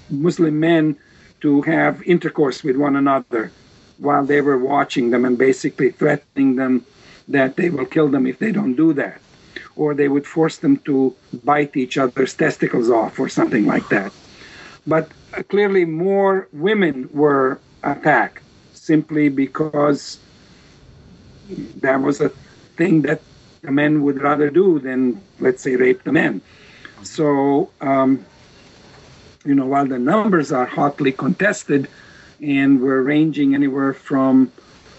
Muslim 0.09 0.61
men 0.61 0.97
to 1.41 1.63
have 1.63 2.03
intercourse 2.03 2.63
with 2.63 2.77
one 2.77 2.97
another 2.97 3.51
while 3.99 4.25
they 4.25 4.41
were 4.41 4.59
watching 4.59 5.11
them 5.11 5.25
and 5.25 5.37
basically 5.37 5.91
threatening 5.91 6.57
them 6.57 6.85
that 7.29 7.57
they 7.57 7.71
will 7.71 7.87
kill 7.87 8.09
them 8.09 8.27
if 8.27 8.39
they 8.39 8.53
don't 8.53 8.75
do 8.75 8.93
that. 8.95 9.21
Or 9.77 9.95
they 9.95 10.09
would 10.09 10.27
force 10.27 10.59
them 10.59 10.79
to 10.79 11.15
bite 11.45 11.77
each 11.77 11.97
other's 11.97 12.35
testicles 12.35 12.91
off 12.91 13.19
or 13.19 13.29
something 13.29 13.67
like 13.67 13.89
that. 13.89 14.13
But 14.87 15.11
uh, 15.35 15.43
clearly, 15.45 15.85
more 15.85 16.49
women 16.53 17.09
were 17.13 17.61
attacked 17.83 18.43
simply 18.75 19.29
because 19.29 20.19
that 21.77 22.01
was 22.01 22.21
a 22.21 22.29
thing 22.77 23.03
that 23.03 23.21
the 23.63 23.73
men 23.73 24.03
would 24.03 24.21
rather 24.23 24.51
do 24.51 24.79
than, 24.79 25.21
let's 25.39 25.63
say, 25.63 25.77
rape 25.77 26.03
the 26.05 26.13
men. 26.13 26.41
So, 27.03 27.71
um, 27.81 28.25
you 29.45 29.55
know, 29.55 29.67
while 29.67 29.87
the 29.87 29.99
numbers 29.99 30.53
are 30.53 30.67
hotly 30.67 31.13
contested, 31.13 31.89
and 32.43 32.81
we're 32.81 33.03
ranging 33.03 33.55
anywhere 33.55 33.93
from 33.93 34.51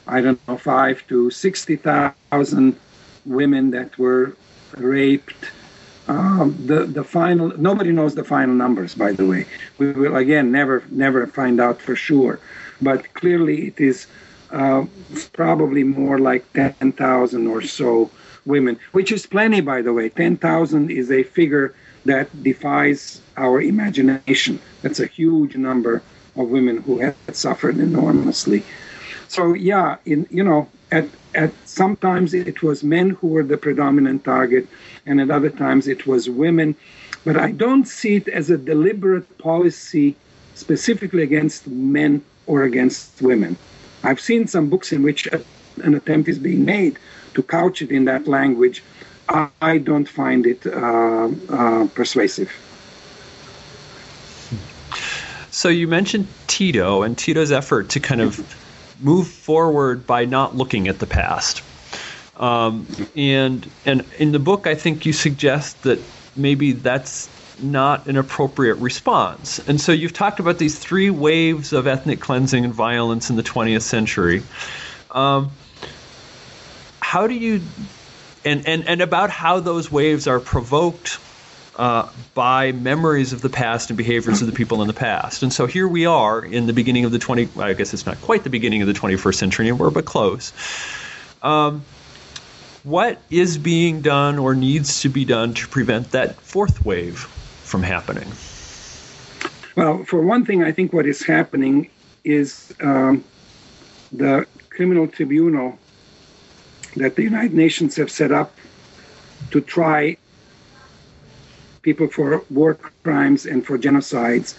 I 0.07 0.21
don't 0.21 0.39
know 0.47 0.57
five 0.57 1.05
to 1.07 1.29
sixty 1.29 1.75
thousand 1.75 2.75
women 3.25 3.71
that 3.71 3.97
were 3.97 4.35
raped. 4.77 5.51
Um, 6.07 6.57
the 6.65 6.85
the 6.85 7.03
final 7.03 7.49
nobody 7.57 7.91
knows 7.91 8.15
the 8.15 8.23
final 8.23 8.55
numbers. 8.55 8.95
By 8.95 9.11
the 9.13 9.25
way, 9.25 9.45
we 9.77 9.91
will 9.91 10.15
again 10.15 10.51
never 10.51 10.83
never 10.89 11.27
find 11.27 11.59
out 11.59 11.81
for 11.81 11.95
sure, 11.95 12.39
but 12.81 13.13
clearly 13.13 13.67
it 13.67 13.79
is 13.79 14.07
uh, 14.51 14.85
probably 15.33 15.83
more 15.83 16.17
like 16.19 16.51
ten 16.53 16.91
thousand 16.91 17.47
or 17.47 17.61
so 17.61 18.09
women, 18.45 18.79
which 18.91 19.11
is 19.11 19.25
plenty. 19.25 19.61
By 19.61 19.81
the 19.81 19.93
way, 19.93 20.09
ten 20.09 20.37
thousand 20.37 20.91
is 20.91 21.11
a 21.11 21.23
figure 21.23 21.75
that 22.05 22.43
defies 22.43 23.21
our 23.37 23.61
imagination. 23.61 24.59
That's 24.81 24.99
a 24.99 25.05
huge 25.05 25.55
number 25.55 26.01
of 26.35 26.49
women 26.49 26.77
who 26.77 26.99
had 26.99 27.15
suffered 27.31 27.77
enormously. 27.77 28.63
So 29.27 29.53
yeah, 29.53 29.97
in 30.05 30.27
you 30.31 30.43
know, 30.43 30.67
at 30.91 31.07
at 31.33 31.51
sometimes 31.65 32.33
it 32.33 32.61
was 32.61 32.83
men 32.83 33.11
who 33.11 33.27
were 33.27 33.43
the 33.43 33.57
predominant 33.57 34.23
target, 34.23 34.67
and 35.05 35.21
at 35.21 35.31
other 35.31 35.49
times 35.49 35.87
it 35.87 36.05
was 36.05 36.29
women. 36.29 36.75
But 37.23 37.37
I 37.37 37.51
don't 37.51 37.87
see 37.87 38.15
it 38.15 38.27
as 38.27 38.49
a 38.49 38.57
deliberate 38.57 39.37
policy 39.37 40.15
specifically 40.55 41.23
against 41.23 41.67
men 41.67 42.23
or 42.47 42.63
against 42.63 43.21
women. 43.21 43.55
I've 44.03 44.19
seen 44.19 44.47
some 44.47 44.69
books 44.69 44.91
in 44.91 45.03
which 45.03 45.27
an 45.27 45.95
attempt 45.95 46.27
is 46.27 46.39
being 46.39 46.65
made 46.65 46.97
to 47.35 47.43
couch 47.43 47.81
it 47.81 47.91
in 47.91 48.05
that 48.05 48.27
language. 48.27 48.83
I 49.61 49.77
don't 49.77 50.09
find 50.09 50.45
it 50.45 50.65
uh, 50.65 51.29
uh, 51.49 51.87
persuasive. 51.95 52.51
So 55.51 55.69
you 55.69 55.87
mentioned 55.87 56.27
Tito 56.47 57.03
and 57.03 57.17
Tito's 57.17 57.51
effort 57.51 57.89
to 57.89 57.99
kind 57.99 58.21
of 58.21 58.39
move 59.01 59.27
forward 59.27 60.05
by 60.07 60.25
not 60.25 60.55
looking 60.55 60.87
at 60.87 60.99
the 60.99 61.07
past. 61.07 61.61
Um, 62.37 62.87
and 63.15 63.69
and 63.85 64.05
in 64.17 64.31
the 64.31 64.39
book, 64.39 64.67
I 64.67 64.75
think 64.75 65.05
you 65.05 65.13
suggest 65.13 65.83
that 65.83 65.99
maybe 66.35 66.71
that's 66.71 67.29
not 67.61 68.07
an 68.07 68.17
appropriate 68.17 68.75
response. 68.75 69.59
And 69.67 69.79
so 69.79 69.91
you've 69.91 70.13
talked 70.13 70.39
about 70.39 70.57
these 70.57 70.77
three 70.79 71.09
waves 71.09 71.73
of 71.73 71.85
ethnic 71.85 72.19
cleansing 72.19 72.65
and 72.65 72.73
violence 72.73 73.29
in 73.29 73.35
the 73.35 73.43
20th 73.43 73.83
century. 73.83 74.41
Um, 75.11 75.51
how 76.99 77.27
do 77.27 77.35
you 77.35 77.61
and, 78.43 78.67
and 78.67 78.87
and 78.87 79.01
about 79.01 79.29
how 79.29 79.59
those 79.59 79.91
waves 79.91 80.27
are 80.27 80.39
provoked 80.39 81.19
uh, 81.81 82.07
by 82.35 82.71
memories 82.73 83.33
of 83.33 83.41
the 83.41 83.49
past 83.49 83.89
and 83.89 83.97
behaviors 83.97 84.39
of 84.39 84.45
the 84.45 84.53
people 84.53 84.83
in 84.83 84.87
the 84.87 84.93
past. 84.93 85.41
And 85.41 85.51
so 85.51 85.65
here 85.65 85.87
we 85.87 86.05
are 86.05 86.45
in 86.45 86.67
the 86.67 86.73
beginning 86.73 87.05
of 87.05 87.11
the 87.11 87.17
20, 87.17 87.49
I 87.57 87.73
guess 87.73 87.91
it's 87.91 88.05
not 88.05 88.21
quite 88.21 88.43
the 88.43 88.51
beginning 88.51 88.83
of 88.83 88.87
the 88.87 88.93
21st 88.93 89.33
century 89.33 89.67
anymore, 89.67 89.89
but 89.89 90.05
close. 90.05 90.53
Um, 91.41 91.83
what 92.83 93.19
is 93.31 93.57
being 93.57 94.01
done 94.01 94.37
or 94.37 94.53
needs 94.53 95.01
to 95.01 95.09
be 95.09 95.25
done 95.25 95.55
to 95.55 95.67
prevent 95.67 96.11
that 96.11 96.35
fourth 96.35 96.85
wave 96.85 97.17
from 97.63 97.81
happening? 97.81 98.31
Well, 99.75 100.03
for 100.03 100.21
one 100.21 100.45
thing, 100.45 100.63
I 100.63 100.71
think 100.71 100.93
what 100.93 101.07
is 101.07 101.23
happening 101.23 101.89
is 102.23 102.75
um, 102.81 103.23
the 104.11 104.45
criminal 104.69 105.07
tribunal 105.07 105.79
that 106.95 107.15
the 107.15 107.23
United 107.23 107.55
Nations 107.55 107.95
have 107.95 108.11
set 108.11 108.31
up 108.31 108.55
to 109.49 109.61
try 109.61 110.17
people 111.81 112.07
for 112.07 112.43
war 112.49 112.75
crimes 113.03 113.45
and 113.45 113.65
for 113.65 113.77
genocides, 113.77 114.55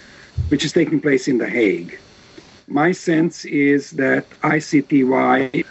which 0.48 0.64
is 0.64 0.72
taking 0.72 1.00
place 1.00 1.28
in 1.28 1.38
The 1.38 1.48
Hague. 1.48 1.98
my 2.68 2.92
sense 2.92 3.44
is 3.44 3.90
that 3.92 4.28
ICTY 4.40 5.64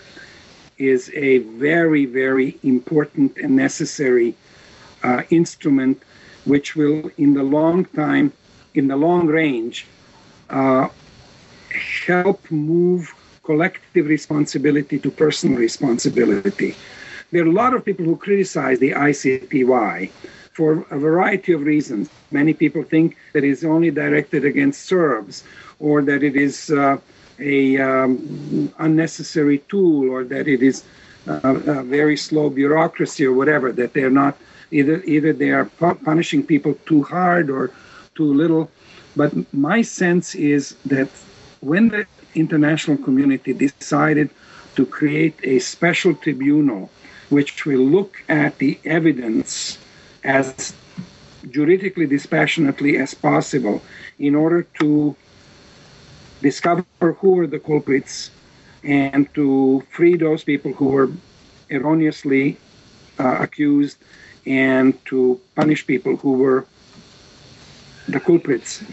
is 0.77 1.11
a 1.15 1.39
very, 1.39 2.05
very 2.05 2.57
important 2.63 3.37
and 3.37 3.55
necessary 3.55 4.35
uh, 5.03 5.23
instrument 5.29 6.01
which 6.45 6.75
will, 6.75 7.09
in 7.17 7.33
the 7.33 7.43
long 7.43 7.85
time, 7.85 8.33
in 8.73 8.87
the 8.87 8.95
long 8.95 9.27
range, 9.27 9.85
uh, 10.49 10.87
help 12.05 12.39
move 12.51 13.13
collective 13.43 14.07
responsibility 14.07 14.99
to 14.99 15.09
personal 15.11 15.57
responsibility. 15.57 16.75
There 17.31 17.43
are 17.43 17.47
a 17.47 17.51
lot 17.51 17.73
of 17.73 17.85
people 17.85 18.05
who 18.05 18.17
criticize 18.17 18.79
the 18.79 18.91
ICTY 18.91 20.11
for 20.53 20.85
a 20.91 20.99
variety 20.99 21.53
of 21.53 21.61
reasons. 21.61 22.09
Many 22.31 22.53
people 22.53 22.83
think 22.83 23.17
that 23.33 23.43
it's 23.43 23.63
only 23.63 23.91
directed 23.91 24.45
against 24.45 24.85
Serbs, 24.85 25.43
or 25.79 26.01
that 26.01 26.23
it 26.23 26.35
is 26.35 26.69
uh, 26.69 26.97
a 27.39 27.77
um, 27.77 28.73
unnecessary 28.77 29.59
tool, 29.69 30.09
or 30.09 30.23
that 30.25 30.47
it 30.47 30.61
is 30.61 30.83
uh, 31.27 31.39
a 31.43 31.83
very 31.83 32.17
slow 32.17 32.49
bureaucracy, 32.49 33.25
or 33.25 33.33
whatever. 33.33 33.71
That 33.71 33.93
they're 33.93 34.09
not 34.09 34.37
either 34.71 35.01
either 35.03 35.33
they 35.33 35.51
are 35.51 35.65
punishing 35.65 36.45
people 36.45 36.73
too 36.85 37.03
hard 37.03 37.49
or 37.49 37.71
too 38.15 38.33
little. 38.33 38.69
But 39.15 39.31
my 39.53 39.81
sense 39.81 40.35
is 40.35 40.75
that 40.85 41.09
when 41.59 41.89
the 41.89 42.05
international 42.33 42.97
community 42.97 43.53
decided 43.53 44.29
to 44.75 44.85
create 44.85 45.35
a 45.43 45.59
special 45.59 46.15
tribunal 46.15 46.89
which 47.29 47.65
will 47.65 47.81
look 47.81 48.23
at 48.27 48.57
the 48.57 48.79
evidence 48.83 49.77
as 50.23 50.73
juridically 51.49 52.05
dispassionately 52.05 52.97
as 52.97 53.13
possible 53.13 53.81
in 54.19 54.35
order 54.35 54.63
to 54.79 55.15
discover 56.41 56.85
who 57.19 57.31
were 57.31 57.47
the 57.47 57.59
culprits 57.59 58.31
and 58.83 59.31
to 59.33 59.83
free 59.89 60.15
those 60.15 60.43
people 60.43 60.73
who 60.73 60.85
were 60.85 61.11
erroneously 61.69 62.57
uh, 63.19 63.37
accused 63.39 63.97
and 64.45 65.03
to 65.05 65.39
punish 65.55 65.85
people 65.85 66.15
who 66.17 66.33
were 66.33 66.65
the 68.07 68.19
culprits. 68.19 68.83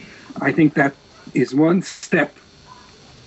I 0.41 0.53
think 0.53 0.75
that 0.75 0.95
is 1.35 1.55
one 1.55 1.83
step 1.83 2.35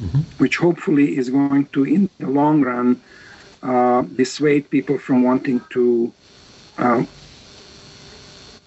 mm-hmm. 0.02 0.20
which 0.38 0.58
hopefully 0.58 1.18
is 1.18 1.30
going 1.30 1.66
to, 1.68 1.84
in 1.84 2.10
the 2.20 2.28
long 2.28 2.62
run, 2.62 3.02
uh, 3.64 4.02
dissuade 4.02 4.70
people 4.70 4.98
from 4.98 5.24
wanting 5.24 5.62
to 5.70 6.12
uh, 6.78 7.04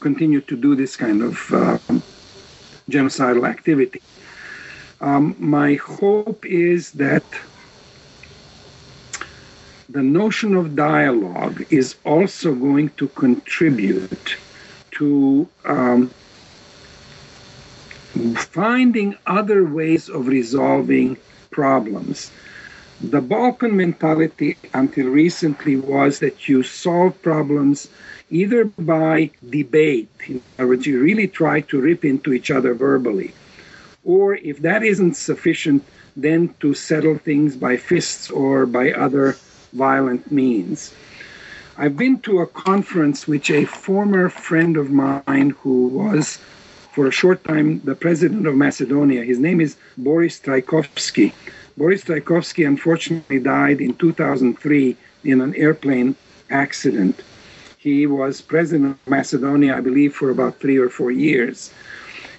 continue 0.09 0.43
to 0.43 0.57
do 0.67 0.77
this 0.77 0.97
kind 1.05 1.21
of 1.23 1.35
uh, 1.53 1.79
genocidal 2.95 3.49
activity. 3.55 4.03
Um, 5.01 5.35
my 5.39 5.71
hope 5.75 6.45
is 6.45 6.93
that 7.05 7.25
the 9.89 10.03
notion 10.03 10.51
of 10.61 10.77
dialogue 10.77 11.59
is 11.71 11.89
also 12.05 12.55
going 12.55 12.89
to 13.01 13.07
contribute 13.25 14.29
to 14.99 15.49
um, 15.65 16.11
finding 18.61 19.17
other 19.39 19.61
ways 19.79 20.05
of 20.17 20.23
resolving 20.39 21.17
problems. 21.51 22.31
The 23.01 23.23
Balkan 23.33 23.75
mentality 23.85 24.57
until 24.73 25.09
recently 25.09 25.77
was 25.77 26.19
that 26.19 26.37
you 26.49 26.63
solve 26.63 27.13
problems 27.23 27.89
either 28.31 28.65
by 28.65 29.31
debate, 29.49 30.09
in 30.27 30.43
other 30.59 30.69
words, 30.69 30.87
you 30.87 31.01
really 31.01 31.29
try 31.29 31.61
to 31.61 31.81
rip 31.81 32.05
into 32.05 32.33
each 32.33 32.51
other 32.51 32.75
verbally, 32.75 33.33
or 34.05 34.35
if 34.37 34.61
that 34.61 34.83
isn't 34.83 35.15
sufficient, 35.15 35.85
then 36.17 36.55
to 36.61 36.75
settle 36.75 37.19
things 37.19 37.57
by 37.57 37.77
fists 37.77 38.31
or 38.31 38.67
by 38.67 38.93
other 38.93 39.37
violent 39.73 40.31
means. 40.31 40.95
I've 41.77 41.97
been 41.97 42.21
to 42.21 42.39
a 42.39 42.47
conference 42.47 43.27
which 43.27 43.51
a 43.51 43.65
former 43.65 44.29
friend 44.29 44.77
of 44.77 44.91
mine 44.91 45.51
who 45.63 45.89
was 45.89 46.39
for 46.93 47.09
a 47.09 47.11
short 47.11 47.43
time 47.43 47.81
the 47.83 47.97
president 47.97 48.47
of 48.47 48.55
Macedonia. 48.55 49.25
His 49.25 49.41
name 49.41 49.61
is 49.61 49.77
Boris 49.99 50.39
Trajkovski. 50.39 51.33
Boris 51.77 52.05
Trajkovski 52.05 52.65
unfortunately 52.65 53.41
died 53.41 53.81
in 53.81 53.95
2003 53.95 54.97
in 55.25 55.41
an 55.41 55.55
airplane 55.57 56.15
accident. 56.49 57.21
He 57.85 58.07
was 58.07 58.41
president 58.41 58.93
of 58.93 59.11
Macedonia, 59.11 59.77
I 59.77 59.83
believe, 59.83 60.15
for 60.15 60.31
about 60.31 60.59
three 60.59 60.79
or 60.79 60.89
four 60.89 61.11
years. 61.11 61.71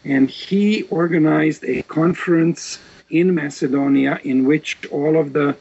And 0.04 0.28
he 0.28 0.82
organized 0.90 1.64
a 1.66 1.84
conference 1.84 2.80
in 3.12 3.36
Macedonia 3.36 4.20
in 4.24 4.46
which 4.46 4.76
all 4.90 5.20
of 5.20 5.34
the 5.34 5.56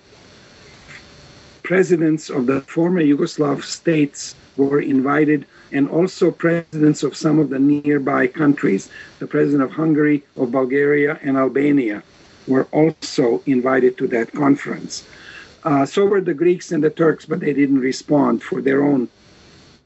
presidents 1.62 2.30
of 2.30 2.46
the 2.46 2.62
former 2.62 3.02
Yugoslav 3.02 3.62
states 3.62 4.34
were 4.56 4.80
invited 4.80 5.44
and 5.70 5.86
also 5.90 6.30
presidents 6.30 7.02
of 7.02 7.14
some 7.14 7.38
of 7.38 7.50
the 7.50 7.58
nearby 7.58 8.26
countries. 8.26 8.88
The 9.18 9.26
president 9.26 9.64
of 9.64 9.72
Hungary, 9.72 10.24
of 10.38 10.50
Bulgaria, 10.50 11.18
and 11.22 11.36
Albania 11.36 12.02
were 12.46 12.68
also 12.72 13.42
invited 13.44 13.98
to 13.98 14.06
that 14.08 14.32
conference. 14.32 15.06
Uh, 15.62 15.84
so 15.84 16.06
were 16.06 16.22
the 16.22 16.32
Greeks 16.32 16.72
and 16.72 16.82
the 16.82 16.88
Turks, 16.88 17.26
but 17.26 17.40
they 17.40 17.52
didn't 17.52 17.80
respond 17.80 18.42
for 18.42 18.62
their 18.62 18.82
own 18.82 19.10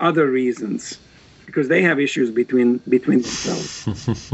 other 0.01 0.27
reasons 0.31 0.99
because 1.47 1.69
they 1.69 1.83
have 1.83 1.99
issues 1.99 2.31
between 2.31 2.79
between 2.89 3.23
themselves. 3.23 4.31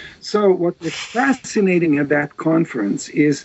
so 0.20 0.50
what 0.50 0.80
was 0.80 0.94
fascinating 0.94 1.98
at 1.98 2.08
that 2.08 2.36
conference 2.36 3.08
is 3.10 3.44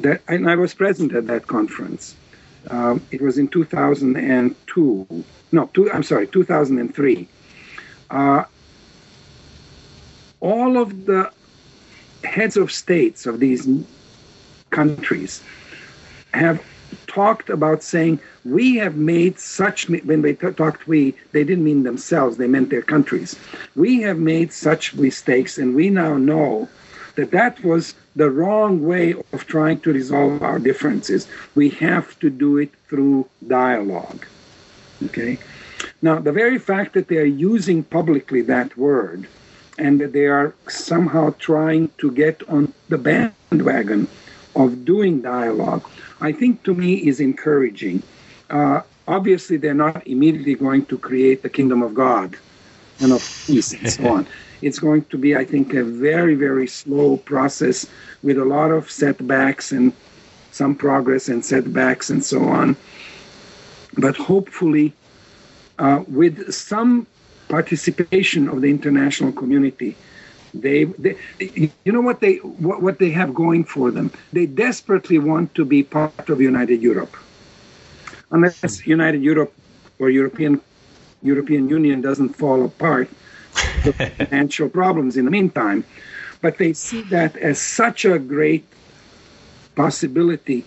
that, 0.00 0.22
and 0.28 0.48
I 0.48 0.54
was 0.56 0.72
present 0.74 1.12
at 1.12 1.26
that 1.26 1.46
conference. 1.46 2.14
Um, 2.70 3.04
it 3.10 3.20
was 3.20 3.36
in 3.36 3.48
2002 3.48 5.24
no, 5.54 5.70
two, 5.72 5.90
I'm 5.92 6.02
sorry, 6.02 6.26
2003. 6.26 7.28
Uh, 8.10 8.44
all 10.40 10.76
of 10.76 11.06
the 11.06 11.30
heads 12.24 12.56
of 12.56 12.72
states 12.72 13.24
of 13.24 13.38
these 13.38 13.68
countries 14.70 15.42
have 16.32 16.60
talked 17.06 17.50
about 17.50 17.82
saying 17.82 18.20
we 18.44 18.76
have 18.76 18.96
made 18.96 19.38
such 19.38 19.88
when 19.88 20.22
they 20.22 20.34
t- 20.34 20.50
talked 20.52 20.86
we 20.86 21.14
they 21.32 21.44
didn't 21.44 21.64
mean 21.64 21.82
themselves 21.82 22.36
they 22.36 22.48
meant 22.48 22.70
their 22.70 22.82
countries. 22.82 23.36
We 23.76 24.02
have 24.02 24.18
made 24.18 24.52
such 24.52 24.94
mistakes 24.94 25.58
and 25.58 25.74
we 25.74 25.90
now 25.90 26.16
know 26.16 26.68
that 27.16 27.30
that 27.30 27.62
was 27.64 27.94
the 28.16 28.30
wrong 28.30 28.84
way 28.84 29.14
of 29.32 29.46
trying 29.46 29.80
to 29.80 29.92
resolve 29.92 30.42
our 30.42 30.58
differences. 30.58 31.28
We 31.54 31.70
have 31.70 32.18
to 32.20 32.30
do 32.30 32.58
it 32.58 32.70
through 32.88 33.28
dialogue. 33.46 34.24
Okay. 35.04 35.38
Now, 36.02 36.18
the 36.18 36.32
very 36.32 36.58
fact 36.58 36.94
that 36.94 37.08
they 37.08 37.18
are 37.18 37.24
using 37.24 37.82
publicly 37.82 38.42
that 38.42 38.76
word 38.76 39.26
and 39.78 40.00
that 40.00 40.12
they 40.12 40.26
are 40.26 40.54
somehow 40.68 41.34
trying 41.38 41.90
to 41.98 42.10
get 42.10 42.42
on 42.48 42.72
the 42.88 42.98
bandwagon 42.98 44.08
of 44.56 44.84
doing 44.84 45.22
dialogue, 45.22 45.84
I 46.20 46.32
think 46.32 46.62
to 46.64 46.74
me 46.74 46.94
is 46.94 47.20
encouraging. 47.20 48.02
Uh, 48.50 48.82
obviously, 49.08 49.56
they're 49.56 49.74
not 49.74 50.06
immediately 50.06 50.54
going 50.54 50.86
to 50.86 50.98
create 50.98 51.42
the 51.42 51.50
kingdom 51.50 51.82
of 51.82 51.94
God 51.94 52.36
and 53.00 53.12
of 53.12 53.44
peace 53.46 53.72
and 53.72 53.90
so 53.90 54.08
on. 54.08 54.26
It's 54.62 54.78
going 54.78 55.04
to 55.06 55.18
be, 55.18 55.36
I 55.36 55.44
think, 55.44 55.74
a 55.74 55.84
very, 55.84 56.34
very 56.36 56.66
slow 56.66 57.18
process 57.18 57.86
with 58.22 58.38
a 58.38 58.46
lot 58.46 58.70
of 58.70 58.90
setbacks 58.90 59.72
and 59.72 59.92
some 60.52 60.74
progress 60.74 61.28
and 61.28 61.44
setbacks 61.44 62.08
and 62.08 62.24
so 62.24 62.44
on 62.44 62.74
but 63.98 64.16
hopefully 64.16 64.92
uh, 65.78 66.04
with 66.08 66.52
some 66.52 67.06
participation 67.48 68.48
of 68.48 68.60
the 68.62 68.70
international 68.70 69.32
community. 69.32 69.96
They, 70.54 70.84
they, 70.84 71.16
you 71.84 71.92
know 71.92 72.00
what 72.00 72.20
they 72.20 72.36
what, 72.36 72.80
what 72.80 72.98
they 72.98 73.10
have 73.10 73.34
going 73.34 73.64
for 73.64 73.90
them. 73.90 74.12
They 74.32 74.46
desperately 74.46 75.18
want 75.18 75.54
to 75.56 75.64
be 75.64 75.82
part 75.82 76.28
of 76.28 76.40
United 76.40 76.80
Europe. 76.80 77.16
Unless 78.30 78.80
hmm. 78.80 78.90
United 78.90 79.22
Europe 79.22 79.52
or 79.98 80.10
European 80.10 80.60
European 81.22 81.68
Union 81.68 82.00
doesn't 82.00 82.36
fall 82.36 82.64
apart, 82.64 83.08
the 83.84 83.92
financial 84.18 84.68
problems 84.68 85.16
in 85.16 85.24
the 85.24 85.30
meantime. 85.30 85.84
But 86.40 86.58
they 86.58 86.72
see 86.72 87.02
that 87.04 87.36
as 87.36 87.58
such 87.60 88.04
a 88.04 88.18
great 88.18 88.64
possibility 89.74 90.64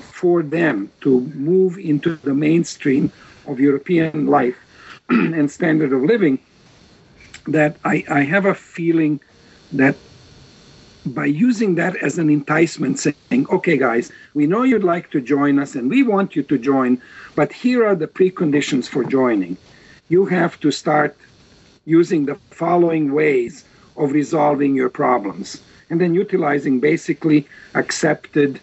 for 0.00 0.42
them 0.42 0.90
to 1.02 1.20
move 1.34 1.78
into 1.78 2.16
the 2.16 2.34
mainstream 2.34 3.12
of 3.46 3.60
European 3.60 4.26
life 4.26 4.56
and 5.08 5.50
standard 5.50 5.92
of 5.92 6.02
living 6.02 6.38
that 7.46 7.76
I, 7.84 8.04
I 8.08 8.20
have 8.22 8.46
a 8.46 8.54
feeling 8.54 9.20
that 9.72 9.96
by 11.04 11.26
using 11.26 11.76
that 11.76 11.94
as 11.96 12.18
an 12.18 12.28
enticement, 12.28 12.98
saying, 12.98 13.46
okay, 13.50 13.76
guys, 13.76 14.10
we 14.34 14.46
know 14.46 14.64
you'd 14.64 14.82
like 14.82 15.10
to 15.12 15.20
join 15.20 15.58
us 15.58 15.76
and 15.76 15.88
we 15.88 16.02
want 16.02 16.34
you 16.34 16.42
to 16.42 16.58
join, 16.58 17.00
but 17.36 17.52
here 17.52 17.86
are 17.86 17.94
the 17.94 18.08
preconditions 18.08 18.88
for 18.88 19.04
joining. 19.04 19.56
You 20.08 20.26
have 20.26 20.58
to 20.60 20.72
start 20.72 21.16
using 21.84 22.26
the 22.26 22.34
following 22.50 23.12
ways 23.12 23.64
of 23.96 24.12
resolving 24.12 24.74
your 24.74 24.90
problems. 24.90 25.62
and 25.90 26.00
then 26.00 26.14
utilizing 26.14 26.80
basically 26.80 27.46
accepted 27.74 28.60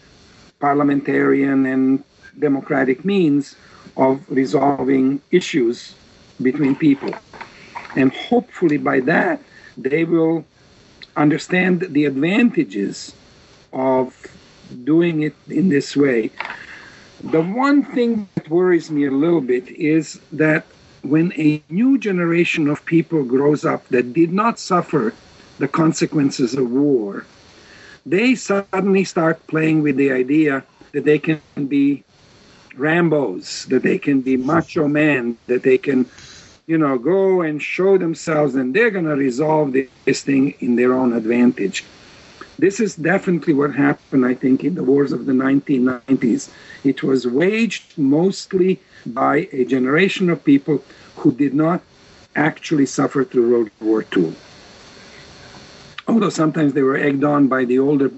parliamentarian 0.60 1.66
and 1.66 2.04
democratic 2.40 3.06
means 3.06 3.56
of 3.96 4.20
resolving 4.30 5.22
issues 5.32 5.96
between 6.42 6.76
people. 6.76 7.14
And 7.96 8.12
hopefully, 8.14 8.78
by 8.78 9.00
that, 9.02 9.42
they 9.78 10.04
will 10.04 10.46
understand 11.16 11.82
the 11.82 12.06
advantages 12.06 13.14
of 13.72 14.16
doing 14.84 15.22
it 15.22 15.36
in 15.48 15.70
this 15.70 15.96
way. 15.96 16.32
The 17.24 17.42
one 17.42 17.84
thing 17.84 18.28
that 18.36 18.50
worries 18.50 18.90
me 18.90 19.06
a 19.06 19.12
little 19.12 19.42
bit 19.42 19.70
is 19.70 20.20
that 20.32 20.66
when 21.04 21.34
a 21.34 21.62
new 21.70 21.98
generation 21.98 22.68
of 22.68 22.84
people 22.86 23.24
grows 23.24 23.66
up 23.66 23.88
that 23.90 24.14
did 24.14 24.34
not 24.34 24.60
suffer 24.60 25.14
the 25.60 25.68
consequences 25.68 26.56
of 26.56 26.70
war, 26.70 27.26
they 28.06 28.36
suddenly 28.36 29.04
start 29.04 29.46
playing 29.48 29.82
with 29.84 29.96
the 29.98 30.12
idea 30.12 30.64
that 30.92 31.06
they 31.06 31.20
can 31.20 31.42
be 31.68 32.04
Rambos, 32.76 33.68
that 33.68 33.84
they 33.84 34.00
can 34.00 34.22
be 34.22 34.36
macho 34.36 34.88
men, 34.88 35.38
that 35.48 35.64
they 35.64 35.78
can, 35.78 36.06
you 36.66 36.78
know, 36.78 36.98
go 36.98 37.42
and 37.42 37.62
show 37.62 37.98
themselves 37.98 38.56
and 38.56 38.74
they're 38.74 38.92
going 38.92 39.06
to 39.06 39.16
resolve 39.16 39.74
this 40.06 40.22
thing 40.22 40.54
in 40.60 40.76
their 40.76 40.94
own 40.94 41.14
advantage. 41.14 41.84
This 42.58 42.80
is 42.80 42.96
definitely 42.96 43.54
what 43.54 43.76
happened, 43.76 44.26
I 44.26 44.36
think, 44.36 44.64
in 44.64 44.76
the 44.76 44.84
wars 44.84 45.12
of 45.12 45.26
the 45.26 45.34
1990s. 45.34 46.50
It 46.84 47.04
was 47.04 47.28
waged 47.28 47.98
mostly 47.98 48.80
by 49.06 49.50
a 49.52 49.66
generation 49.66 50.30
of 50.30 50.44
people 50.44 50.84
who 51.18 51.34
did 51.34 51.54
not 51.54 51.82
actually 52.36 52.86
suffer 52.86 53.24
through 53.24 53.52
World 53.52 53.70
War 53.82 54.06
II. 54.16 54.34
Although 56.08 56.30
sometimes 56.30 56.74
they 56.74 56.84
were 56.84 56.98
egged 56.98 57.24
on 57.24 57.48
by 57.48 57.66
the 57.66 57.80
older 57.80 58.12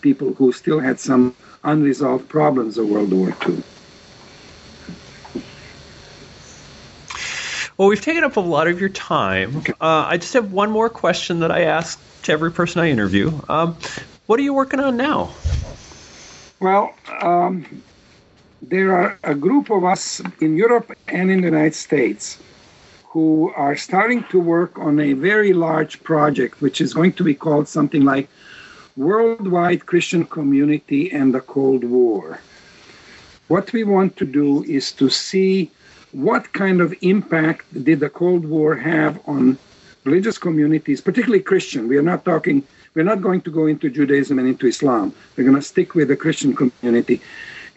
people 0.00 0.34
who 0.34 0.52
still 0.52 0.80
had 0.80 0.98
some 0.98 1.34
unresolved 1.64 2.28
problems 2.28 2.78
of 2.78 2.88
World 2.88 3.12
War 3.12 3.34
II. 3.46 3.62
Well, 7.80 7.88
we've 7.88 8.02
taken 8.02 8.24
up 8.24 8.36
a 8.36 8.40
lot 8.40 8.68
of 8.68 8.78
your 8.78 8.90
time. 8.90 9.56
Okay. 9.56 9.72
Uh, 9.80 10.04
I 10.06 10.18
just 10.18 10.34
have 10.34 10.52
one 10.52 10.70
more 10.70 10.90
question 10.90 11.40
that 11.40 11.50
I 11.50 11.62
ask 11.62 11.98
to 12.24 12.32
every 12.32 12.52
person 12.52 12.82
I 12.82 12.90
interview. 12.90 13.32
Um, 13.48 13.74
what 14.26 14.38
are 14.38 14.42
you 14.42 14.52
working 14.52 14.80
on 14.80 14.98
now? 14.98 15.30
Well, 16.60 16.92
um, 17.22 17.82
there 18.60 18.94
are 18.94 19.18
a 19.24 19.34
group 19.34 19.70
of 19.70 19.82
us 19.84 20.20
in 20.42 20.58
Europe 20.58 20.92
and 21.08 21.30
in 21.30 21.40
the 21.40 21.46
United 21.46 21.74
States 21.74 22.38
who 23.04 23.50
are 23.56 23.76
starting 23.76 24.24
to 24.24 24.38
work 24.38 24.78
on 24.78 25.00
a 25.00 25.14
very 25.14 25.54
large 25.54 26.02
project, 26.02 26.60
which 26.60 26.82
is 26.82 26.92
going 26.92 27.14
to 27.14 27.24
be 27.24 27.32
called 27.32 27.66
something 27.66 28.04
like 28.04 28.28
Worldwide 28.98 29.86
Christian 29.86 30.26
Community 30.26 31.10
and 31.10 31.32
the 31.32 31.40
Cold 31.40 31.84
War. 31.84 32.40
What 33.48 33.72
we 33.72 33.84
want 33.84 34.18
to 34.18 34.26
do 34.26 34.64
is 34.64 34.92
to 34.92 35.08
see 35.08 35.70
what 36.12 36.52
kind 36.52 36.80
of 36.80 36.94
impact 37.02 37.66
did 37.84 38.00
the 38.00 38.10
Cold 38.10 38.44
War 38.44 38.74
have 38.74 39.20
on 39.26 39.58
religious 40.04 40.38
communities, 40.38 41.00
particularly 41.00 41.42
Christian? 41.42 41.88
We 41.88 41.96
are 41.98 42.02
not 42.02 42.24
talking, 42.24 42.62
we're 42.94 43.04
not 43.04 43.22
going 43.22 43.42
to 43.42 43.50
go 43.50 43.66
into 43.66 43.90
Judaism 43.90 44.38
and 44.38 44.48
into 44.48 44.66
Islam. 44.66 45.14
We're 45.36 45.44
going 45.44 45.56
to 45.56 45.62
stick 45.62 45.94
with 45.94 46.08
the 46.08 46.16
Christian 46.16 46.54
community 46.54 47.20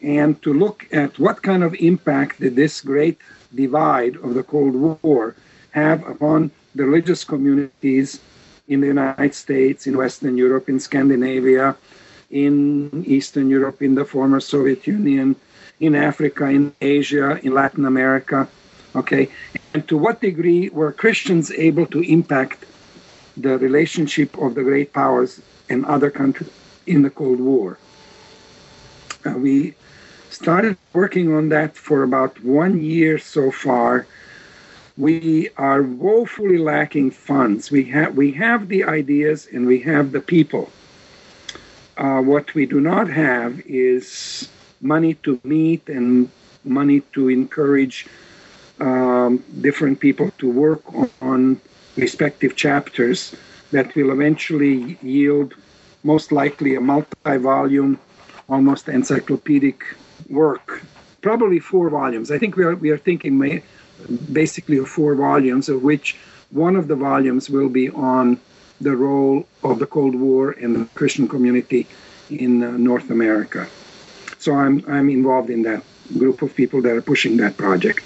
and 0.02 0.42
to 0.42 0.54
look 0.54 0.86
at 0.92 1.18
what 1.18 1.42
kind 1.42 1.64
of 1.64 1.74
impact 1.76 2.42
did 2.42 2.56
this 2.56 2.82
great 2.82 3.20
divide 3.56 4.18
of 4.18 4.34
the 4.34 4.44
Cold 4.44 4.76
War 4.76 5.36
have 5.72 6.06
upon 6.08 6.52
the 6.76 6.84
religious 6.84 7.24
communities 7.24 8.20
in 8.68 8.82
the 8.82 8.88
United 8.88 9.34
States, 9.34 9.88
in 9.88 9.98
Western 9.98 10.38
Europe, 10.38 10.70
in 10.70 10.80
Scandinavia, 10.80 11.76
in 12.32 13.04
Eastern 13.06 13.50
Europe, 13.50 13.82
in 13.82 13.96
the 13.96 14.06
former 14.06 14.40
Soviet 14.40 14.88
Union, 14.88 15.36
in 15.84 15.96
Africa, 15.96 16.46
in 16.46 16.74
Asia, 16.80 17.40
in 17.44 17.54
Latin 17.54 17.86
America. 17.86 18.48
Okay, 18.96 19.30
and 19.74 19.86
to 19.90 19.98
what 19.98 20.22
degree 20.22 20.70
were 20.70 20.92
Christians 20.92 21.52
able 21.52 21.86
to 21.88 22.00
impact 22.02 22.66
the 23.36 23.58
relationship 23.58 24.38
of 24.38 24.56
the 24.56 24.64
great 24.64 24.94
powers 24.94 25.42
and 25.70 25.86
other 25.86 26.10
countries 26.10 26.52
in 26.88 27.02
the 27.02 27.10
Cold 27.10 27.40
War? 27.40 27.78
Uh, 29.26 29.32
we 29.32 29.74
started 30.30 30.78
working 30.94 31.36
on 31.36 31.50
that 31.50 31.76
for 31.76 32.04
about 32.04 32.42
one 32.44 32.82
year 32.82 33.18
so 33.18 33.52
far. 33.52 34.06
We 34.96 35.50
are 35.58 35.82
woefully 35.82 36.60
lacking 36.60 37.12
funds. 37.12 37.72
We 37.72 37.84
have 37.96 38.16
we 38.16 38.32
have 38.46 38.70
the 38.70 38.84
ideas 38.86 39.48
and 39.52 39.66
we 39.66 39.80
have 39.92 40.12
the 40.12 40.22
people. 40.22 40.72
Uh, 41.98 42.22
what 42.22 42.54
we 42.54 42.66
do 42.66 42.80
not 42.80 43.08
have 43.10 43.62
is 43.66 44.48
money 44.84 45.14
to 45.26 45.40
meet 45.44 45.90
and 45.90 46.30
money 46.64 47.02
to 47.14 47.30
encourage 47.30 48.08
um, 48.80 49.44
different 49.62 50.00
people 50.00 50.32
to 50.38 50.50
work 50.50 50.82
on 51.22 51.60
respective 51.96 52.56
chapters 52.56 53.36
that 53.72 53.96
will 53.96 54.12
eventually 54.12 54.98
yield 55.02 55.54
most 56.04 56.32
likely 56.32 56.76
a 56.76 56.82
multi-volume 56.82 57.98
almost 58.50 58.90
encyclopedic 58.90 59.84
work. 60.30 60.84
Probably 61.22 61.60
four 61.60 61.90
volumes. 61.90 62.30
I 62.30 62.38
think 62.38 62.58
we 62.58 62.64
are, 62.66 62.76
we 62.76 62.90
are 62.90 62.98
thinking 62.98 63.62
basically 64.32 64.78
of 64.78 64.90
four 64.90 65.16
volumes 65.16 65.70
of 65.70 65.84
which 65.84 66.18
one 66.52 66.76
of 66.76 66.88
the 66.88 66.96
volumes 66.96 67.50
will 67.50 67.70
be 67.70 67.90
on 67.90 68.38
the 68.82 68.96
role 68.96 69.48
of 69.64 69.80
the 69.80 69.86
cold 69.86 70.16
war 70.16 70.52
and 70.52 70.76
the 70.76 70.86
christian 70.94 71.28
community 71.28 71.88
in 72.30 72.64
uh, 72.64 72.72
north 72.72 73.10
america 73.10 73.68
so 74.44 74.56
I'm 74.56 74.84
I'm 74.88 75.10
involved 75.10 75.50
in 75.50 75.64
that 75.64 75.84
group 76.18 76.42
of 76.42 76.54
people 76.54 76.82
that 76.82 76.92
are 76.92 77.02
pushing 77.02 77.38
that 77.38 77.56
project. 77.56 78.04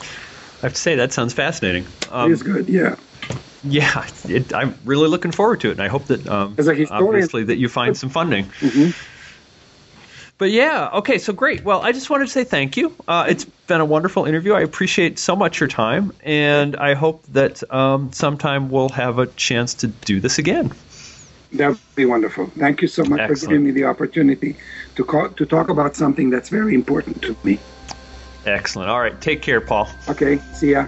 I 0.00 0.66
have 0.66 0.74
to 0.74 0.80
say 0.80 0.96
that 0.96 1.12
sounds 1.12 1.32
fascinating. 1.32 1.86
Um, 2.10 2.30
it 2.30 2.34
is 2.34 2.42
good, 2.42 2.68
yeah. 2.68 2.96
Yeah, 3.62 4.06
it, 4.24 4.52
I'm 4.52 4.76
really 4.84 5.08
looking 5.08 5.30
forward 5.30 5.60
to 5.60 5.68
it, 5.68 5.72
and 5.72 5.82
I 5.82 5.88
hope 5.88 6.06
that 6.06 6.26
um, 6.28 6.56
obviously 6.90 7.44
that 7.44 7.56
you 7.56 7.68
find 7.68 7.96
some 7.96 8.10
funding. 8.10 8.46
Mm-hmm. 8.60 8.90
But 10.38 10.52
yeah, 10.52 10.90
okay, 10.94 11.18
so 11.18 11.32
great. 11.32 11.64
Well, 11.64 11.82
I 11.82 11.90
just 11.90 12.10
wanted 12.10 12.26
to 12.26 12.30
say 12.30 12.44
thank 12.44 12.76
you. 12.76 12.94
Uh, 13.08 13.26
it's 13.28 13.44
been 13.44 13.80
a 13.80 13.84
wonderful 13.84 14.24
interview. 14.24 14.54
I 14.54 14.60
appreciate 14.60 15.18
so 15.18 15.34
much 15.34 15.58
your 15.58 15.68
time, 15.68 16.12
and 16.22 16.76
I 16.76 16.94
hope 16.94 17.24
that 17.32 17.68
um, 17.72 18.12
sometime 18.12 18.70
we'll 18.70 18.90
have 18.90 19.18
a 19.18 19.26
chance 19.26 19.74
to 19.74 19.88
do 19.88 20.20
this 20.20 20.38
again. 20.38 20.72
That 21.52 21.68
would 21.68 21.78
be 21.94 22.04
wonderful. 22.04 22.46
Thank 22.58 22.82
you 22.82 22.88
so 22.88 23.04
much 23.04 23.20
Excellent. 23.20 23.40
for 23.40 23.46
giving 23.46 23.64
me 23.64 23.70
the 23.70 23.84
opportunity 23.84 24.56
to 24.96 25.04
call, 25.04 25.30
to 25.30 25.46
talk 25.46 25.70
about 25.70 25.96
something 25.96 26.30
that's 26.30 26.50
very 26.50 26.74
important 26.74 27.22
to 27.22 27.36
me. 27.42 27.58
Excellent. 28.44 28.90
All 28.90 29.00
right. 29.00 29.18
Take 29.20 29.42
care, 29.42 29.60
Paul. 29.60 29.88
Okay. 30.08 30.38
See 30.54 30.72
ya. 30.72 30.86